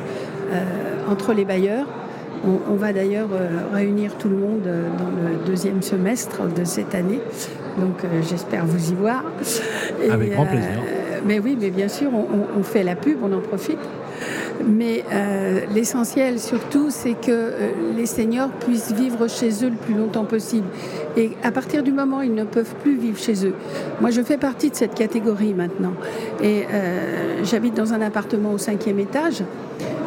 entre 1.09 1.33
les 1.33 1.45
bailleurs. 1.45 1.85
On, 2.45 2.75
va 2.75 2.91
d'ailleurs 2.91 3.29
réunir 3.71 4.17
tout 4.17 4.27
le 4.27 4.35
monde 4.35 4.63
dans 4.63 5.29
le 5.29 5.45
deuxième 5.45 5.81
semestre 5.81 6.41
de 6.53 6.65
cette 6.65 6.93
année. 6.93 7.21
Donc 7.77 8.03
j'espère 8.21 8.65
vous 8.65 8.91
y 8.91 8.95
voir. 8.95 9.23
Avec 10.11 10.33
grand 10.33 10.45
plaisir. 10.45 10.81
mais 11.25 11.39
oui, 11.39 11.57
mais 11.57 11.69
bien 11.69 11.87
sûr, 11.87 12.09
on, 12.13 12.63
fait 12.63 12.83
la 12.83 12.97
pub, 12.97 13.19
on 13.23 13.31
en 13.31 13.39
profite. 13.39 13.79
Mais 14.65 15.03
euh, 15.11 15.61
l'essentiel 15.73 16.39
surtout, 16.39 16.89
c'est 16.89 17.13
que 17.13 17.31
euh, 17.31 17.71
les 17.95 18.05
seniors 18.05 18.49
puissent 18.49 18.91
vivre 18.93 19.27
chez 19.27 19.49
eux 19.63 19.69
le 19.69 19.75
plus 19.75 19.93
longtemps 19.93 20.25
possible. 20.25 20.67
Et 21.17 21.31
à 21.43 21.51
partir 21.51 21.83
du 21.83 21.91
moment 21.91 22.19
où 22.19 22.21
ils 22.21 22.33
ne 22.33 22.43
peuvent 22.43 22.75
plus 22.81 22.95
vivre 22.95 23.17
chez 23.17 23.45
eux, 23.45 23.53
moi 23.99 24.11
je 24.11 24.21
fais 24.21 24.37
partie 24.37 24.69
de 24.69 24.75
cette 24.75 24.93
catégorie 24.93 25.53
maintenant. 25.53 25.93
Et 26.41 26.63
euh, 26.71 27.43
j'habite 27.43 27.75
dans 27.75 27.93
un 27.93 28.01
appartement 28.01 28.53
au 28.53 28.57
cinquième 28.57 28.99
étage. 28.99 29.43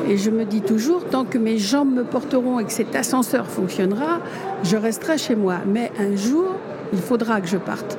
Et 0.08 0.16
je 0.16 0.30
me 0.30 0.44
dis 0.44 0.60
toujours, 0.60 1.04
tant 1.04 1.24
que 1.24 1.38
mes 1.38 1.58
jambes 1.58 1.92
me 1.92 2.04
porteront 2.04 2.60
et 2.60 2.64
que 2.64 2.72
cet 2.72 2.94
ascenseur 2.94 3.46
fonctionnera, 3.46 4.20
je 4.62 4.76
resterai 4.76 5.18
chez 5.18 5.34
moi. 5.34 5.56
Mais 5.66 5.90
un 5.98 6.14
jour, 6.14 6.52
il 6.92 7.00
faudra 7.00 7.40
que 7.40 7.48
je 7.48 7.56
parte. 7.56 7.98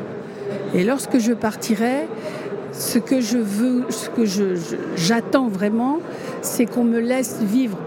Et 0.73 0.83
lorsque 0.83 1.19
je 1.19 1.33
partirai, 1.33 2.07
ce 2.71 2.99
que 2.99 3.19
je 3.19 3.37
veux, 3.37 3.85
ce 3.89 4.09
que 4.09 4.23
j'attends 4.95 5.47
vraiment, 5.47 5.99
c'est 6.41 6.65
qu'on 6.65 6.83
me 6.83 6.99
laisse 6.99 7.39
vivre 7.41 7.77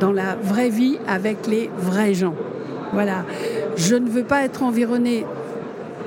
dans 0.00 0.12
la 0.12 0.36
vraie 0.36 0.70
vie 0.70 0.98
avec 1.06 1.46
les 1.46 1.70
vrais 1.78 2.14
gens. 2.14 2.34
Voilà. 2.92 3.24
Je 3.76 3.94
ne 3.94 4.08
veux 4.08 4.24
pas 4.24 4.44
être 4.44 4.62
environnée, 4.62 5.26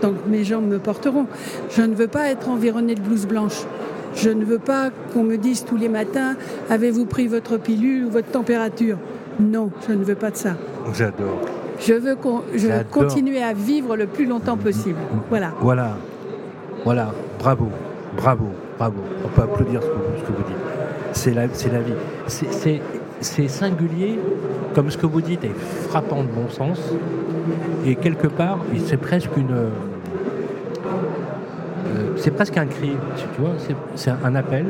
donc 0.02 0.16
mes 0.28 0.44
jambes 0.44 0.68
me 0.68 0.80
porteront, 0.80 1.28
je 1.70 1.82
ne 1.84 1.94
veux 1.94 2.08
pas 2.08 2.30
être 2.30 2.50
environnée 2.50 2.96
de 2.96 3.02
blouse 3.02 3.26
blanche. 3.26 3.66
Je 4.16 4.30
ne 4.30 4.44
veux 4.44 4.60
pas 4.60 4.90
qu'on 5.14 5.24
me 5.24 5.38
dise 5.38 5.64
tous 5.66 5.78
les 5.78 5.90
matins, 5.90 6.36
avez-vous 6.70 7.06
pris 7.06 7.28
votre 7.28 7.58
pilule 7.58 8.06
ou 8.06 8.10
votre 8.10 8.30
température? 8.30 8.98
Non, 9.40 9.72
je 9.88 9.94
ne 9.94 10.04
veux 10.04 10.16
pas 10.16 10.32
de 10.32 10.36
ça. 10.36 10.56
J'adore. 10.94 11.42
Je 11.80 11.94
veux 11.94 12.16
continuer 12.92 13.42
à 13.42 13.54
vivre 13.54 13.96
le 13.96 14.06
plus 14.06 14.26
longtemps 14.26 14.58
possible. 14.58 15.00
Voilà. 15.30 15.52
Voilà. 15.62 15.98
Voilà. 16.84 17.12
Bravo. 17.40 17.70
Bravo, 18.18 18.48
bravo. 18.78 19.00
On 19.24 19.30
peut 19.30 19.42
applaudir 19.42 19.82
ce 19.82 19.88
que, 19.88 20.34
vous 20.34 20.44
dites. 20.44 20.58
C'est 21.14 21.34
la, 21.34 21.48
la 21.48 21.80
vie. 21.80 22.82
C'est 23.22 23.48
singulier, 23.48 24.20
comme 24.76 24.92
ce 24.92 24.98
que 24.98 25.06
vous 25.06 25.22
dites 25.22 25.44
est 25.44 25.56
frappant 25.88 26.24
de 26.24 26.28
bon 26.28 26.50
sens. 26.50 26.80
Et 27.86 27.96
quelque 27.96 28.28
part, 28.28 28.60
c'est 28.86 28.98
presque 28.98 29.36
une. 29.38 29.70
C'est 32.18 32.32
presque 32.32 32.58
un 32.58 32.66
cri, 32.66 32.92
tu 33.18 33.42
vois, 33.42 33.52
c'est 33.96 34.12
un 34.24 34.36
appel. 34.36 34.66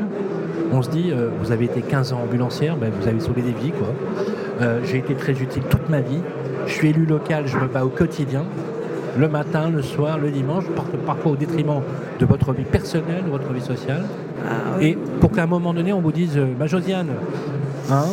On 0.72 0.82
se 0.82 0.90
dit, 0.90 1.10
euh, 1.10 1.28
vous 1.40 1.52
avez 1.52 1.66
été 1.66 1.82
15 1.82 2.12
ans 2.12 2.20
ambulancière, 2.22 2.76
ben, 2.76 2.90
vous 2.98 3.06
avez 3.06 3.20
sauvé 3.20 3.42
des 3.42 3.52
vies, 3.52 3.72
quoi. 3.72 3.88
Euh, 4.60 4.80
j'ai 4.84 4.98
été 4.98 5.14
très 5.14 5.32
utile 5.32 5.62
toute 5.68 5.88
ma 5.90 6.00
vie. 6.00 6.20
Je 6.66 6.72
suis 6.72 6.88
élu 6.88 7.04
local, 7.04 7.46
je 7.46 7.58
me 7.58 7.66
bats 7.66 7.84
au 7.84 7.88
quotidien 7.88 8.44
le 9.18 9.28
matin, 9.28 9.70
le 9.70 9.82
soir, 9.82 10.18
le 10.18 10.30
dimanche, 10.30 10.64
parfois 11.06 11.32
au 11.32 11.36
détriment 11.36 11.82
de 12.18 12.26
votre 12.26 12.52
vie 12.52 12.64
personnelle, 12.64 13.24
de 13.24 13.30
votre 13.30 13.52
vie 13.52 13.60
sociale. 13.60 14.04
Ah 14.48 14.80
Et 14.80 14.96
pour 15.20 15.30
qu'à 15.30 15.44
un 15.44 15.46
moment 15.46 15.74
donné, 15.74 15.92
on 15.92 16.00
vous 16.00 16.12
dise, 16.12 16.36
euh, 16.36 16.46
bah, 16.58 16.66
Josiane, 16.66 17.08
hein, 17.90 18.04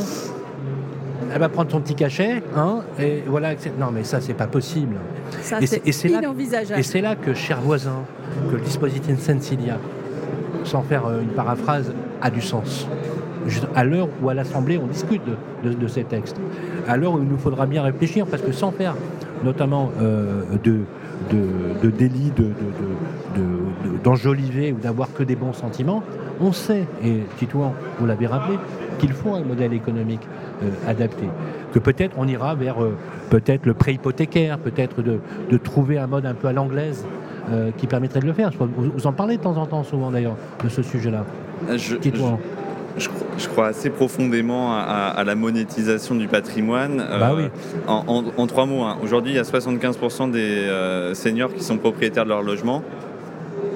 elle 1.31 1.39
va 1.39 1.49
prendre 1.49 1.71
son 1.71 1.81
petit 1.81 1.95
cachet, 1.95 2.41
hein, 2.55 2.79
et 2.99 3.23
voilà. 3.27 3.53
Non, 3.79 3.91
mais 3.93 4.03
ça, 4.03 4.21
c'est 4.21 4.33
pas 4.33 4.47
possible. 4.47 4.95
Ça, 5.41 5.59
c'est 5.61 6.09
inenvisageable. 6.09 6.79
et 6.79 6.83
c'est 6.83 7.01
là 7.01 7.15
que, 7.15 7.33
cher 7.33 7.61
voisin, 7.61 8.03
que 8.49 8.55
le 8.55 8.61
dispositif 8.61 9.19
Sensilia, 9.19 9.77
sans 10.63 10.81
faire 10.81 11.05
euh, 11.05 11.21
une 11.21 11.29
paraphrase, 11.29 11.93
a 12.21 12.29
du 12.29 12.41
sens. 12.41 12.87
À 13.73 13.83
l'heure 13.83 14.09
où 14.21 14.29
à 14.29 14.33
l'Assemblée 14.33 14.77
on 14.77 14.87
discute 14.87 15.21
de, 15.63 15.87
ces 15.87 16.03
textes, 16.03 16.37
à 16.87 16.97
l'heure 16.97 17.13
où 17.13 17.19
il 17.19 17.27
nous 17.27 17.37
faudra 17.37 17.65
bien 17.65 17.81
réfléchir, 17.81 18.25
parce 18.25 18.43
que 18.43 18.51
sans 18.51 18.71
faire 18.71 18.95
notamment 19.43 19.91
euh, 20.01 20.43
de, 20.63 20.81
de, 21.31 21.89
délit 21.89 22.31
d'enjoliver 24.03 24.73
ou 24.73 24.77
d'avoir 24.77 25.13
que 25.13 25.23
des 25.23 25.35
bons 25.35 25.53
sentiments, 25.53 26.03
on 26.41 26.51
sait, 26.51 26.85
et 27.03 27.21
Titouan, 27.37 27.73
vous 27.99 28.05
l'avez 28.05 28.27
rappelé, 28.27 28.57
qu'il 28.99 29.13
faut 29.13 29.33
un 29.33 29.43
modèle 29.43 29.73
économique 29.73 30.27
adapté. 30.87 31.25
Que 31.73 31.79
peut-être 31.79 32.15
on 32.17 32.27
ira 32.27 32.55
vers 32.55 32.81
euh, 32.83 32.95
peut-être 33.29 33.65
le 33.65 33.73
prêt 33.73 33.93
hypothécaire, 33.93 34.57
peut-être 34.59 35.01
de, 35.01 35.19
trouver 35.57 35.97
un 35.97 36.07
mode 36.07 36.25
un 36.25 36.33
peu 36.33 36.47
à 36.47 36.53
l'anglaise 36.53 37.05
qui 37.77 37.87
permettrait 37.87 38.19
de 38.19 38.27
le 38.27 38.33
faire. 38.33 38.51
Vous, 38.59 39.07
en 39.07 39.11
parlez 39.11 39.37
de 39.37 39.41
temps 39.41 39.57
en 39.57 39.65
temps 39.65 39.83
souvent 39.83 40.11
d'ailleurs 40.11 40.35
de 40.63 40.69
ce 40.69 40.83
sujet-là. 40.83 41.25
Je, 41.77 41.95
je, 42.99 43.47
crois 43.47 43.67
assez 43.67 43.89
profondément 43.89 44.73
à, 44.75 45.23
la 45.23 45.35
monétisation 45.35 46.15
du 46.15 46.27
patrimoine. 46.27 46.97
Bah 46.97 47.33
euh, 47.37 47.47
en, 47.87 48.47
trois 48.47 48.65
mots, 48.65 48.83
hein. 48.83 48.97
aujourd'hui, 49.03 49.31
il 49.31 49.35
y 49.35 49.39
a 49.39 49.43
75% 49.43 50.31
des 50.31 50.39
euh, 50.39 51.13
seniors 51.13 51.53
qui 51.53 51.63
sont 51.63 51.77
propriétaires 51.77 52.23
de 52.23 52.29
leur 52.29 52.41
logement. 52.41 52.83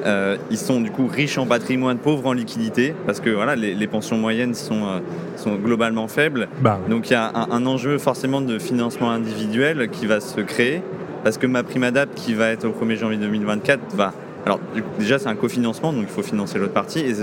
Euh, 0.06 0.38
ils 0.52 0.58
sont 0.58 0.82
du 0.82 0.92
coup 0.92 1.08
riches 1.08 1.38
en 1.38 1.46
patrimoine, 1.46 1.98
pauvres 1.98 2.28
en 2.28 2.34
liquidité, 2.34 2.94
parce 3.06 3.20
que 3.20 3.30
voilà, 3.30 3.56
les, 3.56 3.88
pensions 3.88 4.18
moyennes 4.18 4.54
sont, 4.54 5.02
sont 5.38 5.56
globalement 5.56 6.08
faibles. 6.08 6.48
Bah 6.62 6.80
Donc 6.90 7.10
il 7.10 7.14
y 7.14 7.16
a 7.16 7.32
un, 7.34 7.66
enjeu 7.66 7.98
forcément 7.98 8.42
de 8.42 8.60
financement 8.60 9.12
individuel 9.12 9.90
qui 9.90 10.06
va 10.06 10.20
se 10.20 10.42
créer, 10.42 10.82
parce 11.24 11.38
que 11.38 11.48
ma 11.48 11.64
prime 11.64 11.84
adapte 11.84 12.16
qui 12.16 12.34
va 12.34 12.50
être 12.50 12.66
au 12.66 12.72
1er 12.72 12.96
janvier 12.96 13.18
2024 13.18 13.96
va... 13.96 14.14
Alors 14.46 14.60
déjà 15.00 15.20
c'est 15.20 15.30
un 15.30 15.36
cofinancement, 15.36 15.94
donc 15.94 16.04
il 16.04 16.14
faut 16.14 16.24
financer 16.24 16.60
l'autre 16.60 16.74
partie, 16.74 17.00
et 17.00 17.14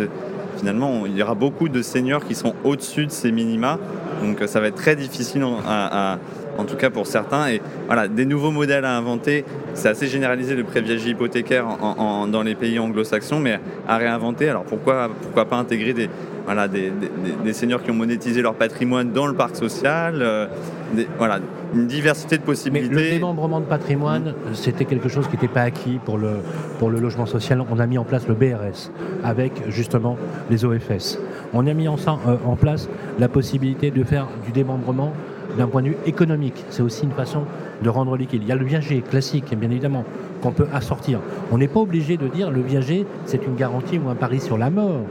finalement, 0.58 1.06
il 1.06 1.16
y 1.16 1.22
aura 1.22 1.34
beaucoup 1.34 1.68
de 1.68 1.82
seniors 1.82 2.24
qui 2.24 2.34
sont 2.34 2.54
au-dessus 2.64 3.06
de 3.06 3.10
ces 3.10 3.32
minima. 3.32 3.78
Donc 4.22 4.42
ça 4.46 4.60
va 4.60 4.68
être 4.68 4.76
très 4.76 4.96
difficile 4.96 5.44
en, 6.61 6.64
tout 6.64 6.77
cas 6.77 6.90
pour 6.90 7.07
certains. 7.07 7.49
Et 7.49 7.61
voilà, 7.87 8.09
des 8.09 8.25
nouveaux 8.25 8.51
modèles 8.51 8.85
à 8.85 8.96
inventer. 8.96 9.44
C'est 9.75 9.88
assez 9.88 10.07
généralisé 10.07 10.55
le 10.55 10.64
préviager 10.64 11.11
hypothécaire 11.11 11.66
dans 12.31 12.42
les 12.42 12.55
pays 12.55 12.79
anglo-saxons, 12.79 13.40
mais 13.40 13.61
à 13.88 13.96
réinventer. 13.96 14.49
Alors 14.49 14.64
pourquoi, 14.64 15.11
pourquoi 15.23 15.44
pas 15.44 15.57
intégrer 15.57 15.92
des, 15.92 16.09
voilà, 16.44 16.66
des, 16.66 17.53
seniors 17.53 17.83
qui 17.83 17.90
ont 17.90 17.94
monétisé 17.94 18.42
leur 18.42 18.55
patrimoine 18.55 19.12
dans 19.12 19.27
le 19.27 19.35
parc 19.35 19.57
social 19.57 20.18
euh, 20.20 20.46
Voilà, 21.18 21.38
une 21.75 21.87
diversité 21.87 22.38
de 22.38 22.42
possibilités. 22.42 22.94
Mais 22.94 23.03
le 23.03 23.11
démembrement 23.11 23.61
de 23.61 23.66
patrimoine, 23.66 24.35
c'était 24.55 24.85
quelque 24.85 25.09
chose 25.09 25.27
qui 25.29 25.35
n'était 25.35 25.49
pas 25.49 25.62
acquis 25.62 26.01
pour 26.05 26.18
le, 26.18 26.38
pour 26.79 26.90
le 26.90 26.99
logement 26.99 27.27
social. 27.27 27.62
On 27.70 27.79
a 27.79 27.87
mis 27.87 27.99
en 27.99 28.05
place 28.05 28.27
le 28.27 28.35
BRS 28.35 28.90
avec 29.23 29.53
justement 29.68 30.16
les 30.51 30.64
OFS. 30.64 31.18
On 31.53 31.66
a 31.66 31.75
mis 31.75 31.88
en, 31.88 31.94
euh, 31.94 32.37
en 32.44 32.57
place 32.57 32.88
la 33.18 33.29
possibilité 33.29 33.90
de 33.90 34.03
faire 34.03 34.27
du 34.44 34.53
démembrement 34.53 35.12
d'un 35.56 35.66
point 35.66 35.82
de 35.82 35.88
vue 35.88 35.96
économique. 36.06 36.64
C'est 36.70 36.82
aussi 36.82 37.04
une 37.04 37.12
façon 37.12 37.42
de 37.82 37.88
rendre 37.88 38.16
liquide. 38.16 38.42
Il 38.42 38.48
y 38.48 38.52
a 38.52 38.56
le 38.56 38.64
viager 38.64 39.00
classique, 39.00 39.54
bien 39.56 39.70
évidemment, 39.70 40.04
qu'on 40.42 40.52
peut 40.52 40.68
assortir. 40.72 41.20
On 41.50 41.58
n'est 41.58 41.68
pas 41.68 41.80
obligé 41.80 42.16
de 42.16 42.28
dire 42.28 42.50
le 42.50 42.60
viager, 42.60 43.06
c'est 43.26 43.46
une 43.46 43.56
garantie 43.56 43.98
ou 43.98 44.08
un 44.08 44.14
pari 44.14 44.40
sur 44.40 44.58
la 44.58 44.70
mort. 44.70 45.02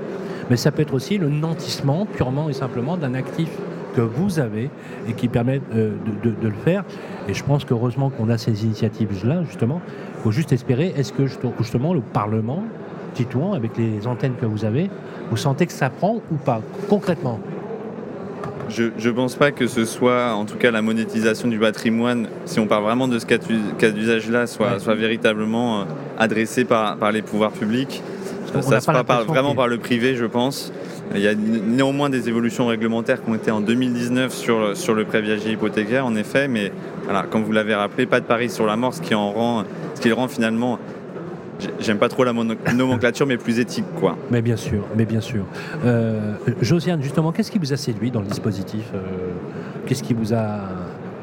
Mais 0.49 0.58
ça 0.58 0.71
peut 0.71 0.82
être 0.82 0.93
aussi 0.93 1.17
le 1.17 1.30
nantissement 1.30 2.06
purement 2.06 2.49
et 2.49 2.54
simplement 2.54 2.97
d'un 2.97 3.13
actif 3.13 3.49
que 3.95 4.02
vous 4.02 4.39
avez 4.39 4.69
et 5.08 5.13
qui 5.13 5.28
permet 5.28 5.62
euh, 5.75 5.95
de, 6.23 6.47
le 6.47 6.54
faire. 6.54 6.84
Et 7.28 7.34
je 7.34 7.43
pense 7.43 7.65
qu'heureusement 7.65 8.10
qu'on 8.10 8.30
a 8.30 8.38
ces 8.38 8.63
initiatives-là, 8.63 9.43
justement. 9.43 9.82
Il 10.15 10.21
faut 10.23 10.32
juste 10.32 10.52
espérer, 10.52 10.93
est-ce 10.97 11.13
que 11.13 11.25
justement 11.58 11.93
le 11.93 12.02
Parlement, 12.02 12.63
Titouan, 13.13 13.54
avec 13.54 13.78
les 13.78 14.06
antennes 14.06 14.36
que 14.39 14.45
vous 14.45 14.65
avez, 14.65 14.89
vous 15.30 15.38
sentez 15.38 15.65
que 15.65 15.71
ça 15.71 15.89
prend 15.89 16.15
ou 16.32 16.36
pas, 16.36 16.62
concrètement? 16.89 17.39
Je 18.69 19.10
ne 19.10 19.12
pense 19.13 19.36
pas 19.36 19.51
que 19.51 19.67
ce 19.67 19.86
soit, 19.86 20.34
en 20.34 20.45
tout 20.45 20.58
cas, 20.58 20.71
la 20.71 20.82
monétisation 20.82 21.47
du 21.47 21.60
patrimoine, 21.60 22.27
si 22.45 22.60
on 22.60 22.67
parle 22.67 22.84
vraiment 22.84 23.08
de 23.08 23.19
ce 23.19 23.25
cas 23.25 23.91
d'usage-là, 23.91 24.47
soit, 24.47 24.79
soit 24.79 24.95
véritablement 24.95 25.82
euh, 25.82 25.84
adressé 26.17 26.65
par, 26.65 26.97
par 26.97 27.12
les 27.12 27.21
pouvoirs 27.21 27.51
publics. 27.51 28.01
Ça 28.53 28.79
se 28.79 28.86
passe 28.86 29.25
vraiment 29.25 29.55
par 29.55 29.67
le 29.67 29.77
privé, 29.77 30.15
je 30.15 30.25
pense. 30.25 30.71
Il 31.15 31.21
y 31.21 31.27
a 31.27 31.34
néanmoins 31.34 32.10
des 32.10 32.29
évolutions 32.29 32.67
réglementaires 32.67 33.23
qui 33.23 33.29
ont 33.29 33.36
été 33.36 33.51
en 33.51 33.62
2019 33.62 34.32
sur, 34.34 34.77
sur 34.77 34.93
le 34.93 35.05
préviager 35.05 35.51
hypothécaire, 35.51 36.05
en 36.05 36.15
effet, 36.15 36.47
mais 36.47 36.71
voilà, 37.03 37.23
comme 37.23 37.43
vous 37.43 37.51
l'avez 37.51 37.73
rappelé, 37.73 38.05
pas 38.05 38.19
de 38.19 38.25
pari 38.25 38.49
sur 38.49 38.65
la 38.65 38.75
mort, 38.75 38.93
ce 38.93 39.01
qui, 39.01 39.15
en 39.15 39.32
rend, 39.32 39.63
ce 39.95 40.01
qui 40.01 40.10
le 40.10 40.13
rend 40.13 40.27
finalement, 40.27 40.77
j'aime 41.80 41.98
pas 41.98 42.10
trop 42.10 42.24
la 42.24 42.34
nomenclature, 42.76 43.26
mais 43.26 43.38
plus 43.38 43.60
éthique. 43.60 43.86
quoi. 44.00 44.17
Mais 44.32 44.41
bien 44.41 44.56
sûr, 44.56 44.84
mais 44.98 45.06
bien 45.06 45.22
sûr. 45.22 45.45
Euh, 45.86 46.34
Josiane, 46.62 47.02
justement, 47.02 47.32
qu'est-ce 47.32 47.52
qui 47.52 47.60
vous 47.60 47.74
a 47.74 47.78
séduit 47.78 48.12
dans 48.12 48.22
le 48.22 48.28
dispositif 48.28 48.91
euh, 48.93 49.00
Qu'est-ce 49.86 50.04
qui 50.04 50.13
vous 50.13 50.34
a 50.34 50.60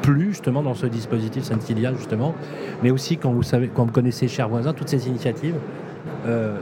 plu 0.03 0.29
justement 0.31 0.63
dans 0.63 0.75
ce 0.75 0.87
dispositif 0.87 1.45
saint 1.45 1.59
justement 1.97 2.35
Mais 2.83 2.91
aussi 2.91 3.17
quand 3.17 3.33
vous, 3.33 3.43
savez, 3.43 3.71
quand 3.75 3.85
vous 3.85 3.93
connaissez, 3.93 4.29
chers 4.29 4.49
voisins, 4.49 4.73
toutes 4.73 4.89
ces 4.89 5.09
initiatives, 5.09 5.57
euh, 6.27 6.57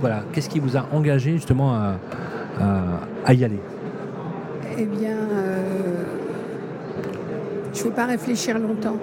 voilà, 0.00 0.22
qu'est-ce 0.32 0.48
qui 0.48 0.60
vous 0.60 0.76
a 0.76 0.86
engagé 0.92 1.32
justement 1.32 1.74
à 1.74 1.98
à, 3.24 3.34
y 3.34 3.44
aller? 3.44 3.60
Eh 4.78 4.84
bien, 4.84 5.16
euh, 5.16 6.04
je 7.72 7.80
ne 7.80 7.84
vais 7.84 7.94
pas 7.94 8.06
réfléchir 8.06 8.58
longtemps. 8.58 8.96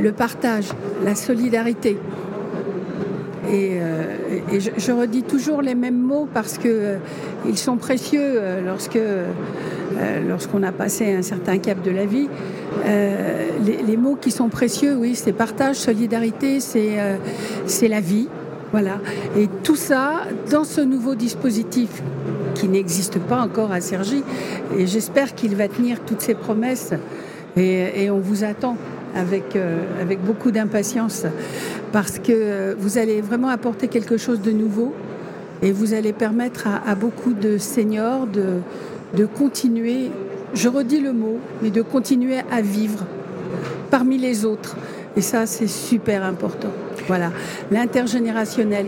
Le 0.00 0.12
partage, 0.12 0.68
la 1.04 1.14
solidarité. 1.14 1.98
Et, 3.50 3.78
je, 4.58 4.92
redis 4.92 5.22
toujours 5.22 5.62
les 5.62 5.74
mêmes 5.74 5.98
mots 5.98 6.28
parce 6.32 6.58
que 6.58 6.96
ils 7.46 7.58
sont 7.58 7.76
précieux 7.76 8.40
lorsque 8.64 8.98
lorsqu'on 10.28 10.62
a 10.62 10.72
passé 10.72 11.12
un 11.12 11.22
certain 11.22 11.58
cap 11.58 11.82
de 11.82 11.90
la 11.90 12.06
vie. 12.06 12.28
Les, 12.86 13.82
les, 13.86 13.96
mots 13.96 14.16
qui 14.16 14.30
sont 14.30 14.48
précieux, 14.48 14.96
oui, 14.96 15.14
c'est 15.14 15.32
partage, 15.32 15.76
solidarité, 15.76 16.60
c'est 16.60 16.98
c'est 17.66 17.88
la 17.88 18.00
vie. 18.00 18.28
Voilà. 18.72 19.00
Et 19.36 19.48
tout 19.62 19.76
ça 19.76 20.22
dans 20.50 20.64
ce 20.64 20.80
nouveau 20.80 21.14
dispositif 21.14 22.02
qui 22.54 22.68
n'existe 22.68 23.18
pas 23.18 23.40
encore 23.40 23.70
à 23.70 23.80
Sergi. 23.80 24.22
Et 24.78 24.86
j'espère 24.86 25.34
qu'il 25.34 25.56
va 25.56 25.68
tenir 25.68 26.00
toutes 26.04 26.22
ses 26.22 26.34
promesses. 26.34 26.94
Et, 27.56 28.08
on 28.10 28.18
vous 28.18 28.44
attend 28.44 28.76
avec, 29.14 29.56
euh, 29.56 29.82
avec 30.00 30.22
beaucoup 30.24 30.50
d'impatience 30.50 31.24
parce 31.92 32.18
que 32.18 32.74
vous 32.78 32.98
allez 32.98 33.20
vraiment 33.20 33.48
apporter 33.48 33.88
quelque 33.88 34.16
chose 34.16 34.40
de 34.40 34.50
nouveau 34.50 34.94
et 35.62 35.70
vous 35.70 35.94
allez 35.94 36.12
permettre 36.12 36.66
à, 36.66 36.94
beaucoup 36.94 37.34
de 37.34 37.56
seniors 37.56 38.26
de, 38.26 38.60
de 39.16 39.26
continuer, 39.26 40.10
je 40.54 40.68
redis 40.68 41.00
le 41.00 41.12
mot, 41.12 41.38
mais 41.62 41.70
de 41.70 41.82
continuer 41.82 42.38
à 42.50 42.60
vivre 42.60 43.06
parmi 43.90 44.18
les 44.18 44.44
autres. 44.44 44.76
Et 45.16 45.20
ça, 45.20 45.46
c'est 45.46 45.68
super 45.68 46.24
important. 46.24 46.70
Voilà, 47.06 47.30
l'intergénérationnel. 47.70 48.86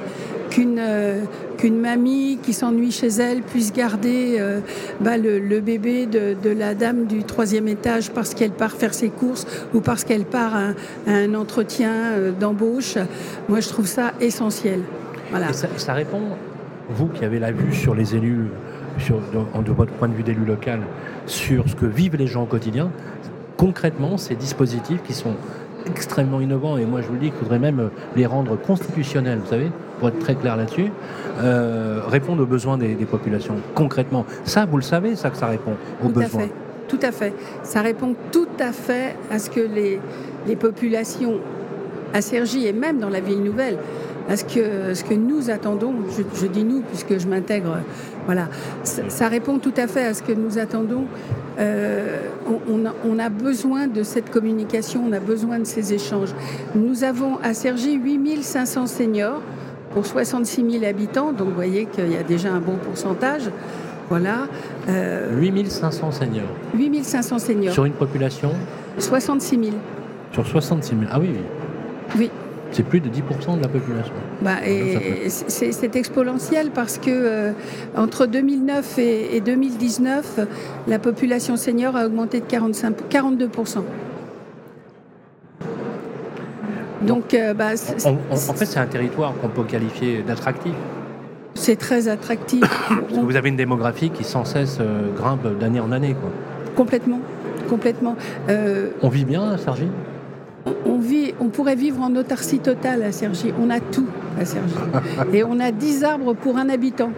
Qu'une 0.50 0.78
euh, 0.78 1.20
qu'une 1.56 1.80
mamie 1.80 2.38
qui 2.42 2.52
s'ennuie 2.52 2.90
chez 2.90 3.08
elle 3.08 3.42
puisse 3.42 3.72
garder 3.72 4.36
euh, 4.38 4.60
bah, 5.00 5.16
le, 5.16 5.60
bébé 5.60 6.06
de, 6.06 6.50
la 6.50 6.74
dame 6.74 7.06
du 7.06 7.24
troisième 7.24 7.68
étage 7.68 8.10
parce 8.10 8.34
qu'elle 8.34 8.50
part 8.50 8.72
faire 8.72 8.94
ses 8.94 9.08
courses 9.08 9.46
ou 9.72 9.80
parce 9.80 10.04
qu'elle 10.04 10.24
part 10.24 10.54
à, 10.54 10.68
un 11.06 11.34
entretien 11.34 11.92
euh, 11.92 12.32
d'embauche. 12.32 12.96
Moi, 13.48 13.60
je 13.60 13.68
trouve 13.68 13.86
ça 13.86 14.12
essentiel. 14.20 14.80
Ça, 15.76 15.94
répond, 15.94 16.20
vous 16.90 17.08
qui 17.08 17.24
avez 17.24 17.38
la 17.38 17.50
vue 17.50 17.74
sur 17.74 17.94
les 17.94 18.14
élus, 18.14 18.48
sur, 18.98 19.16
de, 19.16 19.62
de 19.62 19.72
votre 19.72 19.92
point 19.92 20.08
de 20.08 20.14
vue 20.14 20.22
d'élu 20.22 20.44
local, 20.44 20.80
sur 21.26 21.68
ce 21.68 21.74
que 21.74 21.86
vivent 21.86 22.16
les 22.16 22.26
gens 22.26 22.44
au 22.44 22.46
quotidien, 22.46 22.90
concrètement, 23.56 24.16
ces 24.16 24.34
dispositifs 24.34 25.02
qui 25.02 25.14
sont 25.14 25.34
extrêmement 25.86 26.40
innovants, 26.40 26.76
et 26.76 26.84
moi 26.84 27.00
je 27.00 27.06
vous 27.06 27.14
le 27.14 27.18
dis 27.20 27.30
qu'il 27.30 27.38
faudrait 27.38 27.58
même 27.58 27.90
les 28.16 28.26
rendre 28.26 28.56
constitutionnels, 28.56 29.38
vous 29.38 29.50
savez, 29.50 29.70
pour 29.98 30.08
être 30.08 30.18
très 30.18 30.34
clair 30.34 30.56
là-dessus, 30.56 30.90
euh, 31.42 32.00
répondre 32.06 32.42
aux 32.42 32.46
besoins 32.46 32.78
des, 32.78 32.94
populations, 33.04 33.56
concrètement. 33.74 34.24
Ça, 34.44 34.64
vous 34.64 34.76
le 34.76 34.82
savez, 34.82 35.16
ça 35.16 35.30
que 35.30 35.36
ça 35.36 35.46
répond 35.46 35.72
aux 36.02 36.08
tout 36.08 36.12
besoins. 36.12 36.42
À 36.42 36.44
fait. 36.44 36.52
Tout 36.88 37.00
à 37.02 37.12
fait. 37.12 37.34
Ça 37.62 37.80
répond 37.80 38.14
tout 38.30 38.48
à 38.60 38.72
fait 38.72 39.16
à 39.30 39.38
ce 39.38 39.50
que 39.50 39.60
les, 39.60 40.00
les 40.46 40.56
populations 40.56 41.40
à 42.12 42.20
Cergy 42.20 42.66
et 42.66 42.72
même 42.72 42.98
dans 42.98 43.08
la 43.08 43.20
ville 43.20 43.42
nouvelle 43.42 43.78
à 44.28 44.36
ce 44.36 44.44
que, 44.44 44.94
ce 44.94 45.04
que 45.04 45.14
nous 45.14 45.50
attendons, 45.50 45.94
je, 46.16 46.46
dis 46.46 46.64
nous 46.64 46.80
puisque 46.80 47.18
je 47.18 47.28
m'intègre, 47.28 47.78
voilà, 48.26 48.48
ça, 48.84 49.28
répond 49.28 49.58
tout 49.58 49.74
à 49.76 49.86
fait 49.86 50.06
à 50.06 50.14
ce 50.14 50.22
que 50.22 50.32
nous 50.32 50.58
attendons. 50.58 51.04
Euh, 51.58 52.18
on, 52.68 53.18
a, 53.18 53.28
besoin 53.28 53.86
de 53.86 54.02
cette 54.02 54.30
communication, 54.30 55.04
on 55.08 55.12
a 55.12 55.20
besoin 55.20 55.58
de 55.58 55.64
ces 55.64 55.92
échanges. 55.92 56.34
Nous 56.74 57.04
avons 57.04 57.38
à 57.42 57.54
Cergy 57.54 57.94
8500 57.94 58.86
seniors 58.86 59.40
pour 59.92 60.06
66 60.06 60.70
000 60.78 60.84
habitants, 60.84 61.32
donc 61.32 61.48
vous 61.48 61.54
voyez 61.54 61.86
qu'il 61.86 62.10
y 62.10 62.16
a 62.16 62.22
déjà 62.22 62.50
un 62.52 62.60
bon 62.60 62.76
pourcentage. 62.76 63.50
Voilà. 64.08 64.48
Euh, 64.88 65.38
8500 65.38 66.12
seniors. 66.12 66.44
8500 66.74 67.38
seniors. 67.38 67.74
Sur 67.74 67.84
une 67.84 67.92
population? 67.92 68.50
66 68.98 69.58
000. 69.58 69.70
Sur 70.32 70.46
66 70.46 70.90
000, 70.90 71.02
ah 71.12 71.20
oui. 71.20 71.30
Oui. 72.18 72.30
C'est 72.74 72.82
plus 72.82 72.98
de 72.98 73.08
10% 73.08 73.56
de 73.56 73.62
la 73.62 73.68
population. 73.68 74.12
Bah, 74.42 74.56
c'est 75.28 75.94
exponentiel 75.94 76.70
parce 76.74 76.98
que 76.98 77.08
euh, 77.08 77.52
entre 77.96 78.26
2009 78.26 78.98
et, 78.98 79.40
2019, 79.40 80.40
la 80.88 80.98
population 80.98 81.56
senior 81.56 81.94
a 81.94 82.06
augmenté 82.06 82.40
de 82.40 82.46
45, 82.46 82.96
42%. 83.08 83.78
Donc, 87.02 87.32
euh, 87.32 87.54
bah, 87.54 87.68
en 88.30 88.36
fait, 88.54 88.66
c'est 88.66 88.80
un 88.80 88.86
territoire 88.86 89.34
qu'on 89.40 89.48
peut 89.50 89.62
qualifier 89.62 90.24
d'attractif. 90.26 90.74
C'est 91.54 91.76
très 91.76 92.08
attractif. 92.08 92.64
vous 93.12 93.36
avez 93.36 93.50
une 93.50 93.56
démographie 93.56 94.10
qui 94.10 94.24
sans 94.24 94.44
cesse 94.44 94.78
euh, 94.80 95.12
grimpe 95.16 95.46
d'année 95.60 95.78
en 95.78 95.92
année. 95.92 96.16
Quoi. 96.20 96.30
Complètement. 96.74 97.20
Complètement. 97.68 98.16
On 99.00 99.08
vit 99.08 99.24
bien 99.24 99.52
à 99.52 99.58
Sergi? 99.58 99.86
On, 100.86 100.98
vit, 100.98 101.34
on 101.40 101.48
pourrait 101.48 101.76
vivre 101.76 102.00
en 102.02 102.14
autarcie 102.16 102.58
totale 102.58 103.02
à 103.02 103.12
Sergi. 103.12 103.52
On 103.60 103.70
a 103.70 103.80
tout 103.80 104.06
à 104.40 104.44
Sergi. 104.44 104.74
Et 105.32 105.44
on 105.44 105.60
a 105.60 105.70
10 105.70 106.04
arbres 106.04 106.34
pour 106.34 106.56
un 106.56 106.68
habitant. 106.68 107.10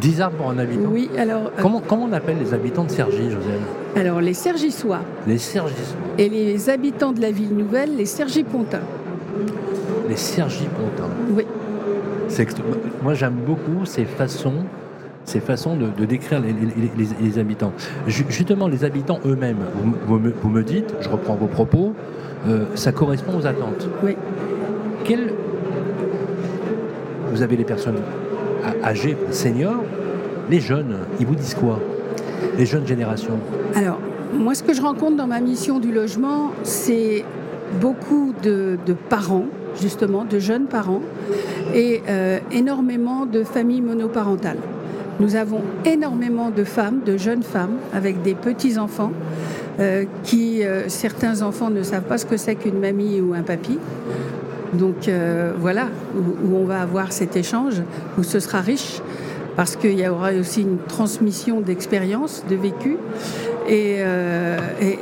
10 0.00 0.20
arbres 0.20 0.36
pour 0.36 0.50
un 0.50 0.58
habitant 0.58 0.90
Oui, 0.90 1.10
alors. 1.18 1.46
Euh, 1.46 1.60
comment, 1.60 1.80
comment 1.86 2.04
on 2.04 2.12
appelle 2.12 2.38
les 2.38 2.54
habitants 2.54 2.84
de 2.84 2.90
Sergi, 2.90 3.30
José 3.30 3.50
Alors, 3.96 4.20
les 4.20 4.34
Sergissois. 4.34 5.00
Les 5.26 5.38
Sergissois. 5.38 5.96
Et 6.18 6.28
les 6.28 6.70
habitants 6.70 7.12
de 7.12 7.20
la 7.20 7.30
ville 7.30 7.54
nouvelle, 7.56 7.96
les 7.96 8.06
Sergipontins. 8.06 8.82
Les 10.08 10.16
Sergipontins. 10.16 11.10
Oui. 11.30 11.44
Moi, 13.02 13.14
j'aime 13.14 13.38
beaucoup 13.46 13.84
ces 13.84 14.04
façons 14.04 14.64
ces 15.26 15.40
façons 15.40 15.76
de, 15.76 16.04
décrire 16.04 16.40
les, 16.40 17.38
habitants. 17.38 17.72
Justement, 18.06 18.68
les 18.68 18.84
habitants 18.84 19.18
eux-mêmes, 19.26 19.58
vous, 20.06 20.48
me 20.48 20.62
dites, 20.62 20.94
je 21.00 21.08
reprends 21.08 21.34
vos 21.34 21.48
propos, 21.48 21.94
euh, 22.48 22.64
ça 22.74 22.92
correspond 22.92 23.38
aux 23.38 23.46
attentes. 23.46 23.88
Oui. 24.02 24.16
Quel... 25.04 25.32
Vous 27.32 27.42
avez 27.42 27.56
les 27.56 27.64
personnes 27.64 27.98
âgées, 28.82 29.16
seniors, 29.30 29.82
les 30.50 30.60
jeunes, 30.60 30.98
ils 31.20 31.26
vous 31.26 31.34
disent 31.34 31.54
quoi? 31.54 31.80
Les 32.56 32.66
jeunes 32.66 32.86
générations 32.86 33.38
Alors, 33.74 33.98
moi, 34.32 34.54
ce 34.54 34.62
que 34.62 34.72
je 34.72 34.82
rencontre 34.82 35.16
dans 35.16 35.26
ma 35.26 35.40
mission 35.40 35.78
du 35.78 35.92
logement, 35.92 36.52
c'est 36.62 37.24
beaucoup 37.80 38.32
de, 38.42 38.78
parents, 39.08 39.46
justement, 39.80 40.24
de 40.24 40.38
jeunes 40.38 40.66
parents, 40.66 41.02
et 41.74 42.02
euh, 42.08 42.38
énormément 42.52 43.26
de 43.26 43.42
familles 43.44 43.82
monoparentales. 43.82 44.58
Nous 45.18 45.36
avons 45.36 45.62
énormément 45.84 46.50
de 46.50 46.64
femmes, 46.64 47.00
de 47.04 47.16
jeunes 47.16 47.42
femmes, 47.42 47.76
avec 47.94 48.22
des 48.22 48.34
petits-enfants, 48.34 49.12
qui, 50.22 50.64
euh, 50.64 50.88
certains 50.88 51.42
enfants 51.42 51.70
ne 51.70 51.82
savent 51.82 52.04
pas 52.04 52.18
ce 52.18 52.26
que 52.26 52.36
c'est 52.36 52.54
qu'une 52.54 52.78
mamie 52.78 53.20
ou 53.20 53.34
un 53.34 53.42
papy. 53.42 53.78
Donc 54.72 55.08
euh, 55.08 55.52
voilà, 55.58 55.88
où, 56.16 56.56
on 56.56 56.64
va 56.64 56.80
avoir 56.80 57.12
cet 57.12 57.36
échange, 57.36 57.82
où 58.18 58.22
ce 58.22 58.40
sera 58.40 58.60
riche, 58.60 59.00
parce 59.54 59.76
qu'il 59.76 59.98
y 59.98 60.08
aura 60.08 60.32
aussi 60.32 60.62
une 60.62 60.78
transmission 60.78 61.60
d'expérience, 61.60 62.44
de 62.48 62.56
vécu. 62.56 62.96
Et, 63.68 63.98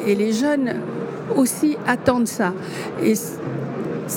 et, 0.07 0.14
les 0.14 0.33
jeunes 0.33 0.77
aussi 1.37 1.77
attendent 1.87 2.29
ça. 2.29 2.55
Et 3.03 3.14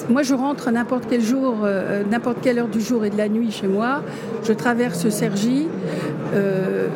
moi, 0.09 0.23
je 0.23 0.33
rentre 0.33 0.71
n'importe 0.71 1.05
quel 1.09 1.21
jour, 1.21 1.59
euh, 1.63 2.03
n'importe 2.09 2.37
quelle 2.41 2.59
heure 2.59 2.67
du 2.67 2.81
jour 2.81 3.05
et 3.05 3.09
de 3.09 3.17
la 3.17 3.29
nuit 3.29 3.51
chez 3.51 3.67
moi. 3.67 4.01
Je 4.43 4.53
traverse 4.53 5.07
Sergi. 5.09 5.67
Euh, 6.33 6.87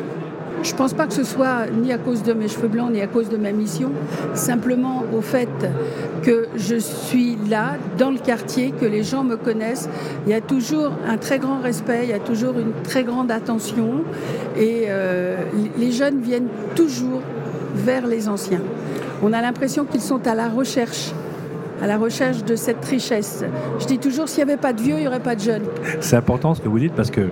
je 0.62 0.72
ne 0.72 0.76
pense 0.76 0.94
pas 0.94 1.06
que 1.06 1.12
ce 1.12 1.24
soit 1.24 1.66
ni 1.72 1.92
à 1.92 1.98
cause 1.98 2.22
de 2.22 2.32
mes 2.32 2.48
cheveux 2.48 2.68
blancs, 2.68 2.90
ni 2.92 3.00
à 3.00 3.06
cause 3.06 3.28
de 3.28 3.36
ma 3.36 3.52
mission, 3.52 3.90
simplement 4.34 5.04
au 5.16 5.20
fait 5.20 5.48
que 6.22 6.48
je 6.56 6.76
suis 6.76 7.36
là, 7.48 7.76
dans 7.98 8.10
le 8.10 8.18
quartier, 8.18 8.72
que 8.72 8.84
les 8.84 9.02
gens 9.02 9.24
me 9.24 9.36
connaissent. 9.36 9.88
Il 10.26 10.30
y 10.30 10.34
a 10.34 10.40
toujours 10.40 10.92
un 11.06 11.16
très 11.16 11.38
grand 11.38 11.60
respect, 11.60 12.00
il 12.04 12.10
y 12.10 12.14
a 12.14 12.20
toujours 12.20 12.58
une 12.58 12.72
très 12.84 13.04
grande 13.04 13.30
attention, 13.30 14.04
et 14.56 14.84
euh, 14.88 15.36
les 15.78 15.90
jeunes 15.90 16.20
viennent 16.20 16.48
toujours 16.76 17.22
vers 17.74 18.06
les 18.06 18.28
anciens. 18.28 18.62
On 19.22 19.32
a 19.32 19.40
l'impression 19.40 19.84
qu'ils 19.84 20.00
sont 20.00 20.26
à 20.26 20.34
la 20.34 20.48
recherche 20.48 21.12
à 21.80 21.88
la 21.88 21.98
recherche 21.98 22.44
de 22.44 22.54
cette 22.54 22.84
richesse. 22.84 23.44
Je 23.80 23.86
dis 23.86 23.98
toujours, 23.98 24.28
s'il 24.28 24.44
n'y 24.44 24.52
avait 24.52 24.60
pas 24.60 24.72
de 24.72 24.80
vieux, 24.80 24.94
il 24.94 25.00
n'y 25.00 25.08
aurait 25.08 25.18
pas 25.18 25.34
de 25.34 25.40
jeunes. 25.40 25.64
C'est 25.98 26.14
important 26.14 26.54
ce 26.54 26.60
que 26.60 26.68
vous 26.68 26.78
dites 26.78 26.92
parce 26.92 27.10
que 27.10 27.22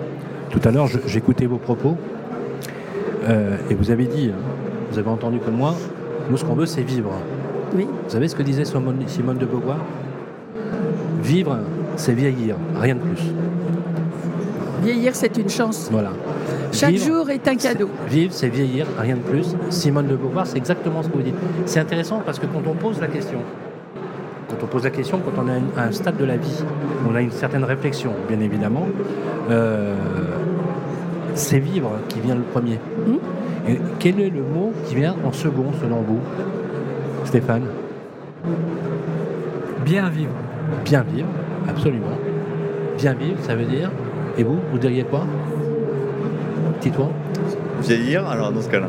tout 0.50 0.60
à 0.64 0.72
l'heure, 0.72 0.88
j'écoutais 1.06 1.46
vos 1.46 1.58
propos 1.58 1.96
euh, 3.28 3.56
et 3.68 3.74
vous 3.74 3.90
avez 3.90 4.06
dit, 4.06 4.30
hein, 4.32 4.38
vous 4.90 4.98
avez 4.98 5.08
entendu 5.08 5.38
comme 5.38 5.56
moi, 5.56 5.74
nous 6.30 6.36
ce 6.36 6.44
qu'on 6.44 6.54
veut 6.54 6.66
c'est 6.66 6.82
vivre. 6.82 7.12
Oui. 7.74 7.86
Vous 7.86 8.10
savez 8.10 8.28
ce 8.28 8.34
que 8.34 8.42
disait 8.42 8.64
Simone 8.64 9.38
de 9.38 9.46
Beauvoir? 9.46 9.78
Vivre, 11.22 11.58
c'est 11.96 12.14
vieillir, 12.14 12.56
rien 12.80 12.94
de 12.94 13.00
plus. 13.00 13.22
Vieillir, 14.82 15.14
c'est 15.14 15.36
une 15.36 15.48
chance. 15.48 15.88
Voilà. 15.92 16.10
Chaque 16.72 16.96
jour 16.96 17.28
est 17.30 17.46
un 17.46 17.56
cadeau. 17.56 17.90
Vivre, 18.08 18.32
c'est 18.32 18.48
vieillir, 18.48 18.86
rien 18.98 19.16
de 19.16 19.20
plus. 19.20 19.54
Simone 19.68 20.06
de 20.06 20.16
Beauvoir, 20.16 20.46
c'est 20.46 20.56
exactement 20.56 21.02
ce 21.02 21.08
que 21.08 21.16
vous 21.16 21.22
dites. 21.22 21.34
C'est 21.66 21.80
intéressant 21.80 22.22
parce 22.24 22.38
que 22.38 22.46
quand 22.46 22.62
on 22.66 22.74
pose 22.74 23.00
la 23.00 23.08
question, 23.08 23.40
quand 24.48 24.56
on 24.62 24.66
pose 24.66 24.84
la 24.84 24.90
question, 24.90 25.20
quand 25.24 25.42
on 25.42 25.48
est 25.48 25.80
à 25.80 25.84
un 25.84 25.92
stade 25.92 26.16
de 26.16 26.24
la 26.24 26.36
vie, 26.36 26.64
on 27.08 27.14
a 27.14 27.20
une 27.20 27.30
certaine 27.30 27.64
réflexion, 27.64 28.12
bien 28.28 28.40
évidemment. 28.40 28.86
Euh, 29.50 29.94
c'est 31.34 31.58
vivre 31.58 31.90
qui 32.08 32.20
vient 32.20 32.34
le 32.34 32.42
premier. 32.42 32.78
Hmm. 33.06 33.74
quel 33.98 34.20
est 34.20 34.30
le 34.30 34.42
mot 34.42 34.72
qui 34.86 34.94
vient 34.94 35.14
en 35.24 35.32
second, 35.32 35.66
selon 35.80 36.02
vous, 36.02 36.20
Stéphane? 37.24 37.64
Bien 39.84 40.08
vivre. 40.08 40.32
Bien 40.84 41.02
vivre, 41.02 41.28
absolument. 41.68 42.16
Bien 42.96 43.14
vivre, 43.14 43.38
ça 43.42 43.54
veut 43.54 43.64
dire. 43.64 43.90
Et 44.38 44.44
vous, 44.44 44.58
vous 44.70 44.78
diriez 44.78 45.04
quoi? 45.04 45.24
Titouan 46.80 47.10
Vieillir, 47.82 48.26
alors 48.28 48.52
dans 48.52 48.60
ce 48.60 48.68
cas-là. 48.68 48.88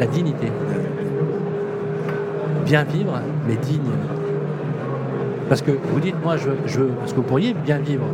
La 0.00 0.06
dignité. 0.06 0.48
Bien 2.64 2.84
vivre, 2.84 3.20
mais 3.46 3.56
digne. 3.56 3.80
Parce 5.48 5.62
que 5.62 5.72
vous 5.72 6.00
dites, 6.00 6.16
moi, 6.22 6.36
je, 6.36 6.50
je 6.66 6.82
parce 6.82 7.12
que 7.12 7.16
vous 7.16 7.22
pourriez 7.22 7.54
bien 7.54 7.78
vivre 7.78 8.06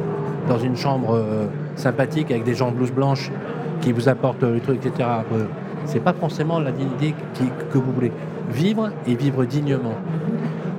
dans 0.49 0.59
une 0.59 0.77
chambre 0.77 1.15
euh, 1.15 1.47
sympathique 1.77 2.31
avec 2.31 2.45
des 2.45 2.55
gens 2.55 2.69
en 2.69 2.73
blouse 2.73 2.93
blanche 2.93 3.31
qui 3.81 3.93
vous 3.93 4.09
apportent 4.09 4.43
les 4.43 4.61
trucs, 4.61 4.85
etc. 4.85 5.09
C'est 5.87 6.01
pas 6.01 6.13
forcément 6.13 6.61
la 6.61 6.73
dignité 6.73 7.15
que 7.73 7.79
vous 7.79 7.93
voulez. 7.93 8.13
Vivre 8.51 8.91
et 9.07 9.15
vivre 9.15 9.45
dignement. 9.45 9.95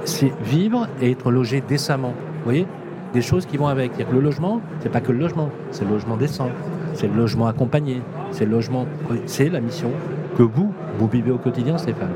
C'est 0.04 0.32
vivre 0.44 0.88
et 1.02 1.12
être 1.12 1.32
logé 1.32 1.62
décemment. 1.62 2.14
Vous 2.40 2.44
voyez? 2.46 2.68
Des 3.14 3.22
choses 3.22 3.46
qui 3.46 3.58
vont 3.58 3.68
avec. 3.68 3.92
Le 4.12 4.20
logement, 4.20 4.62
c'est 4.80 4.90
pas 4.90 5.02
que 5.02 5.12
le 5.12 5.20
logement, 5.20 5.50
c'est 5.72 5.84
le 5.84 5.92
logement 5.92 6.16
décent, 6.16 6.50
c'est 6.94 7.08
le 7.08 7.16
logement 7.16 7.48
accompagné, 7.48 8.02
c'est 8.32 8.46
le 8.46 8.52
logement. 8.52 8.86
C'est 9.26 9.50
la 9.50 9.60
mission 9.60 9.92
que 10.38 10.44
vous, 10.44 10.74
vous 10.98 11.08
vivez 11.08 11.32
au 11.32 11.38
quotidien, 11.38 11.78
Stéphane. 11.78 12.14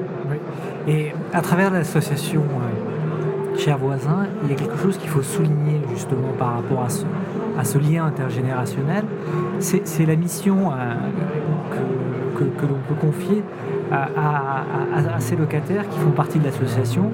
Et 0.88 1.12
à 1.34 1.42
travers 1.42 1.72
l'association 1.72 2.42
euh, 2.42 3.58
Chers 3.58 3.78
Voisins, 3.78 4.28
il 4.44 4.52
y 4.52 4.54
a 4.54 4.56
quelque 4.56 4.78
chose 4.78 4.98
qu'il 4.98 5.10
faut 5.10 5.22
souligner 5.22 5.82
justement 5.94 6.34
par 6.38 6.56
rapport 6.56 6.84
à 6.84 6.90
ce, 6.90 7.04
à 7.58 7.64
ce 7.64 7.78
lien 7.78 8.06
intergénérationnel. 8.06 9.04
C'est 9.60 10.06
la 10.06 10.16
mission 10.16 10.72
euh, 10.72 10.96
que, 12.38 12.66
l'on 12.66 12.80
peut 12.88 12.96
confier 13.00 13.44
à, 13.92 15.20
ces 15.20 15.36
locataires 15.36 15.88
qui 15.90 16.00
font 16.00 16.12
partie 16.12 16.40
de 16.40 16.46
l'association 16.46 17.12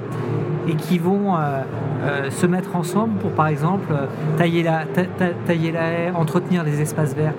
et 0.68 0.76
qui 0.76 1.00
vont 1.00 1.36
euh, 1.36 1.62
euh, 2.04 2.30
se 2.30 2.46
mettre 2.46 2.76
ensemble 2.76 3.16
pour, 3.20 3.32
par 3.32 3.48
exemple, 3.48 3.94
tailler 4.38 4.64
la, 4.64 4.84
haie, 5.50 6.12
entretenir 6.16 6.64
les 6.64 6.82
espaces 6.82 7.16
verts. 7.16 7.34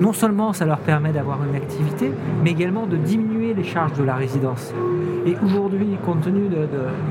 Non 0.00 0.12
seulement 0.12 0.52
ça 0.52 0.64
leur 0.64 0.78
permet 0.78 1.10
d'avoir 1.10 1.38
une 1.44 1.56
activité, 1.56 2.12
mais 2.44 2.50
également 2.50 2.86
de 2.86 2.96
diminuer 2.96 3.52
les 3.52 3.64
charges 3.64 3.94
de 3.94 4.04
la 4.04 4.14
résidence. 4.14 4.72
Et 5.26 5.36
aujourd'hui, 5.44 5.88
compte 6.06 6.20
tenu 6.20 6.48
de, 6.48 6.68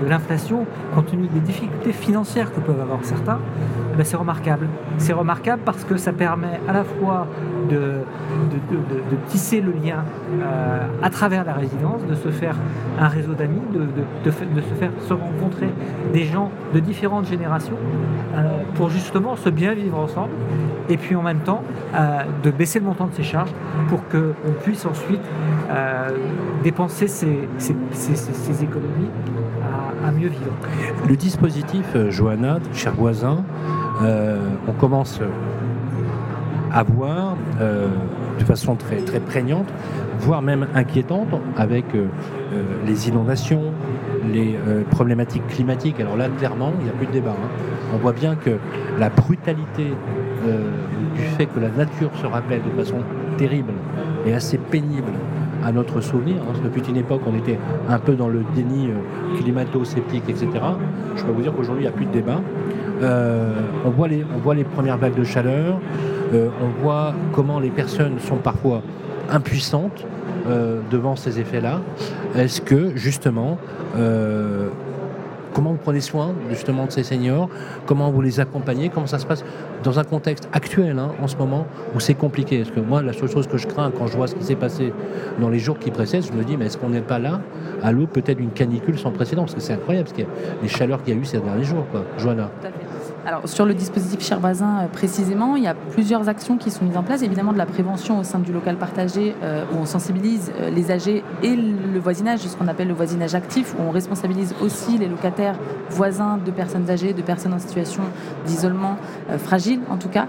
l'inflation, 0.08 0.66
compte 0.96 1.08
tenu 1.08 1.28
des 1.28 1.42
difficultés 1.42 1.92
financières 1.92 2.54
que 2.54 2.62
peuvent 2.62 2.80
avoir 2.80 3.04
certains, 3.04 3.40
ben, 3.98 4.06
c'est 4.06 4.18
remarquable. 4.18 4.68
C'est 5.00 5.14
remarquable 5.14 5.64
parce 5.66 5.84
que 5.84 5.98
ça 5.98 6.14
permet 6.14 6.60
à 6.68 6.74
la 6.74 6.84
fois 6.84 7.28
de, 7.70 8.04
tisser 9.28 9.60
le 9.60 9.72
lien 9.72 10.04
euh, 10.42 10.88
à 11.02 11.10
travers 11.10 11.44
la 11.44 11.54
résidence, 11.54 12.06
de 12.08 12.16
se 12.16 12.30
faire 12.30 12.56
un 13.00 13.08
réseau 13.08 13.34
d'amis, 13.34 13.62
de, 13.74 14.32
se 14.32 14.74
faire 14.76 14.92
se 15.08 15.14
rencontrer 15.14 15.70
des 16.14 16.26
gens 16.26 16.52
de 16.74 16.80
différentes 16.80 17.28
générations 17.28 17.78
euh, 18.36 18.60
pour 18.76 18.90
justement 18.90 19.36
se 19.36 19.50
bien 19.50 19.74
vivre 19.74 19.98
ensemble 19.98 20.32
et 20.90 20.98
puis 20.98 21.16
en 21.16 21.24
même 21.24 21.40
temps 21.40 21.64
euh, 21.96 22.22
de 22.44 22.52
baisser 22.52 22.80
le 22.80 22.86
montant 22.86 23.08
de 23.08 23.14
ses 23.14 23.24
charges 23.24 23.52
pour 23.90 24.08
qu'on 24.08 24.54
puisse 24.64 24.86
ensuite 24.86 25.22
dépenser 26.64 27.08
ses 27.08 28.64
économies 28.64 29.10
à, 30.06 30.12
mieux 30.12 30.30
vivre. 30.30 30.54
Le 31.08 31.16
dispositif, 31.16 31.86
Johanna, 32.10 32.60
cher 32.74 32.94
voisin, 32.94 33.44
on 34.02 34.72
commence 34.74 35.20
à 36.72 36.84
voir 36.84 37.36
euh, 37.62 37.88
de 38.40 38.44
façon 38.44 38.76
très, 38.76 38.98
très 38.98 39.20
prégnante, 39.20 39.68
voire 40.20 40.42
même 40.42 40.68
inquiétante, 40.76 41.30
avec 41.56 41.86
euh, 41.96 42.06
euh, 42.54 42.64
les 42.86 43.10
inondations, 43.10 43.74
les 44.32 44.56
euh, 44.68 44.84
problématiques 44.90 45.48
climatiques. 45.48 46.00
Alors 46.00 46.18
là, 46.18 46.28
clairement, 46.38 46.72
il 46.80 46.84
n'y 46.86 46.90
a 46.90 46.94
plus 46.94 47.08
de 47.08 47.14
débat. 47.14 47.32
hein. 47.32 47.50
On 47.94 47.98
voit 47.98 48.14
bien 48.14 48.36
que 48.36 48.58
la 49.00 49.10
brutalité 49.10 49.88
euh, 50.48 50.70
du 51.16 51.22
fait 51.22 51.46
que 51.46 51.60
la 51.60 51.70
nature 51.70 52.12
se 52.22 52.28
rappelle 52.28 52.62
de 52.64 52.84
façon 52.84 52.98
terrible 53.38 53.74
et 54.26 54.34
assez 54.34 54.58
pénible 54.58 55.14
à 55.66 55.72
notre 55.72 56.02
souvenir, 56.02 56.36
hein, 56.36 56.54
depuis 56.64 56.82
une 56.88 56.98
époque, 56.98 57.22
on 57.26 57.36
était 57.36 57.58
un 57.90 57.98
peu 57.98 58.14
dans 58.14 58.28
le 58.30 58.44
déni 58.56 58.90
euh, 58.90 59.38
climato-sceptique, 59.40 60.24
etc. 60.30 60.48
Je 61.16 61.24
peux 61.24 61.32
vous 61.32 61.42
dire 61.42 61.54
qu'aujourd'hui, 61.54 61.86
il 61.86 61.88
n'y 61.88 61.94
a 61.94 61.96
plus 61.96 62.06
de 62.06 62.12
débat. 62.12 62.40
Euh, 63.02 63.54
on, 63.86 63.90
voit 63.90 64.08
les, 64.08 64.64
premières 64.64 64.98
vagues 64.98 65.16
de 65.16 65.24
chaleur, 65.24 65.80
euh, 66.34 66.50
on 66.62 66.82
voit 66.82 67.14
comment 67.34 67.60
les 67.60 67.70
personnes 67.70 68.20
sont 68.20 68.38
parfois 68.38 68.82
impuissantes 69.30 70.06
euh, 70.48 70.82
devant 70.90 71.16
ces 71.16 71.40
effets-là. 71.40 71.82
Est-ce 72.36 72.62
que, 72.62 72.96
justement, 72.96 73.58
comment 75.58 75.72
vous 75.72 75.80
prenez 75.84 76.02
soin 76.02 76.36
justement 76.52 76.86
de 76.86 76.92
ces 76.92 77.02
seniors? 77.02 77.50
Comment 77.88 78.12
vous 78.12 78.22
les 78.22 78.40
accompagnez? 78.40 78.90
Comment 78.90 79.08
ça 79.08 79.18
se 79.18 79.26
passe 79.26 79.44
dans 79.82 79.98
un 79.98 80.04
contexte 80.04 80.48
actuel 80.54 81.00
hein, 81.00 81.14
en 81.20 81.28
ce 81.28 81.36
moment 81.36 81.66
où 81.96 82.00
c'est 82.00 82.14
compliqué? 82.14 82.60
Parce 82.60 82.70
que 82.70 82.80
moi, 82.80 83.02
la 83.02 83.12
seule 83.12 83.28
chose 83.28 83.48
que 83.48 83.58
je 83.58 83.66
crains 83.66 83.90
quand 83.90 84.06
je 84.06 84.16
vois 84.16 84.28
ce 84.28 84.36
qui 84.36 84.44
s'est 84.44 84.56
passé 84.56 84.94
dans 85.42 85.50
les 85.50 85.58
jours 85.58 85.80
qui 85.80 85.90
précèdent, 85.90 86.28
je 86.28 86.32
me 86.32 86.44
dis, 86.44 86.58
mais 86.58 86.68
est-ce 86.68 86.78
qu'on 86.78 86.90
n'est 86.90 87.02
pas 87.02 87.18
là 87.18 87.42
à 87.82 87.92
l'eau 87.92 88.06
peut-être 88.06 88.38
d'une 88.38 88.52
canicule 88.52 89.00
sans 89.00 89.10
précédent? 89.10 89.46
Parce 89.46 89.56
que 89.56 89.62
c'est 89.62 89.74
incroyable, 89.74 90.08
parce 90.08 90.22
a 90.22 90.30
les 90.62 90.68
chaleurs 90.68 91.02
qu'il 91.02 91.16
y 91.16 91.18
a 91.18 91.20
eu 91.20 91.26
ces 91.26 91.40
derniers 91.40 91.64
jours, 91.64 91.88
quoi. 91.90 92.04
Fait. 92.20 92.52
Alors, 93.28 93.42
sur 93.46 93.66
le 93.66 93.74
dispositif 93.74 94.22
Cher 94.22 94.40
Voisin, 94.40 94.84
euh, 94.84 94.88
précisément, 94.88 95.58
il 95.58 95.64
y 95.64 95.68
a 95.68 95.74
plusieurs 95.74 96.30
actions 96.30 96.58
qui 96.58 96.72
sont 96.72 96.86
mises 96.86 96.96
en 96.96 97.04
place. 97.04 97.24
Évidemment, 97.24 97.52
de 97.52 97.58
la 97.58 97.66
prévention 97.66 98.20
au 98.20 98.24
sein 98.24 98.40
du 98.40 98.54
local 98.54 98.78
partagé, 98.78 99.36
euh, 99.44 99.66
où 99.74 99.80
on 99.82 99.86
sensibilise 99.86 100.50
euh, 100.62 100.70
les 100.70 100.92
âgés 100.92 101.26
et 101.44 101.54
le 101.58 102.00
voisinage, 102.00 102.40
ce 102.40 102.56
qu'on 102.56 102.70
appelle 102.70 102.88
le 102.88 102.94
voisinage 102.94 103.36
actif, 103.36 103.76
où 103.78 103.82
on 103.82 103.92
responsabilise 103.92 104.56
aussi 104.62 104.98
les 104.98 105.10
locataires 105.10 105.56
voisins 105.90 106.38
de 106.38 106.52
personnes 106.52 106.90
âgées, 106.90 107.12
de 107.12 107.22
personnes 107.22 107.54
en 107.54 107.60
situation 107.60 108.04
d'isolement 108.46 108.96
euh, 109.30 109.38
fragile, 109.38 109.82
en 109.90 109.98
tout 109.98 110.08
cas, 110.08 110.28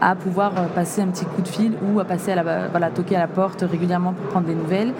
à 0.00 0.14
pouvoir 0.14 0.52
passer 0.74 1.00
un 1.00 1.06
petit 1.06 1.24
coup 1.24 1.40
de 1.40 1.48
fil 1.48 1.72
ou 1.82 2.00
à 2.00 2.04
passer 2.04 2.32
à 2.32 2.34
la, 2.34 2.68
voilà, 2.68 2.90
toquer 2.90 3.16
à 3.16 3.20
la 3.20 3.26
porte 3.26 3.64
régulièrement 3.68 4.12
pour 4.12 4.26
prendre 4.28 4.46
des 4.46 4.54
nouvelles. 4.54 4.92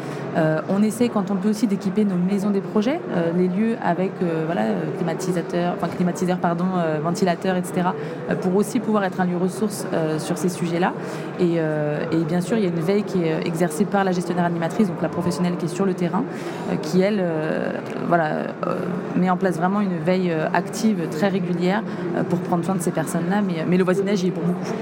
On 0.68 0.82
essaie, 0.82 1.08
quand 1.08 1.30
on 1.30 1.36
peut 1.36 1.50
aussi, 1.50 1.66
d'équiper 1.66 2.04
nos 2.04 2.16
maisons 2.16 2.50
des 2.50 2.60
projets, 2.60 3.00
les 3.36 3.48
lieux 3.48 3.76
avec 3.82 4.12
voilà, 4.46 4.62
climatisateurs, 4.96 5.74
enfin 5.76 5.88
climatiseurs, 5.88 6.38
pardon, 6.38 6.66
ventilateurs, 7.02 7.56
etc., 7.56 7.88
euh, 8.30 8.34
pour 8.34 8.54
aussi 8.56 8.80
pouvoir 8.80 9.04
être 9.04 9.20
un 9.20 9.26
lieu 9.26 9.36
ressource 9.36 9.86
euh, 9.92 10.18
sur 10.18 10.38
ces 10.38 10.48
sujets-là. 10.48 10.92
Et, 11.38 11.54
euh, 11.56 12.04
et 12.12 12.24
bien 12.24 12.40
sûr, 12.40 12.56
il 12.56 12.64
y 12.64 12.66
a 12.66 12.70
une 12.70 12.80
veille 12.80 13.02
qui 13.02 13.22
est 13.22 13.46
exercée 13.46 13.84
par 13.84 14.04
la 14.04 14.12
gestionnaire 14.12 14.44
animatrice, 14.44 14.88
donc 14.88 15.02
la 15.02 15.08
professionnelle 15.08 15.56
qui 15.56 15.66
est 15.66 15.74
sur 15.74 15.84
le 15.84 15.94
terrain, 15.94 16.24
qui 16.82 17.00
elle, 17.00 17.24
voilà, 18.08 18.46
met 19.16 19.30
en 19.30 19.36
place 19.36 19.56
vraiment 19.56 19.80
une 19.80 19.98
veille 19.98 20.32
active 20.54 21.08
très 21.10 21.28
régulière 21.28 21.82
pour 22.28 22.38
prendre 22.40 22.64
soin 22.64 22.74
de 22.74 22.80
ces 22.80 22.90
personnes-là. 22.90 23.42
Mais, 23.42 23.64
mais 23.68 23.76
le 23.76 23.84
voisinage 23.84 24.22
y 24.22 24.28
est 24.28 24.30
pour 24.30 24.44
beaucoup. 24.44 24.72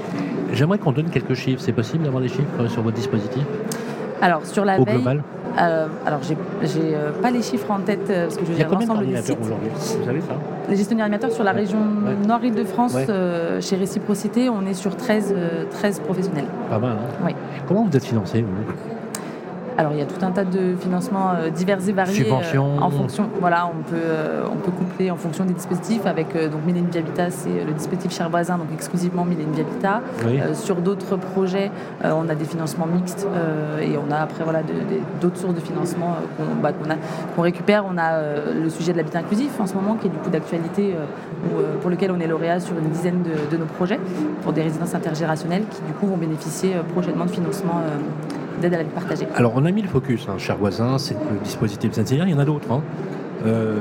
J'aimerais 0.53 0.77
qu'on 0.77 0.91
donne 0.91 1.09
quelques 1.09 1.33
chiffres. 1.33 1.61
C'est 1.61 1.71
possible 1.71 2.03
d'avoir 2.03 2.21
des 2.21 2.27
chiffres 2.29 2.67
sur 2.67 2.81
votre 2.81 2.97
dispositif? 2.97 3.43
Alors 4.21 4.45
sur 4.45 4.65
la 4.65 4.79
au 4.79 4.83
veille, 4.85 4.95
global 4.95 5.21
euh, 5.59 5.87
alors 6.05 6.21
j'ai 6.23 6.37
euh, 6.95 7.11
pas 7.21 7.29
les 7.29 7.41
chiffres 7.41 7.69
en 7.71 7.79
tête 7.79 8.09
euh, 8.09 8.23
parce 8.27 8.37
que 8.37 8.45
je 8.45 8.51
Il 8.51 8.53
y 8.53 8.55
a 8.55 8.59
gère 8.59 8.69
combien 8.69 8.87
l'ensemble 8.87 9.07
des 9.07 9.17
sites. 9.21 9.37
aujourd'hui? 9.41 9.69
Vous 9.73 10.05
savez 10.05 10.21
ça? 10.21 10.33
Les 10.69 10.75
gestionnaires 10.77 11.05
animateurs 11.05 11.31
sur 11.31 11.43
la 11.43 11.51
région 11.51 11.79
Ouais. 11.79 12.15
Nord-Île-de-France, 12.27 12.93
Ouais. 12.95 13.05
euh, 13.09 13.59
chez 13.59 13.75
Réciprocité, 13.75 14.49
on 14.49 14.65
est 14.65 14.73
sur 14.73 14.95
13, 14.95 15.33
euh, 15.35 15.65
13 15.69 15.99
professionnels. 16.01 16.45
Pas 16.69 16.79
mal. 16.79 16.91
Hein 16.91 17.23
Oui. 17.25 17.35
Comment 17.67 17.83
vous 17.83 17.97
êtes 17.97 18.05
financé 18.05 18.41
vous? 18.43 18.47
Alors 19.77 19.93
il 19.93 19.99
y 19.99 20.01
a 20.01 20.05
tout 20.05 20.23
un 20.23 20.31
tas 20.31 20.43
de 20.43 20.75
financements 20.75 21.31
euh, 21.31 21.49
divers 21.49 21.87
et 21.87 21.91
variés. 21.91 22.23
Subventions. 22.23 22.77
en 22.81 22.89
fonction, 22.89 23.29
voilà, 23.39 23.67
on 23.67 23.81
peut, 23.83 23.95
euh, 23.95 24.43
on 24.51 24.57
peut 24.57 24.71
coupler 24.71 25.11
en 25.11 25.15
fonction 25.15 25.45
des 25.45 25.53
dispositifs 25.53 26.05
avec 26.05 26.35
euh, 26.35 26.49
donc 26.49 26.65
Millennium 26.65 26.91
Habitat, 26.95 27.31
c'est 27.31 27.49
euh, 27.49 27.65
le 27.65 27.73
dispositif 27.73 28.11
cher 28.11 28.29
voisin, 28.29 28.57
donc 28.57 28.67
exclusivement 28.73 29.25
Millennium 29.25 29.65
Habitat. 29.67 30.01
Oui. 30.25 30.39
Euh, 30.39 30.53
sur 30.53 30.75
d'autres 30.75 31.15
projets, 31.17 31.71
euh, 32.03 32.11
on 32.13 32.29
a 32.29 32.35
des 32.35 32.45
financements 32.45 32.85
mixtes 32.85 33.27
euh, 33.33 33.79
et 33.79 33.97
on 33.97 34.11
a 34.11 34.17
après 34.17 34.43
voilà, 34.43 34.61
d'autres 35.21 35.37
sources 35.37 35.55
de 35.55 35.59
financement 35.59 36.15
euh, 36.39 36.45
qu'on 36.45 36.61
bah, 36.61 36.71
qu'on 37.35 37.41
récupère. 37.41 37.85
On 37.89 37.97
a 37.97 38.13
euh, 38.13 38.63
le 38.63 38.69
sujet 38.69 38.91
de 38.91 38.97
l'habitat 38.97 39.19
inclusif 39.19 39.59
en 39.59 39.67
ce 39.67 39.73
moment 39.73 39.95
qui 39.95 40.07
est 40.07 40.11
du 40.11 40.17
coup 40.17 40.29
d'actualité 40.29 40.93
euh, 40.93 41.05
euh, 41.59 41.75
pour 41.81 41.89
lequel 41.89 42.11
on 42.11 42.19
est 42.19 42.27
lauréat 42.27 42.59
sur 42.59 42.77
une 42.77 42.89
dizaine 42.89 43.23
de, 43.23 43.49
de 43.55 43.57
nos 43.57 43.65
projets 43.65 43.99
pour 44.43 44.53
des 44.53 44.61
résidences 44.61 44.93
intergénérationnelles 44.95 45.63
qui 45.69 45.81
du 45.83 45.93
coup 45.93 46.07
vont 46.07 46.17
bénéficier 46.17 46.75
euh, 46.75 46.83
prochainement 46.83 47.25
de 47.25 47.31
financement 47.31 47.79
euh, 47.79 47.97
d'aide 48.61 48.73
à 48.73 48.77
la 48.77 48.83
vie 48.83 48.89
partagée. 48.89 49.27
Alors, 49.35 49.53
on 49.55 49.65
a 49.65 49.71
mis 49.71 49.81
le 49.81 49.87
focus, 49.89 50.27
hein, 50.29 50.35
cher 50.37 50.55
voisin, 50.57 50.97
c'est 50.97 51.15
le 51.15 51.39
dispositif 51.43 51.91
Saint-Hilaire. 51.91 52.27
Il 52.27 52.31
y 52.31 52.35
en 52.35 52.39
a 52.39 52.45
d'autres. 52.45 52.71
Hein. 52.71 52.81
Euh, 53.45 53.79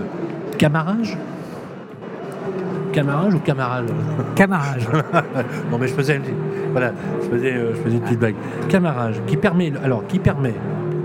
camarage? 0.59 1.17
Camarage 2.93 3.35
ou 3.35 3.39
camarade 3.39 3.91
Camarage. 4.35 4.89
Non, 5.71 5.79
mais 5.79 5.87
je 5.87 5.95
faisais, 5.95 6.17
une- 6.17 6.23
voilà, 6.73 6.93
je 7.23 7.29
faisais, 7.29 7.53
euh, 7.55 7.73
je 7.75 7.81
faisais 7.83 7.95
une 7.97 8.03
petite 8.03 8.19
blague. 8.19 8.35
Camarage, 8.69 9.21
qui 9.29 9.37
permet, 9.37 9.73
alors, 9.85 10.05
qui 10.09 10.19
permet 10.19 10.55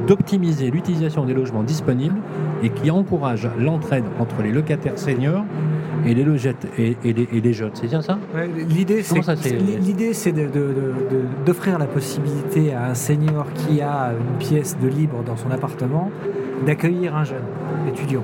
d'optimiser 0.07 0.71
l'utilisation 0.71 1.25
des 1.25 1.33
logements 1.33 1.63
disponibles 1.63 2.17
et 2.63 2.69
qui 2.69 2.89
encourage 2.89 3.47
l'entraide 3.59 4.03
entre 4.19 4.41
les 4.43 4.51
locataires 4.51 4.97
seniors 4.97 5.43
et 6.05 6.13
les, 6.13 6.23
logette- 6.23 6.67
et, 6.77 6.95
et 7.03 7.13
les, 7.13 7.27
et 7.33 7.41
les 7.41 7.53
jeunes. 7.53 7.71
C'est 7.73 7.87
bien 7.87 8.01
ça? 8.01 8.17
Ouais, 8.33 8.49
L'idée, 8.69 9.03
c'est 9.03 9.19
l'idée, 9.81 10.11
d'offrir 11.45 11.79
la 11.79 11.85
possibilité 11.85 12.73
à 12.73 12.87
un 12.87 12.93
senior 12.93 13.45
qui 13.53 13.81
a 13.81 14.11
une 14.11 14.37
pièce 14.37 14.77
de 14.81 14.87
libre 14.87 15.23
dans 15.23 15.37
son 15.37 15.51
appartement 15.51 16.11
d'accueillir 16.65 17.15
un 17.15 17.23
jeune 17.23 17.43
étudiant 17.87 18.23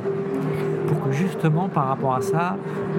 pour 0.92 1.02
que 1.06 1.12
justement 1.14 1.70
par 1.70 1.88
rapport 1.88 2.16
à 2.16 2.22
ça, 2.22 2.58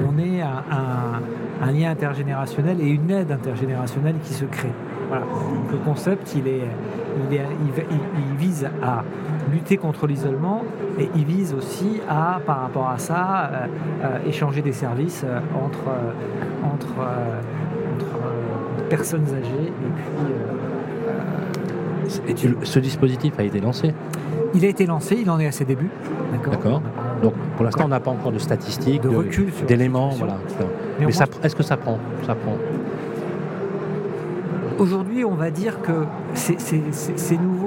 on 0.09 0.19
ait 0.19 0.41
un, 0.41 1.71
lien 1.73 1.91
intergénérationnel 1.91 2.81
et 2.81 2.89
une 2.89 3.11
aide 3.11 3.31
intergénérationnelle 3.31 4.17
qui 4.25 4.33
se 4.33 4.45
crée. 4.47 4.73
Voilà. 5.09 5.27
le 5.71 5.77
concept, 5.79 6.35
il, 6.35 6.49
est, 6.49 6.63
il, 7.31 8.39
vise 8.39 8.67
à 8.83 9.05
lutter 9.51 9.77
contre 9.77 10.07
l'isolement 10.07 10.63
et 10.99 11.09
il 11.15 11.25
vise 11.25 11.55
aussi 11.55 12.01
à, 12.09 12.41
par 12.45 12.61
rapport 12.61 12.89
à 12.89 12.99
ça, 12.99 13.51
euh, 13.53 13.67
euh, 14.05 14.29
échanger 14.29 14.63
des 14.63 14.73
services 14.73 15.23
euh, 15.25 15.41
entre, 15.55 15.91
entre, 16.65 17.01
entre 17.95 18.19
personnes 18.89 19.27
âgées 19.27 19.69
et 19.69 19.91
puis. 22.09 22.37
ce 22.63 22.79
dispositif 22.79 23.35
a 23.39 23.43
été 23.45 23.61
lancé? 23.61 23.95
Il 24.55 24.65
a 24.67 24.69
été 24.69 24.85
lancé, 24.85 25.17
il 25.21 25.31
en 25.31 25.41
est 25.41 25.47
à 25.47 25.53
ses 25.53 25.65
débuts. 25.65 25.91
D'accord. 26.51 26.83
Donc 27.23 27.35
pour 27.57 27.65
l'instant, 27.65 27.85
on 27.87 27.89
n'a 27.89 28.01
pas 28.01 28.11
encore 28.11 28.33
de 28.33 28.39
statistiques, 28.39 29.03
de, 29.03 29.09
recul, 29.09 29.51
d'éléments. 29.67 30.11
Voilà. 30.11 30.37
Mais, 31.01 31.07
est-ce 31.07 31.57
que 31.57 31.63
ça 31.63 31.77
prend, 31.77 31.99
ça 32.27 32.35
prend? 32.35 32.57
Aujourd'hui, 34.79 35.25
on 35.25 35.35
va 35.35 35.51
dire 35.51 35.81
que 35.81 35.93
c'est 36.35 37.41
nouveau 37.41 37.62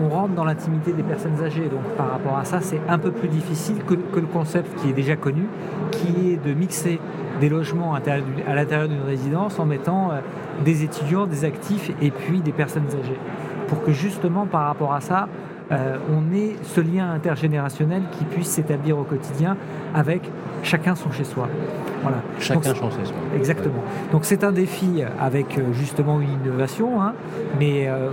on 0.00 0.08
rentre 0.08 0.34
dans 0.34 0.44
l'intimité 0.44 0.92
des 0.92 1.02
personnes 1.02 1.42
âgées. 1.42 1.68
Donc 1.68 1.82
par 1.96 2.10
rapport 2.10 2.36
à 2.36 2.44
ça, 2.44 2.60
c'est 2.60 2.80
un 2.88 2.98
peu 2.98 3.10
plus 3.10 3.28
difficile 3.28 3.76
que, 3.84 3.94
le 3.94 4.26
concept 4.26 4.80
qui 4.80 4.90
est 4.90 4.92
déjà 4.92 5.16
connu, 5.16 5.46
qui 5.90 6.32
est 6.32 6.44
de 6.44 6.54
mixer 6.54 7.00
des 7.40 7.48
logements 7.48 7.94
à 7.94 8.54
l'intérieur 8.54 8.88
d'une 8.88 9.04
résidence 9.06 9.58
en 9.58 9.64
mettant 9.64 10.10
euh, 10.10 10.20
des 10.64 10.82
étudiants, 10.82 11.26
des 11.26 11.44
actifs 11.44 11.92
et 12.02 12.10
puis 12.10 12.40
des 12.40 12.52
personnes 12.52 12.86
âgées. 12.88 13.18
Pour 13.68 13.84
que 13.84 13.92
justement 13.92 14.46
par 14.46 14.66
rapport 14.66 14.92
à 14.92 15.00
ça, 15.00 15.28
euh, 15.70 15.96
on 16.10 16.34
ait 16.34 16.56
ce 16.62 16.80
lien 16.80 17.12
intergénérationnel 17.12 18.02
qui 18.12 18.24
puisse 18.24 18.48
s'établir 18.48 18.98
au 18.98 19.02
quotidien 19.02 19.56
avec 19.94 20.22
chacun 20.62 20.94
son 20.94 21.10
chez 21.10 21.24
soi. 21.24 21.48
Voilà. 22.02 22.18
Chacun 22.38 22.74
son 22.74 22.90
chez 22.90 23.04
soi. 23.04 23.16
Exactement. 23.36 23.82
Donc 24.10 24.24
c'est 24.24 24.44
un 24.44 24.52
défi 24.52 25.02
avec 25.20 25.58
euh, 25.58 25.72
justement 25.72 26.20
une 26.20 26.32
innovation, 26.44 27.02
hein, 27.02 27.12
mais 27.58 27.86
euh, 27.86 28.08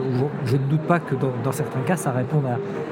je 0.45 0.58
ne 0.58 0.64
doute 0.64 0.82
pas 0.82 0.99
que 0.99 1.16
dans, 1.16 1.51
certains 1.51 1.80
cas, 1.82 1.95
ça 1.95 2.12
réponde 2.12 2.43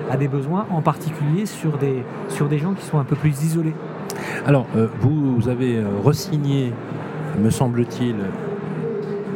à, 0.09 0.17
des 0.17 0.29
besoins, 0.29 0.65
en 0.69 0.81
particulier 0.81 1.45
sur 1.45 1.77
des, 1.77 2.03
sur 2.29 2.47
des 2.47 2.57
gens 2.57 2.73
qui 2.73 2.85
sont 2.85 2.99
un 2.99 3.03
peu 3.03 3.15
plus 3.15 3.43
isolés. 3.43 3.75
Alors, 4.45 4.67
vous 5.01 5.49
avez 5.49 5.83
resigné, 6.03 6.71
me 7.39 7.49
semble-t-il, 7.49 8.15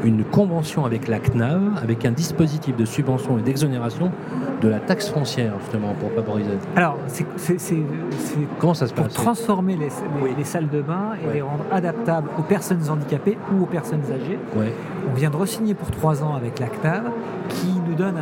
une 0.03 0.23
convention 0.23 0.85
avec 0.85 1.07
la 1.07 1.19
CNAV, 1.19 1.77
avec 1.81 2.05
un 2.05 2.11
dispositif 2.11 2.75
de 2.75 2.85
subvention 2.85 3.37
et 3.37 3.41
d'exonération 3.41 4.11
de 4.61 4.67
la 4.69 4.79
taxe 4.79 5.09
foncière, 5.09 5.53
justement, 5.61 5.93
pour 5.99 6.11
favoriser. 6.11 6.51
Alors, 6.75 6.97
c'est, 7.07 7.25
comment 8.59 8.73
ça 8.73 8.87
se 8.87 8.93
passe? 8.93 9.13
Pour 9.13 9.23
transformer 9.23 9.75
les, 9.75 9.89
les, 10.37 10.43
salles 10.43 10.69
de 10.69 10.81
bain 10.81 11.11
et 11.23 11.33
les 11.33 11.41
rendre 11.41 11.63
adaptables 11.71 12.29
aux 12.37 12.43
personnes 12.43 12.89
handicapées 12.89 13.37
ou 13.53 13.63
aux 13.63 13.67
personnes 13.67 14.03
âgées. 14.11 14.39
On 15.09 15.13
vient 15.13 15.29
de 15.29 15.35
re-signer 15.35 15.73
pour 15.73 15.91
trois 15.91 16.23
ans 16.23 16.35
avec 16.35 16.59
la 16.59 16.67
CNAV, 16.67 17.11
qui 17.49 17.73
nous 17.87 17.95
donne 17.95 18.15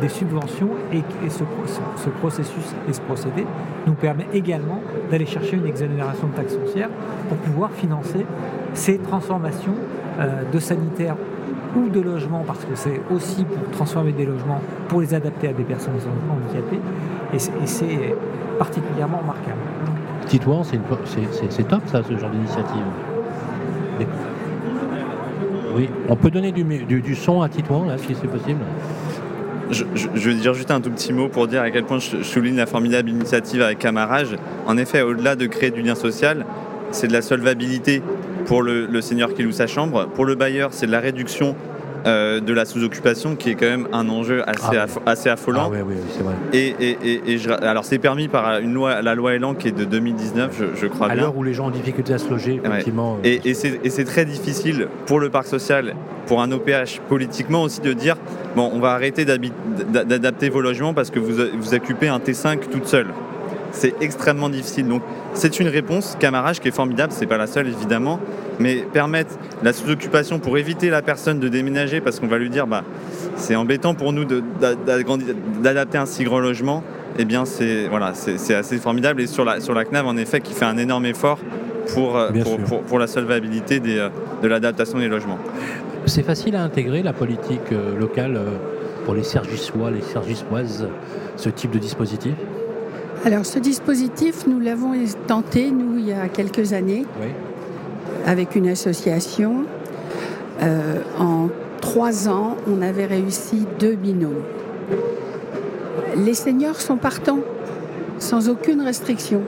des, 0.00 0.08
subventions 0.08 0.70
et, 0.92 1.02
ce, 1.28 1.44
ce, 1.96 2.10
processus 2.10 2.74
et 2.88 2.92
ce 2.92 3.00
procédé 3.00 3.46
nous 3.86 3.94
permet 3.94 4.26
également 4.32 4.80
d'aller 5.10 5.26
chercher 5.26 5.56
une 5.56 5.66
exonération 5.66 6.28
de 6.28 6.34
taxe 6.34 6.54
foncière 6.54 6.88
pour 7.28 7.38
pouvoir 7.38 7.70
financer 7.72 8.26
ces 8.74 8.98
transformations 8.98 9.74
de 10.52 10.58
sanitaire 10.58 11.16
ou 11.76 11.88
de 11.88 12.00
logement, 12.00 12.42
parce 12.46 12.64
que 12.64 12.74
c'est 12.74 13.00
aussi 13.10 13.44
pour 13.44 13.70
transformer 13.70 14.12
des 14.12 14.26
logements, 14.26 14.60
pour 14.88 15.00
les 15.00 15.14
adapter 15.14 15.48
à 15.48 15.52
des 15.52 15.62
personnes 15.62 15.94
handicapées, 15.94 16.80
et 17.32 17.66
c'est 17.66 18.14
particulièrement 18.58 19.18
remarquable. 19.18 19.58
Titouan, 20.26 20.62
c'est 20.64 21.68
top 21.68 21.82
ça, 21.86 22.02
ce 22.02 22.16
genre 22.16 22.30
d'initiative. 22.30 22.82
Oui, 25.74 25.88
on 26.08 26.16
peut 26.16 26.30
donner 26.30 26.52
du, 26.52 26.64
du, 26.64 27.14
son 27.14 27.42
à 27.42 27.48
Titouan, 27.48 27.86
là, 27.86 27.98
si 27.98 28.14
c'est 28.14 28.28
possible. 28.28 28.60
Je, 29.70 29.84
veux 29.84 30.34
dire 30.34 30.52
juste 30.52 30.72
un 30.72 30.80
tout 30.80 30.90
petit 30.90 31.12
mot 31.12 31.28
pour 31.28 31.46
dire 31.46 31.62
à 31.62 31.70
quel 31.70 31.84
point 31.84 31.98
je, 31.98 32.22
souligne 32.22 32.56
la 32.56 32.66
formidable 32.66 33.08
initiative 33.08 33.62
avec 33.62 33.78
Camarage. 33.78 34.36
En 34.66 34.76
effet, 34.76 35.02
au-delà 35.02 35.36
de 35.36 35.46
créer 35.46 35.70
du 35.70 35.80
lien 35.80 35.94
social, 35.94 36.44
c'est 36.90 37.06
de 37.06 37.12
la 37.12 37.22
solvabilité 37.22 38.02
pour 38.50 38.62
le, 38.62 39.00
seigneur 39.00 39.32
qui 39.32 39.44
loue 39.44 39.52
sa 39.52 39.68
chambre. 39.68 40.08
Pour 40.08 40.24
le 40.24 40.34
bailleur, 40.34 40.70
c'est 40.72 40.86
de 40.86 40.90
la 40.90 40.98
réduction 40.98 41.54
euh, 42.04 42.40
de 42.40 42.52
la 42.52 42.64
sous-occupation 42.64 43.36
qui 43.36 43.50
est 43.50 43.54
quand 43.54 43.66
même 43.66 43.86
un 43.92 44.08
enjeu 44.08 44.42
assez, 44.44 44.76
ah 44.76 44.86
assez 45.06 45.28
affolant. 45.28 45.66
Ah 45.66 45.70
oui, 45.70 45.78
oui, 45.86 45.94
c'est 46.10 46.24
vrai. 46.24 46.34
Et, 46.52 47.32
et, 47.32 47.38
alors 47.62 47.84
c'est 47.84 47.98
permis 47.98 48.26
par 48.26 48.58
une 48.58 48.74
loi, 48.74 49.02
la 49.02 49.14
loi 49.14 49.34
Elan 49.34 49.54
qui 49.54 49.68
est 49.68 49.72
de 49.72 49.84
2019, 49.84 50.62
je, 50.74 50.86
crois 50.88 51.10
à 51.10 51.14
l'heure 51.14 51.36
où 51.36 51.44
les 51.44 51.54
gens 51.54 51.68
ont 51.68 51.70
difficulté 51.70 52.12
à 52.12 52.18
se 52.18 52.28
loger, 52.28 52.60
effectivement. 52.64 53.18
Euh, 53.24 53.38
et, 53.44 53.54
c'est 53.54 54.04
très 54.04 54.24
difficile 54.24 54.88
pour 55.06 55.20
le 55.20 55.30
parc 55.30 55.46
social, 55.46 55.94
pour 56.26 56.42
un 56.42 56.50
OPH 56.50 56.98
politiquement 57.08 57.62
aussi 57.62 57.80
de 57.80 57.92
dire 57.92 58.16
bon, 58.56 58.68
on 58.74 58.80
va 58.80 58.90
arrêter 58.94 59.24
d'adapter 59.24 60.48
vos 60.48 60.60
logements 60.60 60.92
parce 60.92 61.10
que 61.10 61.20
vous, 61.20 61.34
vous 61.56 61.74
occupez 61.74 62.08
un 62.08 62.18
T5 62.18 62.68
toute 62.68 62.88
seule 62.88 63.06
c'est 63.72 63.94
extrêmement 64.00 64.48
difficile. 64.48 64.88
Donc 64.88 65.02
c'est 65.34 65.60
une 65.60 65.68
réponse, 65.68 66.16
camarage, 66.18 66.60
qui 66.60 66.68
est 66.68 66.72
formidable, 66.74 67.12
c'est 67.14 67.26
pas 67.26 67.38
la 67.38 67.46
seule 67.46 67.68
évidemment, 67.68 68.20
mais 68.58 68.84
permettre 68.92 69.34
la 69.62 69.72
sous-occupation 69.72 70.38
pour 70.38 70.58
éviter 70.58 70.90
la 70.90 71.02
personne 71.02 71.40
de 71.40 71.48
déménager 71.48 72.00
parce 72.00 72.20
qu'on 72.20 72.26
va 72.26 72.38
lui 72.38 72.50
dire 72.50 72.66
bah 72.66 72.84
c'est 73.36 73.56
embêtant 73.56 73.94
pour 73.94 74.12
nous 74.12 74.24
d'adapter 75.62 75.98
un 75.98 76.06
si 76.06 76.24
grand 76.24 76.40
logement, 76.40 76.82
eh 77.18 77.24
bien 77.24 77.44
c'est 77.44 77.88
voilà, 77.88 78.12
c'est 78.14 78.54
assez 78.54 78.78
formidable. 78.78 79.20
Et 79.22 79.26
sur 79.26 79.44
la, 79.44 79.60
sur 79.60 79.74
la 79.74 79.84
CNAV, 79.84 80.06
en 80.06 80.16
effet, 80.16 80.40
qui 80.40 80.54
fait 80.54 80.64
un 80.64 80.78
énorme 80.78 81.06
effort 81.06 81.38
pour, 81.94 82.16
euh, 82.16 82.30
pour, 82.88 82.98
la 82.98 83.06
solvabilité 83.06 83.80
des, 83.80 83.98
euh, 83.98 84.08
de 84.42 84.48
l'adaptation 84.48 84.98
des 84.98 85.08
logements. 85.08 85.38
C'est 86.06 86.22
facile 86.22 86.56
à 86.56 86.62
intégrer 86.62 87.02
la 87.02 87.12
politique 87.12 87.72
euh, 87.72 87.98
locale 87.98 88.40
pour 89.04 89.14
les 89.14 89.22
Sergissois, 89.22 89.90
les 89.90 90.02
Sergissoises, 90.02 90.88
ce 91.36 91.48
type 91.48 91.70
de 91.70 91.78
dispositif? 91.78 92.34
Alors 93.22 93.44
ce 93.44 93.58
dispositif, 93.58 94.46
nous 94.46 94.60
l'avons 94.60 94.92
tenté, 95.26 95.70
nous, 95.70 95.98
il 95.98 96.06
y 96.06 96.12
a 96.12 96.28
quelques 96.28 96.72
années, 96.72 97.04
avec 98.26 98.56
une 98.56 98.68
association. 98.68 99.64
Euh, 100.62 101.00
en 101.18 101.48
trois 101.82 102.28
ans, 102.28 102.56
on 102.66 102.80
avait 102.80 103.04
réussi 103.04 103.66
deux 103.78 103.94
binômes. 103.94 104.42
Les 106.16 106.34
seniors 106.34 106.80
sont 106.80 106.96
partants, 106.96 107.40
sans 108.18 108.48
aucune 108.48 108.80
restriction. 108.80 109.42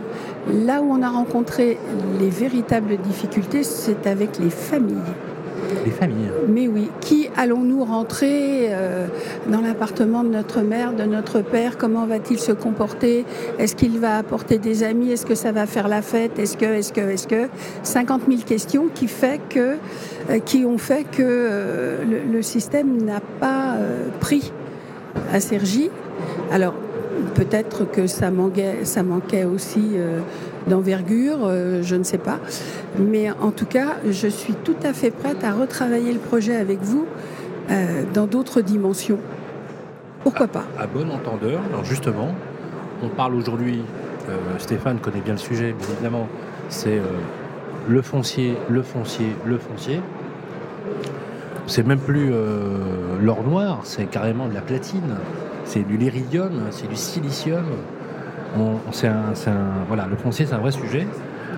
Là 0.53 0.83
où 0.83 0.93
on 0.93 1.03
a 1.03 1.09
rencontré 1.09 1.79
les 2.21 2.29
véritables 2.29 2.99
difficultés, 2.99 3.63
c'est 3.63 4.07
avec 4.07 4.39
les 4.39 4.51
familles. 4.51 4.97
Mais 6.49 6.69
oui. 6.69 6.91
Qui 7.01 7.29
allons-nous 7.37 7.85
rentrer 7.85 8.69
euh, 8.71 9.07
dans 9.47 9.61
l'appartement 9.61 10.25
de 10.25 10.29
notre 10.29 10.61
mère, 10.61 10.93
de 10.93 11.05
notre 11.05 11.41
père? 11.41 11.79
Comment 11.79 12.07
va-t-il 12.07 12.39
se 12.39 12.53
comporter? 12.53 13.25
Est-ce 13.59 13.77
qu'il 13.77 13.99
va 13.99 14.19
apporter 14.19 14.59
des 14.59 14.83
amis? 14.83 15.11
Est-ce 15.11 15.27
que 15.27 15.35
ça 15.35 15.53
va 15.53 15.67
faire 15.67 15.89
la 15.89 16.03
fête? 16.03 16.39
Est-ce 16.39 16.57
que, 16.57 16.67
est-ce 16.67 16.93
que, 16.93 17.01
est-ce 17.01 17.27
que? 17.27 17.49
50 17.83 18.23
000 18.29 18.43
questions 18.43 18.89
qui, 18.93 19.09
fait 19.09 19.41
que, 19.49 19.77
euh, 20.31 20.39
qui 20.45 20.65
ont 20.65 20.79
fait 20.79 21.05
que 21.05 21.23
euh, 21.23 21.99
le, 22.31 22.43
système 22.43 23.01
n'a 23.03 23.21
pas 23.41 23.77
pris 24.19 24.53
à 25.33 25.39
Sergi. 25.39 25.91
Alors, 26.51 26.75
peut-être 27.35 27.89
que 27.91 28.09
ça 28.09 28.31
manquait, 28.31 28.85
ça 28.85 29.05
manquait 29.05 29.45
aussi 29.45 29.93
d'envergure, 30.67 31.51
je 31.83 31.97
ne 31.97 32.03
sais 32.03 32.19
pas. 32.19 32.39
Mais 32.99 33.31
en 33.31 33.51
tout 33.51 33.67
cas, 33.67 33.97
je 34.09 34.29
suis 34.29 34.55
tout 34.55 34.77
à 34.83 34.93
fait 34.93 35.11
prête 35.11 35.43
à 35.45 35.53
retravailler 35.53 36.13
le 36.13 36.19
projet 36.19 36.57
avec 36.57 36.81
vous 36.83 37.07
euh, 37.71 38.03
dans 38.13 38.27
d'autres 38.27 38.61
dimensions. 38.61 39.19
Pourquoi 40.25 40.49
pas? 40.49 40.65
À 40.79 40.87
bon 40.87 41.11
entendeur, 41.11 41.61
alors 41.71 41.85
justement, 41.85 42.35
on 43.03 43.09
parle 43.09 43.35
aujourd'hui, 43.35 43.83
euh, 44.29 44.37
Stéphane 44.59 44.99
connaît 44.99 45.21
bien 45.21 45.35
le 45.35 45.39
sujet, 45.39 45.73
bien 45.73 45.89
évidemment, 45.95 46.29
c'est 46.69 46.99
euh, 46.99 47.03
le 47.89 48.03
foncier, 48.03 48.57
le 48.69 48.83
foncier, 48.83 49.29
le 49.47 49.59
foncier. 49.59 50.01
C'est 51.67 51.87
même 51.87 52.01
plus 52.01 52.33
l'or 53.21 53.45
noir, 53.45 53.81
c'est 53.85 54.07
carrément 54.07 54.49
de 54.49 54.55
la 54.55 54.61
platine, 54.61 55.15
c'est 55.65 55.87
du 55.87 55.97
l'iridium, 55.97 56.51
c'est 56.73 56.89
du 56.89 56.97
silicium. 56.97 57.65
Le 58.57 60.17
foncier, 60.17 60.47
c'est 60.47 60.55
un 60.55 60.59
vrai 60.59 60.73
sujet. 60.73 61.07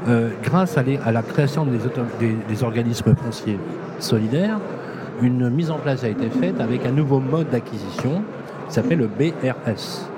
Euh, 0.09 0.31
grâce 0.43 0.77
à, 0.77 0.83
la 1.13 1.23
création 1.23 1.65
des, 1.67 2.63
organismes 2.63 3.15
fonciers 3.15 3.59
solidaires, 3.99 4.59
une 5.23 5.49
mise 5.49 5.71
en 5.71 5.79
place 5.79 6.05
a 6.05 6.09
été 6.09 6.29
faite 6.29 6.61
avec 6.61 6.85
un 6.85 6.91
nouveau 6.91 7.21
mode 7.21 7.49
d'acquisition 7.51 8.23
qui 8.69 8.75
s'appelle 8.75 8.99
le 8.99 9.07
BRS. 9.07 10.09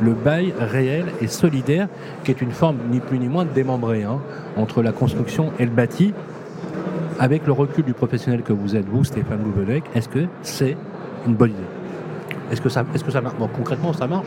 Le 0.00 0.12
bail 0.12 0.52
réel 0.58 1.06
et 1.22 1.26
solidaire, 1.26 1.88
qui 2.24 2.30
est 2.30 2.42
une 2.42 2.50
forme 2.50 2.76
ni 2.90 3.00
plus 3.00 3.18
ni 3.18 3.28
moins 3.28 3.44
de 3.44 3.50
démembré 3.50 4.04
hein, 4.04 4.20
entre 4.56 4.82
la 4.82 4.92
construction 4.92 5.52
et 5.58 5.64
le 5.64 5.70
bâti. 5.70 6.12
Avec 7.18 7.46
le 7.46 7.52
recul 7.52 7.84
du 7.84 7.94
professionnel 7.94 8.42
que 8.42 8.52
vous 8.52 8.76
êtes, 8.76 8.86
vous, 8.86 9.04
Stéphane 9.04 9.42
Louvelec, 9.42 9.84
est-ce 9.94 10.08
que 10.10 10.26
c'est 10.42 10.76
une 11.26 11.34
bonne 11.34 11.52
idée? 11.52 11.60
Est-ce 12.52 12.60
que 12.60 12.68
ça, 12.68 12.84
est-ce 12.94 13.04
que 13.04 13.10
ça 13.10 13.22
marche? 13.22 13.36
Concrètement, 13.54 13.94
ça 13.94 14.06
marche 14.06 14.26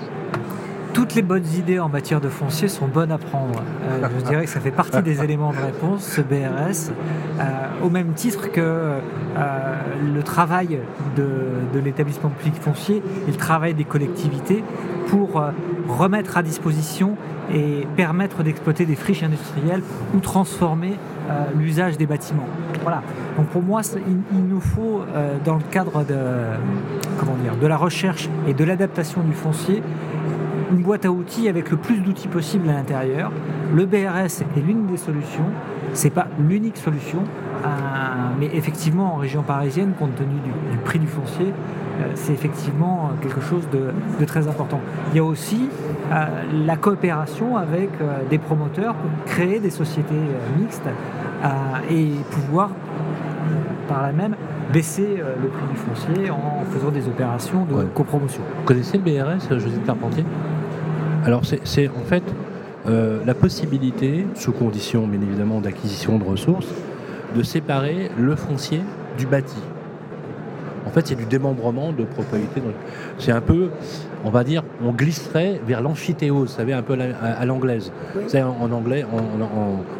toutes 0.94 1.16
les 1.16 1.22
bonnes 1.22 1.48
idées 1.58 1.80
en 1.80 1.90
matière 1.90 2.22
de 2.22 2.30
foncier 2.30 2.68
sont 2.68 2.88
bonnes 2.88 3.12
à 3.12 3.18
prendre. 3.18 3.62
Euh, 3.84 4.08
je 4.20 4.26
dirais 4.26 4.46
que 4.46 4.50
ça 4.50 4.60
fait 4.60 4.72
partie 4.72 5.02
des 5.02 5.24
éléments 5.24 5.52
de 5.52 5.60
réponse, 5.60 6.04
ce 6.04 6.22
BRS, 6.22 6.92
euh, 7.40 7.44
au 7.84 7.90
même 7.90 8.14
titre 8.14 8.52
que 8.52 8.62
euh, 8.62 9.00
le 10.14 10.24
travail 10.24 10.80
de, 11.16 11.28
de 11.74 11.80
l'établissement 11.80 12.30
public 12.30 12.56
foncier 12.62 13.04
et 13.28 13.32
le 13.32 13.38
travail 13.38 13.74
des 13.74 13.84
collectivités 13.84 14.64
pour 15.08 15.44
remettre 15.88 16.38
à 16.38 16.44
disposition 16.44 17.16
et 17.52 17.88
permettre 17.96 18.44
d'exploiter 18.44 18.86
des 18.86 18.96
friches 18.96 19.24
industrielles 19.24 19.82
ou 20.16 20.20
transformer 20.20 20.94
l'usage 21.58 21.98
des 21.98 22.06
bâtiments. 22.06 22.46
Voilà. 22.84 23.02
Donc 23.38 23.48
pour 23.48 23.64
moi, 23.64 23.82
il, 24.08 24.44
nous 24.48 24.62
faut, 24.62 25.02
dans 25.44 25.56
le 25.56 25.64
cadre 25.72 26.04
de, 26.04 26.16
comment 27.20 27.36
dire, 27.42 27.56
de 27.56 27.66
la 27.66 27.76
recherche 27.76 28.30
et 28.48 28.54
de 28.54 28.64
l'adaptation 28.64 29.22
du 29.22 29.34
foncier, 29.34 29.82
une 30.72 30.82
boîte 30.82 31.06
à 31.06 31.12
outils 31.12 31.48
avec 31.48 31.72
le 31.72 31.78
plus 31.78 31.98
d'outils 31.98 32.28
possible 32.28 32.70
à 32.70 32.74
l'intérieur. 32.74 33.32
Le 33.74 33.86
BRS 33.86 34.42
est 34.42 34.62
l'une 34.66 34.86
des 34.88 34.98
solutions, 34.98 35.46
c'est 35.94 36.10
pas 36.10 36.28
l'unique 36.40 36.78
solution, 36.78 37.20
euh, 37.20 37.68
mais 38.40 38.50
effectivement 38.54 39.16
en 39.16 39.18
région 39.18 39.44
parisienne, 39.44 39.94
compte 39.98 40.16
tenu 40.16 40.36
du, 40.72 40.78
prix 40.86 41.00
du 41.00 41.08
foncier, 41.08 41.48
euh, 41.48 42.06
c'est 42.16 42.34
effectivement 42.34 43.12
quelque 43.22 43.42
chose 43.42 43.68
de, 43.72 44.26
très 44.26 44.48
important. 44.48 44.80
Il 45.12 45.18
y 45.18 45.20
a 45.20 45.24
aussi 45.24 45.70
euh, 46.12 46.26
la 46.66 46.78
coopération 46.78 47.58
avec 47.58 47.90
des 48.30 48.38
promoteurs 48.38 48.96
pour 48.96 49.10
créer 49.26 49.60
des 49.60 49.70
sociétés 49.70 50.16
mixtes 50.60 50.90
et 51.90 52.10
pouvoir 52.32 52.72
par 53.88 54.02
là 54.04 54.12
même 54.12 54.36
baisser 54.72 55.18
le 55.42 55.48
prix 55.48 55.68
du 55.72 55.76
foncier 55.76 56.30
en 56.30 56.64
faisant 56.70 56.92
des 56.92 57.08
opérations 57.08 57.66
de 57.66 57.84
copromotion. 57.86 58.42
Vous 58.60 58.66
connaissez 58.66 58.98
le 58.98 59.04
BRS, 59.04 59.58
José 59.58 59.80
Carpentier 59.86 60.26
alors 61.30 61.44
c'est 61.46 61.88
en 61.90 62.06
fait 62.08 62.24
euh, 62.88 63.20
la 63.24 63.36
possibilité, 63.36 64.26
sous 64.34 64.52
condition 64.52 65.06
bien 65.06 65.22
évidemment 65.22 65.62
d'acquisition 65.62 66.18
de 66.18 66.24
ressources, 66.24 66.66
de 67.36 67.44
séparer 67.44 68.10
le 68.18 68.36
foncier 68.36 68.82
du 69.16 69.28
bâti. 69.28 69.62
En 70.88 70.90
fait, 70.90 71.06
c'est 71.06 71.16
du 71.16 71.26
démembrement 71.26 71.92
de 71.92 72.04
propriété. 72.04 72.64
C'est 73.20 73.32
un 73.32 73.42
peu, 73.42 73.70
on 74.26 74.32
va 74.32 74.44
dire, 74.44 74.64
on 74.84 74.92
glisserait 74.92 75.62
vers 75.68 75.82
l'amphithéose, 75.82 76.50
vous 76.50 76.56
savez, 76.56 76.74
un 76.74 76.82
peu 76.82 76.98
à, 77.22 77.46
l'anglaise. 77.46 77.92
En, 78.34 78.72
anglais, 78.72 79.06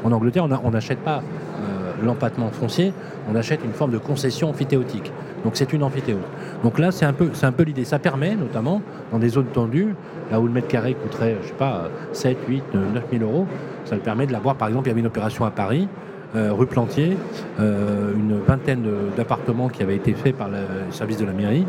en, 0.04 0.12
Angleterre, 0.12 0.48
on 0.64 0.72
n'achète 0.72 1.00
pas 1.00 1.18
euh, 1.18 2.04
l'empattement 2.04 2.50
foncier, 2.50 2.92
on 3.32 3.36
achète 3.36 3.64
une 3.64 3.74
forme 3.74 3.92
de 3.92 4.00
concession 4.00 4.50
amphithéotique. 4.50 5.12
Donc 5.44 5.54
c'est 5.56 5.72
une 5.74 5.84
amphithéose. 5.84 6.20
Donc 6.64 6.80
là, 6.80 6.92
c'est 6.92 7.06
un 7.06 7.14
peu, 7.14 7.30
c'est 7.34 7.46
un 7.46 7.52
peu 7.52 7.64
l'idée. 7.64 7.86
Ça 7.86 8.00
permet, 8.00 8.36
notamment, 8.36 8.82
dans 9.12 9.20
des 9.20 9.30
zones 9.30 9.48
tendues, 9.48 9.96
là 10.32 10.40
où 10.40 10.46
le 10.46 10.52
mètre 10.52 10.68
carré 10.68 10.94
coûterait, 10.94 11.38
je 11.42 11.48
sais 11.48 11.54
pas, 11.54 11.90
7, 12.14 12.38
8, 12.48 12.64
9 12.74 13.04
000 13.12 13.24
euros, 13.24 13.48
ça 13.86 13.96
le 13.96 14.02
permet 14.02 14.28
de 14.28 14.32
l'avoir. 14.32 14.56
Par 14.56 14.68
exemple, 14.68 14.88
il 14.88 14.90
y 14.90 14.92
avait 14.92 15.02
une 15.02 15.08
opération 15.08 15.46
à 15.46 15.52
Paris, 15.52 15.88
euh, 16.36 16.54
rue 16.54 16.68
Plantier, 16.68 17.18
euh, 17.60 18.14
une 18.14 18.40
vingtaine 18.40 18.86
d'appartements 19.18 19.68
qui 19.68 19.82
avaient 19.82 19.96
été 19.96 20.14
faits 20.14 20.36
par 20.36 20.48
le 20.48 20.58
service 20.92 21.18
de 21.18 21.26
la 21.26 21.32
mairie, 21.32 21.66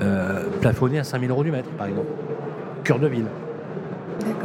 euh, 0.00 0.44
plafonnés 0.62 0.98
à 0.98 1.04
5 1.04 1.20
000 1.20 1.30
euros 1.30 1.44
du 1.44 1.50
mètre, 1.50 1.68
par 1.70 1.88
exemple. 1.88 2.08
Cœur 2.84 2.98
de 2.98 3.06
ville. 3.06 3.26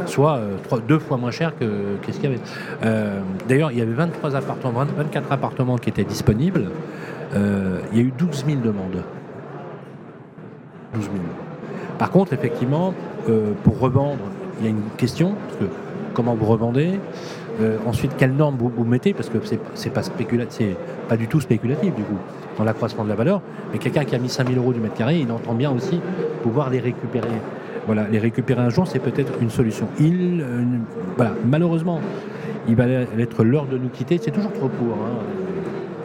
Soit 0.06 0.38
deux 0.86 0.98
fois 0.98 1.16
moins 1.16 1.30
cher 1.30 1.52
que 1.58 1.96
qu'est-ce 2.02 2.20
qu'il 2.20 2.30
y 2.30 2.34
avait. 2.34 3.10
D'ailleurs, 3.48 3.72
il 3.72 3.78
y 3.78 3.82
avait 3.82 3.92
23 3.92 4.36
appartements, 4.36 4.84
24 4.84 5.32
appartements 5.32 5.78
qui 5.78 5.88
étaient 5.88 6.04
disponibles. 6.04 6.68
Il 7.34 7.98
y 7.98 8.00
a 8.00 8.04
eu 8.04 8.12
12 8.16 8.44
000 8.46 8.60
demandes. 8.60 9.02
12 10.94 11.04
000. 11.04 11.14
Par 11.98 12.10
contre, 12.10 12.32
effectivement, 12.32 12.94
euh, 13.28 13.52
pour 13.62 13.78
revendre, 13.78 14.24
il 14.58 14.64
y 14.64 14.68
a 14.68 14.70
une 14.70 14.90
question, 14.96 15.34
parce 15.46 15.58
que 15.60 15.64
comment 16.12 16.34
vous 16.34 16.46
revendez 16.46 16.98
euh, 17.60 17.78
ensuite, 17.86 18.16
quelles 18.16 18.34
normes 18.34 18.56
vous, 18.58 18.84
mettez 18.84 19.14
Parce 19.14 19.28
que 19.28 19.38
c'est 19.74 19.90
pas 19.90 20.02
spéculatif, 20.02 20.74
pas 21.08 21.16
du 21.16 21.28
tout 21.28 21.40
spéculatif 21.40 21.94
du 21.94 22.02
coup 22.02 22.18
dans 22.58 22.64
l'accroissement 22.64 23.04
de 23.04 23.08
la 23.08 23.14
valeur. 23.14 23.42
Mais 23.72 23.78
quelqu'un 23.78 24.04
qui 24.04 24.16
a 24.16 24.18
mis 24.18 24.28
5000 24.28 24.58
euros 24.58 24.72
du 24.72 24.80
mètre 24.80 24.94
carré, 24.94 25.20
il 25.20 25.30
entend 25.30 25.54
bien 25.54 25.70
aussi 25.70 26.00
pouvoir 26.42 26.68
les 26.70 26.80
récupérer. 26.80 27.28
Voilà, 27.86 28.08
les 28.10 28.18
récupérer 28.18 28.60
un 28.60 28.70
jour, 28.70 28.88
c'est 28.88 28.98
peut-être 28.98 29.34
une 29.40 29.50
solution. 29.50 29.86
Il, 30.00 30.40
euh, 30.40 30.64
voilà, 31.16 31.34
malheureusement, 31.48 32.00
il 32.66 32.74
va 32.74 32.86
être 32.86 33.44
l'heure 33.44 33.66
de 33.66 33.78
nous 33.78 33.88
quitter. 33.88 34.18
C'est 34.20 34.32
toujours 34.32 34.52
trop 34.52 34.68
court. 34.68 34.98
Hein. 35.04 35.43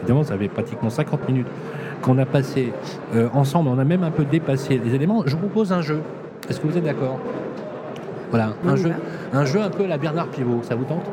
Évidemment, 0.02 0.24
ça 0.24 0.36
fait 0.36 0.48
pratiquement 0.48 0.90
50 0.90 1.28
minutes 1.28 1.48
qu'on 2.02 2.16
a 2.18 2.26
passé 2.26 2.72
ensemble. 3.34 3.68
On 3.68 3.78
a 3.78 3.84
même 3.84 4.02
un 4.02 4.10
peu 4.10 4.24
dépassé 4.24 4.80
les 4.82 4.94
éléments. 4.94 5.22
Je 5.26 5.32
vous 5.32 5.42
propose 5.42 5.72
un 5.72 5.82
jeu. 5.82 6.00
Est-ce 6.48 6.60
que 6.60 6.66
vous 6.66 6.76
êtes 6.76 6.84
d'accord? 6.84 7.18
Voilà, 8.30 8.54
un 8.64 8.76
jeu, 8.76 8.92
un 9.32 9.44
jeu 9.44 9.60
un 9.60 9.70
peu 9.70 9.84
à 9.84 9.88
la 9.88 9.98
Bernard 9.98 10.28
Pivot, 10.28 10.62
ça 10.62 10.76
vous 10.76 10.84
tente? 10.84 11.04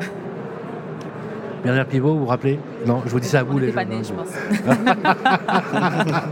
Bernard 1.64 1.86
Pivot, 1.86 2.14
vous 2.14 2.20
vous 2.20 2.26
rappelez? 2.26 2.60
Non, 2.86 3.02
je 3.04 3.10
vous 3.10 3.18
dis 3.18 3.26
ça 3.26 3.40
à 3.40 3.42
vous 3.42 3.58
les 3.58 3.72
gens. 3.72 3.80
je 3.90 4.12
pense. 4.12 4.28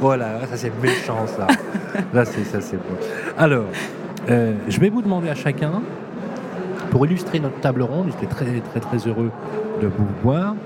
voilà, 0.00 0.40
ça 0.50 0.56
c'est 0.56 0.72
méchant 0.82 1.26
ça. 1.26 1.46
Là, 2.12 2.24
c'est 2.24 2.42
ça 2.44 2.60
c'est 2.60 2.76
bon. 2.76 2.96
Alors, 3.38 3.66
euh, 4.28 4.54
je 4.68 4.80
vais 4.80 4.88
vous 4.88 5.00
demander 5.00 5.28
à 5.28 5.36
chacun, 5.36 5.80
pour 6.90 7.06
illustrer 7.06 7.38
notre 7.38 7.60
table 7.60 7.82
ronde, 7.82 8.08
j'étais 8.08 8.26
très 8.26 8.60
très 8.60 8.80
très 8.80 9.08
heureux 9.08 9.30
de 9.80 9.86
vous 9.86 10.06
voir, 10.22 10.56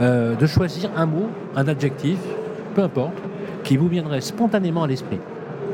euh, 0.00 0.34
de 0.34 0.46
choisir 0.46 0.90
un 0.96 1.06
mot, 1.06 1.28
un 1.56 1.68
adjectif, 1.68 2.18
peu 2.74 2.82
importe, 2.82 3.14
qui 3.64 3.76
vous 3.76 3.88
viendrait 3.88 4.20
spontanément 4.20 4.82
à 4.82 4.86
l'esprit. 4.86 5.20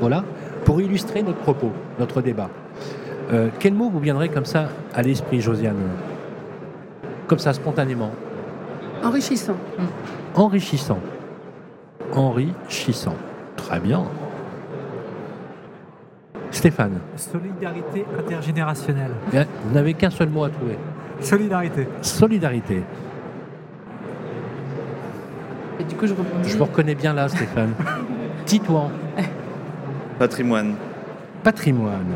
Voilà 0.01 0.25
pour 0.65 0.81
illustrer 0.81 1.23
notre 1.23 1.39
propos, 1.39 1.71
notre 1.99 2.21
débat. 2.21 2.51
Euh, 3.33 3.49
quel 3.59 3.75
mot 3.75 3.89
vous 3.89 4.01
viendrait 4.01 4.29
comme 4.29 4.45
ça 4.45 4.69
à 4.95 5.03
l'esprit, 5.03 5.41
Josiane? 5.41 5.77
Comme 7.27 7.39
ça, 7.39 7.53
spontanément 7.53 8.11
Enrichissant. 9.03 9.57
Enrichissant. 10.35 10.99
Enrichissant. 12.13 13.15
Très 13.57 13.79
bien. 13.79 14.05
Stéphane. 16.51 16.99
Solidarité 17.17 18.05
intergénérationnelle. 18.19 19.13
Vous 19.33 19.75
n'avez 19.75 19.95
qu'un 19.95 20.11
seul 20.11 20.29
mot 20.29 20.45
à 20.45 20.51
trouver. 20.51 20.79
Solidarité. 21.21 21.87
Solidarité. 22.01 22.83
Et 25.79 25.85
du 25.85 25.95
coup, 25.95 26.07
je, 26.07 26.15
je 26.45 26.57
vous 26.57 26.65
reconnais 26.65 26.95
bien 26.95 27.13
là, 27.13 27.29
Stéphane. 27.29 27.73
Titouan. 28.47 28.91
Patrimoine. 30.19 30.75
Patrimoine. 31.43 32.15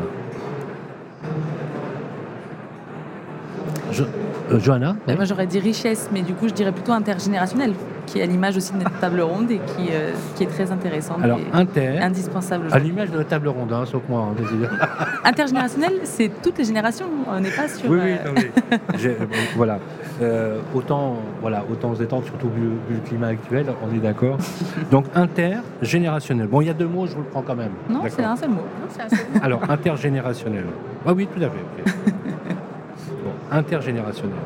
Euh, 4.50 4.58
Johanna 4.58 4.96
Moi 5.06 5.24
j'aurais 5.24 5.46
dit 5.46 5.58
richesse, 5.58 6.08
mais 6.12 6.22
du 6.22 6.32
coup 6.34 6.48
je 6.48 6.54
dirais 6.54 6.72
plutôt 6.72 6.92
intergénérationnel, 6.92 7.74
qui 8.11 8.18
est 8.18 8.22
à 8.22 8.26
l'image 8.26 8.56
aussi 8.56 8.72
de 8.72 8.78
notre 8.78 8.98
table 8.98 9.20
ronde 9.20 9.50
et 9.52 9.58
qui, 9.58 9.88
euh, 9.92 10.11
qui 10.34 10.42
est 10.42 10.48
très 10.48 10.72
intéressante. 10.72 11.18
Alors 11.22 11.38
inter, 11.52 11.98
indispensable. 12.00 12.66
À 12.72 12.78
l'image 12.80 13.11
de 13.11 13.18
la 13.18 13.24
table 13.24 13.48
ronde, 13.48 13.72
hein, 13.72 13.84
sauf 13.86 14.02
moi. 14.08 14.28
Hein, 14.30 15.06
intergénérationnel, 15.24 15.92
c'est 16.02 16.30
toutes 16.42 16.58
les 16.58 16.64
générations, 16.64 17.06
on 17.28 17.38
n'est 17.38 17.50
pas 17.50 17.68
sur... 17.68 17.88
Oui, 17.88 17.98
oui, 18.02 18.12
euh, 19.04 19.14
non, 19.20 19.26
voilà. 19.56 19.78
autant, 20.74 21.18
voilà, 21.40 21.64
autant 21.70 21.94
se 21.94 22.00
détendre, 22.00 22.24
surtout 22.24 22.48
vu, 22.48 22.70
le 22.90 22.98
climat 23.08 23.28
actuel, 23.28 23.66
on 23.88 23.94
est 23.94 24.00
d'accord. 24.00 24.38
Donc 24.90 25.06
intergénérationnel. 25.14 26.48
Bon, 26.48 26.61
il 26.61 26.66
y 26.66 26.70
a 26.70 26.74
deux 26.74 26.88
mots, 26.88 27.06
je 27.06 27.14
vous 27.14 27.22
le 27.22 27.28
prends 27.28 27.42
quand 27.42 27.56
même. 27.56 27.72
Non, 27.88 28.00
c'est 28.08 28.24
un 28.24 28.36
seul 28.36 28.50
mot. 28.50 28.64
Alors 29.40 29.62
intergénérationnel. 29.70 30.64
Ah 31.06 31.12
oui, 31.12 31.28
tout 31.32 31.42
à 31.42 31.48
fait 31.48 31.92
intergénérationnel. 33.52 34.36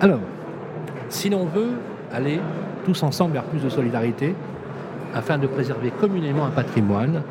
Alors, 0.00 0.20
si 1.10 1.28
l'on 1.28 1.44
veut 1.44 1.72
aller 2.12 2.40
tous 2.84 3.02
ensemble 3.02 3.34
vers 3.34 3.44
plus 3.44 3.62
de 3.62 3.68
solidarité, 3.68 4.34
afin 5.14 5.38
de 5.38 5.46
préserver 5.46 5.90
communément 5.90 6.44
un 6.46 6.50
patrimoine, 6.50 7.22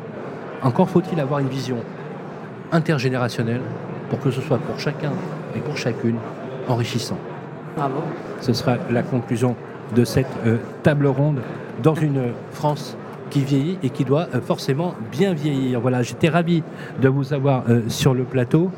encore 0.62 0.88
faut-il 0.88 1.18
avoir 1.20 1.40
une 1.40 1.48
vision 1.48 1.78
intergénérationnelle 2.72 3.62
pour 4.10 4.20
que 4.20 4.30
ce 4.30 4.40
soit 4.40 4.58
pour 4.58 4.78
chacun 4.78 5.12
et 5.56 5.60
pour 5.60 5.76
chacune 5.76 6.16
enrichissant. 6.68 7.18
Bravo. 7.76 8.02
Ce 8.40 8.52
sera 8.52 8.76
la 8.90 9.02
conclusion 9.02 9.56
de 9.94 10.04
cette 10.04 10.26
euh, 10.46 10.58
table 10.82 11.06
ronde 11.06 11.40
dans 11.82 11.94
une 11.94 12.32
France 12.52 12.96
qui 13.30 13.42
vieillit 13.42 13.78
et 13.82 13.90
qui 13.90 14.04
doit 14.04 14.28
euh, 14.34 14.40
forcément 14.40 14.94
bien 15.10 15.32
vieillir. 15.32 15.80
Voilà, 15.80 16.02
j'étais 16.02 16.28
ravi 16.28 16.62
de 17.00 17.08
vous 17.08 17.32
avoir 17.32 17.64
euh, 17.68 17.82
sur 17.88 18.12
le 18.14 18.24
plateau, 18.24 18.70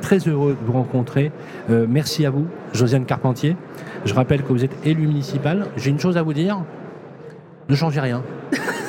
très 0.00 0.18
heureux 0.28 0.56
de 0.60 0.66
vous 0.66 0.74
rencontrer. 0.74 1.32
merci 1.68 2.26
à 2.26 2.30
vous, 2.30 2.46
Josiane 2.74 3.06
Carpentier. 3.06 3.56
Je 4.04 4.14
rappelle 4.14 4.42
que 4.42 4.48
vous 4.48 4.64
êtes 4.64 4.74
élu 4.84 5.06
municipal. 5.06 5.66
J'ai 5.76 5.90
une 5.90 6.00
chose 6.00 6.16
à 6.16 6.22
vous 6.22 6.32
dire, 6.32 6.62
ne 7.68 7.74
changez 7.74 8.00
rien. 8.00 8.22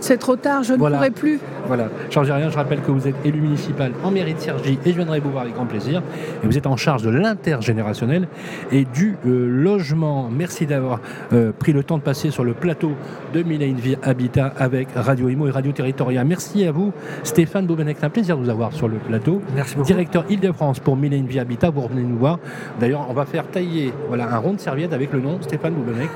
C'est 0.00 0.18
trop 0.18 0.36
tard, 0.36 0.62
je 0.62 0.74
ne 0.74 0.78
pourrai 0.78 1.10
plus. 1.10 1.40
Voilà, 1.66 1.88
changez 2.10 2.32
rien, 2.32 2.48
je 2.48 2.56
rappelle 2.56 2.80
que 2.80 2.90
vous 2.90 3.08
êtes 3.08 3.16
élu 3.24 3.40
municipal 3.40 3.92
en 4.04 4.10
mairie 4.10 4.34
de 4.34 4.38
Cergy 4.38 4.78
et 4.84 4.90
je 4.90 4.96
viendrai 4.96 5.18
vous 5.18 5.30
voir 5.30 5.42
avec 5.42 5.54
grand 5.54 5.66
plaisir. 5.66 6.02
Et 6.42 6.46
vous 6.46 6.56
êtes 6.56 6.66
en 6.66 6.76
charge 6.76 7.02
de 7.02 7.10
l'intergénérationnel 7.10 8.28
et 8.70 8.84
du 8.84 9.16
euh, 9.26 9.48
logement. 9.48 10.28
Merci 10.30 10.66
d'avoir 10.66 11.00
euh, 11.32 11.50
pris 11.52 11.72
le 11.72 11.82
temps 11.82 11.98
de 11.98 12.02
passer 12.02 12.30
sur 12.30 12.44
le 12.44 12.54
plateau 12.54 12.92
de 13.34 13.42
Mille 13.42 13.74
Vie 13.74 13.96
Habitat 14.02 14.52
avec 14.58 14.88
Radio 14.94 15.28
Imo 15.28 15.48
et 15.48 15.50
Radio 15.50 15.72
Territoria. 15.72 16.22
Merci 16.24 16.64
à 16.64 16.72
vous, 16.72 16.92
Stéphane 17.24 17.66
Boubenec. 17.66 17.96
C'est 17.98 18.06
un 18.06 18.10
plaisir 18.10 18.36
de 18.36 18.44
vous 18.44 18.50
avoir 18.50 18.72
sur 18.72 18.88
le 18.88 18.98
plateau. 18.98 19.42
Merci 19.54 19.74
beaucoup. 19.74 19.86
Directeur 19.86 20.24
Île-de-France 20.28 20.78
pour 20.80 20.96
Mille 20.96 21.26
Vie 21.26 21.40
Habitat, 21.40 21.70
vous 21.70 21.80
revenez 21.80 22.02
nous 22.02 22.18
voir. 22.18 22.38
D'ailleurs, 22.78 23.06
on 23.08 23.14
va 23.14 23.24
faire 23.24 23.46
tailler 23.46 23.92
voilà, 24.08 24.32
un 24.32 24.38
rond 24.38 24.52
de 24.52 24.60
serviette 24.60 24.92
avec 24.92 25.12
le 25.12 25.20
nom 25.20 25.38
Stéphane 25.40 25.74
Boubenec 25.74 26.08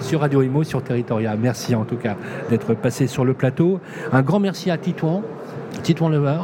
sur 0.00 0.20
Radio 0.20 0.42
Imo, 0.42 0.64
sur 0.64 0.82
Territoria. 0.82 1.34
Merci 1.40 1.74
en 1.74 1.84
tout 1.84 1.96
cas 1.96 2.16
d'être 2.50 2.74
passé 2.74 3.06
sur 3.06 3.24
le 3.24 3.34
plateau. 3.34 3.80
Un 4.12 4.22
grand 4.22 4.40
merci 4.40 4.70
à 4.70 4.78
Titouan, 4.78 5.22
Titouan 5.82 6.08
Lever. 6.08 6.38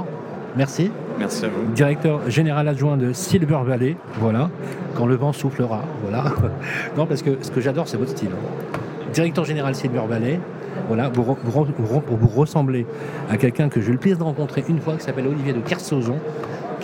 Merci. 0.57 0.91
Merci 1.19 1.45
à 1.45 1.49
vous. 1.49 1.73
Directeur 1.73 2.21
général 2.29 2.69
adjoint 2.69 2.97
de 2.97 3.13
Silver 3.13 3.59
Valley. 3.65 3.97
Voilà. 4.21 4.51
Quand 4.97 5.07
le 5.07 5.15
vent 5.17 5.33
soufflera. 5.33 5.81
Voilà. 6.03 6.25
non, 6.97 7.07
parce 7.07 7.23
que 7.23 7.31
ce 7.41 7.51
que 7.51 7.61
j'adore, 7.61 7.89
c'est 7.89 7.97
votre 7.97 8.11
style. 8.11 8.31
Directeur 9.13 9.45
général 9.45 9.75
Silver 9.75 10.03
Valley. 10.09 10.41
Voilà, 10.89 11.09
vous, 11.09 11.23
re- 11.23 11.37
vous, 11.45 11.63
re- 11.65 11.69
vous, 11.79 11.99
re- 11.99 12.03
vous 12.11 12.29
ressemblez 12.29 12.85
à 13.31 13.37
quelqu'un 13.37 13.69
que 13.69 13.81
j'ai 13.81 13.89
eu 13.89 13.93
le 13.93 13.99
plaisir 13.99 14.19
de 14.19 14.25
rencontrer 14.25 14.65
une 14.69 14.81
fois, 14.81 14.95
qui 14.97 15.05
s'appelle 15.05 15.27
Olivier 15.27 15.53
de 15.53 15.61
Kersauzon, 15.61 16.17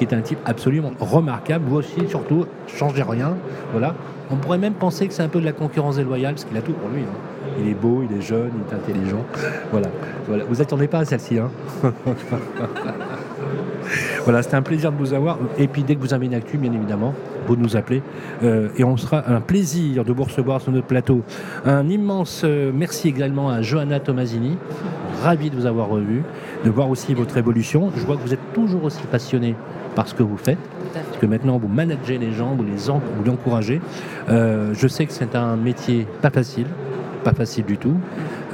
qui 0.00 0.14
est 0.14 0.16
un 0.16 0.22
type 0.22 0.38
absolument 0.46 0.92
remarquable. 0.98 1.66
Vous 1.68 1.76
aussi, 1.76 2.08
surtout, 2.08 2.46
changez 2.66 3.02
rien. 3.02 3.36
Voilà. 3.72 3.94
On 4.30 4.36
pourrait 4.36 4.56
même 4.56 4.72
penser 4.72 5.06
que 5.06 5.12
c'est 5.12 5.22
un 5.22 5.28
peu 5.28 5.40
de 5.40 5.44
la 5.44 5.52
concurrence 5.52 5.96
déloyale, 5.96 6.34
parce 6.34 6.46
qu'il 6.46 6.56
a 6.56 6.62
tout 6.62 6.72
pour 6.72 6.88
lui. 6.88 7.02
hein. 7.02 7.50
Il 7.60 7.68
est 7.68 7.74
beau, 7.74 8.02
il 8.08 8.16
est 8.16 8.22
jeune, 8.22 8.50
il 8.54 8.72
est 8.72 8.76
intelligent. 8.76 9.22
Voilà. 9.70 9.88
Vous 10.48 10.62
attendez 10.62 10.86
pas 10.86 11.00
à 11.00 11.04
celle-ci. 11.04 11.38
Hein 11.38 11.50
voilà, 14.24 14.42
c'était 14.42 14.54
un 14.56 14.62
plaisir 14.62 14.90
de 14.90 14.96
vous 14.96 15.12
avoir. 15.12 15.36
Et 15.58 15.68
puis 15.68 15.82
dès 15.82 15.96
que 15.96 16.00
vous 16.00 16.14
avez 16.14 16.24
une 16.26 16.34
actu, 16.34 16.56
bien 16.56 16.72
évidemment, 16.72 17.12
vous 17.46 17.56
nous 17.56 17.76
appelez. 17.76 18.02
Euh, 18.42 18.68
et 18.78 18.84
on 18.84 18.96
sera 18.96 19.28
un 19.28 19.42
plaisir 19.42 20.04
de 20.04 20.12
vous 20.12 20.24
recevoir 20.24 20.62
sur 20.62 20.72
notre 20.72 20.86
plateau. 20.86 21.20
Un 21.66 21.86
immense 21.88 22.42
euh, 22.44 22.70
merci 22.74 23.08
également 23.08 23.50
à 23.50 23.60
Johanna 23.60 24.00
Tomasini. 24.00 24.56
Ravi 25.22 25.50
de 25.50 25.56
vous 25.56 25.66
avoir 25.66 25.88
revu, 25.88 26.22
de 26.64 26.70
voir 26.70 26.88
aussi 26.88 27.12
votre 27.12 27.36
évolution. 27.36 27.90
Je 27.96 28.06
vois 28.06 28.16
que 28.16 28.22
vous 28.22 28.32
êtes 28.32 28.52
toujours 28.54 28.84
aussi 28.84 29.02
passionné 29.10 29.54
par 29.94 30.08
ce 30.08 30.14
que 30.14 30.22
vous 30.22 30.36
faites. 30.36 30.58
Parce 30.94 31.18
que 31.18 31.26
maintenant, 31.26 31.58
vous 31.58 31.68
managez 31.68 32.18
les 32.18 32.32
gens, 32.32 32.54
vous 32.56 32.64
les, 32.64 32.90
en- 32.90 33.00
vous 33.16 33.24
les 33.24 33.30
encouragez. 33.30 33.80
Euh, 34.28 34.72
je 34.74 34.88
sais 34.88 35.06
que 35.06 35.12
c'est 35.12 35.34
un 35.36 35.56
métier 35.56 36.06
pas 36.22 36.30
facile, 36.30 36.66
pas 37.24 37.32
facile 37.32 37.64
du 37.64 37.76
tout. 37.78 37.96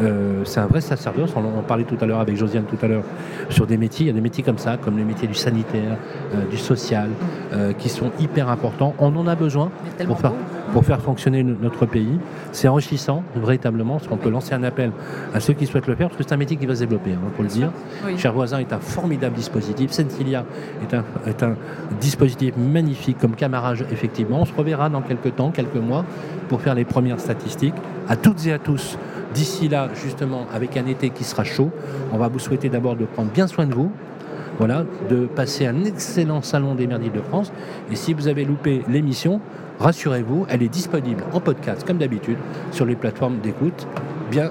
Euh, 0.02 0.42
c'est 0.44 0.60
un 0.60 0.66
vrai 0.66 0.80
sacerdoce. 0.80 1.32
On 1.36 1.40
en 1.58 1.62
parlait 1.62 1.84
tout 1.84 1.96
à 2.00 2.06
l'heure 2.06 2.20
avec 2.20 2.36
Josiane 2.36 2.64
tout 2.64 2.76
à 2.84 2.88
l'heure 2.88 3.04
sur 3.48 3.66
des 3.66 3.76
métiers. 3.76 4.04
Il 4.04 4.08
y 4.08 4.10
a 4.10 4.14
des 4.14 4.20
métiers 4.20 4.44
comme 4.44 4.58
ça, 4.58 4.76
comme 4.76 4.98
les 4.98 5.04
métiers 5.04 5.26
du 5.28 5.34
sanitaire, 5.34 5.96
euh, 6.34 6.44
du 6.50 6.56
social, 6.58 7.08
euh, 7.54 7.72
qui 7.72 7.88
sont 7.88 8.10
hyper 8.20 8.48
importants. 8.50 8.94
On 8.98 9.14
en 9.16 9.26
a 9.26 9.34
besoin 9.34 9.70
pour 10.06 10.18
faire, 10.18 10.32
pour 10.72 10.84
fonctionner 10.84 11.42
no- 11.42 11.56
notre 11.62 11.86
pays. 11.86 12.18
C'est 12.52 12.68
enrichissant, 12.68 13.22
véritablement, 13.34 13.94
parce 13.94 14.08
qu'on 14.08 14.16
peut 14.18 14.28
lancer 14.30 14.54
un 14.54 14.62
appel 14.64 14.90
à 15.34 15.40
ceux 15.40 15.54
qui 15.54 15.66
souhaitent 15.66 15.86
le 15.86 15.94
faire, 15.94 16.08
parce 16.08 16.18
que 16.18 16.24
c'est 16.28 16.34
un 16.34 16.38
métier 16.38 16.56
qui 16.56 16.66
va 16.66 16.74
se 16.74 16.80
développer, 16.80 17.10
il 17.10 17.36
faut 17.36 17.42
le 17.42 17.48
dire. 17.48 17.70
Oui. 18.04 18.18
Cher 18.18 18.32
voisin 18.34 18.58
est 18.58 18.72
un 18.72 18.80
formidable 18.80 19.34
dispositif. 19.36 19.92
Sensilia 19.92 20.44
est 20.82 20.94
un, 20.94 21.04
est 21.26 21.42
un 21.42 21.54
dispositif 22.00 22.54
magnifique 22.56 23.18
comme 23.18 23.34
camarage, 23.34 23.84
effectivement. 23.90 24.40
On 24.40 24.44
se 24.44 24.52
reverra 24.54 24.88
dans 24.90 25.00
quelques 25.00 25.34
temps, 25.36 25.50
quelques 25.50 25.76
mois, 25.76 26.04
pour 26.48 26.60
faire 26.60 26.74
les 26.74 26.84
premières 26.84 27.20
statistiques. 27.20 27.74
À 28.08 28.16
toutes 28.16 28.46
et 28.46 28.52
à 28.52 28.58
tous, 28.58 28.98
d'ici 29.36 29.68
là, 29.68 29.90
justement, 29.94 30.46
avec 30.52 30.76
un 30.78 30.86
été 30.86 31.10
qui 31.10 31.22
sera 31.22 31.44
chaud, 31.44 31.70
on 32.10 32.16
va 32.16 32.28
vous 32.28 32.38
souhaiter 32.38 32.70
d'abord 32.70 32.96
de 32.96 33.04
prendre 33.04 33.30
bien 33.30 33.46
soin 33.46 33.66
de 33.66 33.74
vous. 33.74 33.92
Voilà, 34.58 34.86
de 35.10 35.26
passer 35.26 35.66
un 35.66 35.84
excellent 35.84 36.40
salon 36.40 36.74
des 36.74 36.86
merdiles 36.86 37.12
de 37.12 37.20
France. 37.20 37.52
Et 37.92 37.94
si 37.94 38.14
vous 38.14 38.26
avez 38.26 38.46
loupé 38.46 38.82
l'émission, 38.88 39.42
rassurez-vous, 39.78 40.46
elle 40.48 40.62
est 40.62 40.70
disponible 40.70 41.24
en 41.34 41.40
podcast, 41.40 41.86
comme 41.86 41.98
d'habitude, 41.98 42.38
sur 42.70 42.86
les 42.86 42.96
plateformes 42.96 43.40
d'écoute. 43.40 43.86
Bien, 44.30 44.50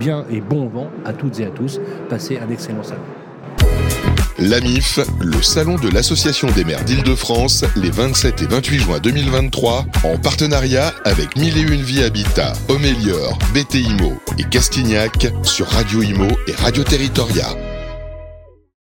bien 0.00 0.24
et 0.28 0.40
bon 0.40 0.66
vent 0.66 0.88
à 1.04 1.12
toutes 1.12 1.38
et 1.38 1.44
à 1.44 1.50
tous. 1.50 1.80
Passez 2.08 2.40
un 2.44 2.50
excellent 2.50 2.82
salon. 2.82 3.17
L'AMIF, 4.38 5.00
le 5.20 5.42
salon 5.42 5.76
de 5.76 5.88
l'Association 5.88 6.48
des 6.52 6.64
maires 6.64 6.84
d'Île-de-France, 6.84 7.64
les 7.74 7.90
27 7.90 8.42
et 8.42 8.46
28 8.46 8.78
juin 8.78 8.98
2023, 9.00 9.86
en 10.04 10.16
partenariat 10.16 10.94
avec 11.04 11.36
Mille 11.36 11.58
et 11.58 11.62
Une 11.62 11.82
Vie 11.82 12.04
Habitat, 12.04 12.52
Homélior, 12.68 13.36
BT 13.52 13.80
Imo 13.80 14.16
et 14.38 14.44
Castignac 14.44 15.26
sur 15.42 15.66
Radio 15.66 16.02
Imo 16.02 16.28
et 16.46 16.52
Radio 16.52 16.84
Territoria. 16.84 17.67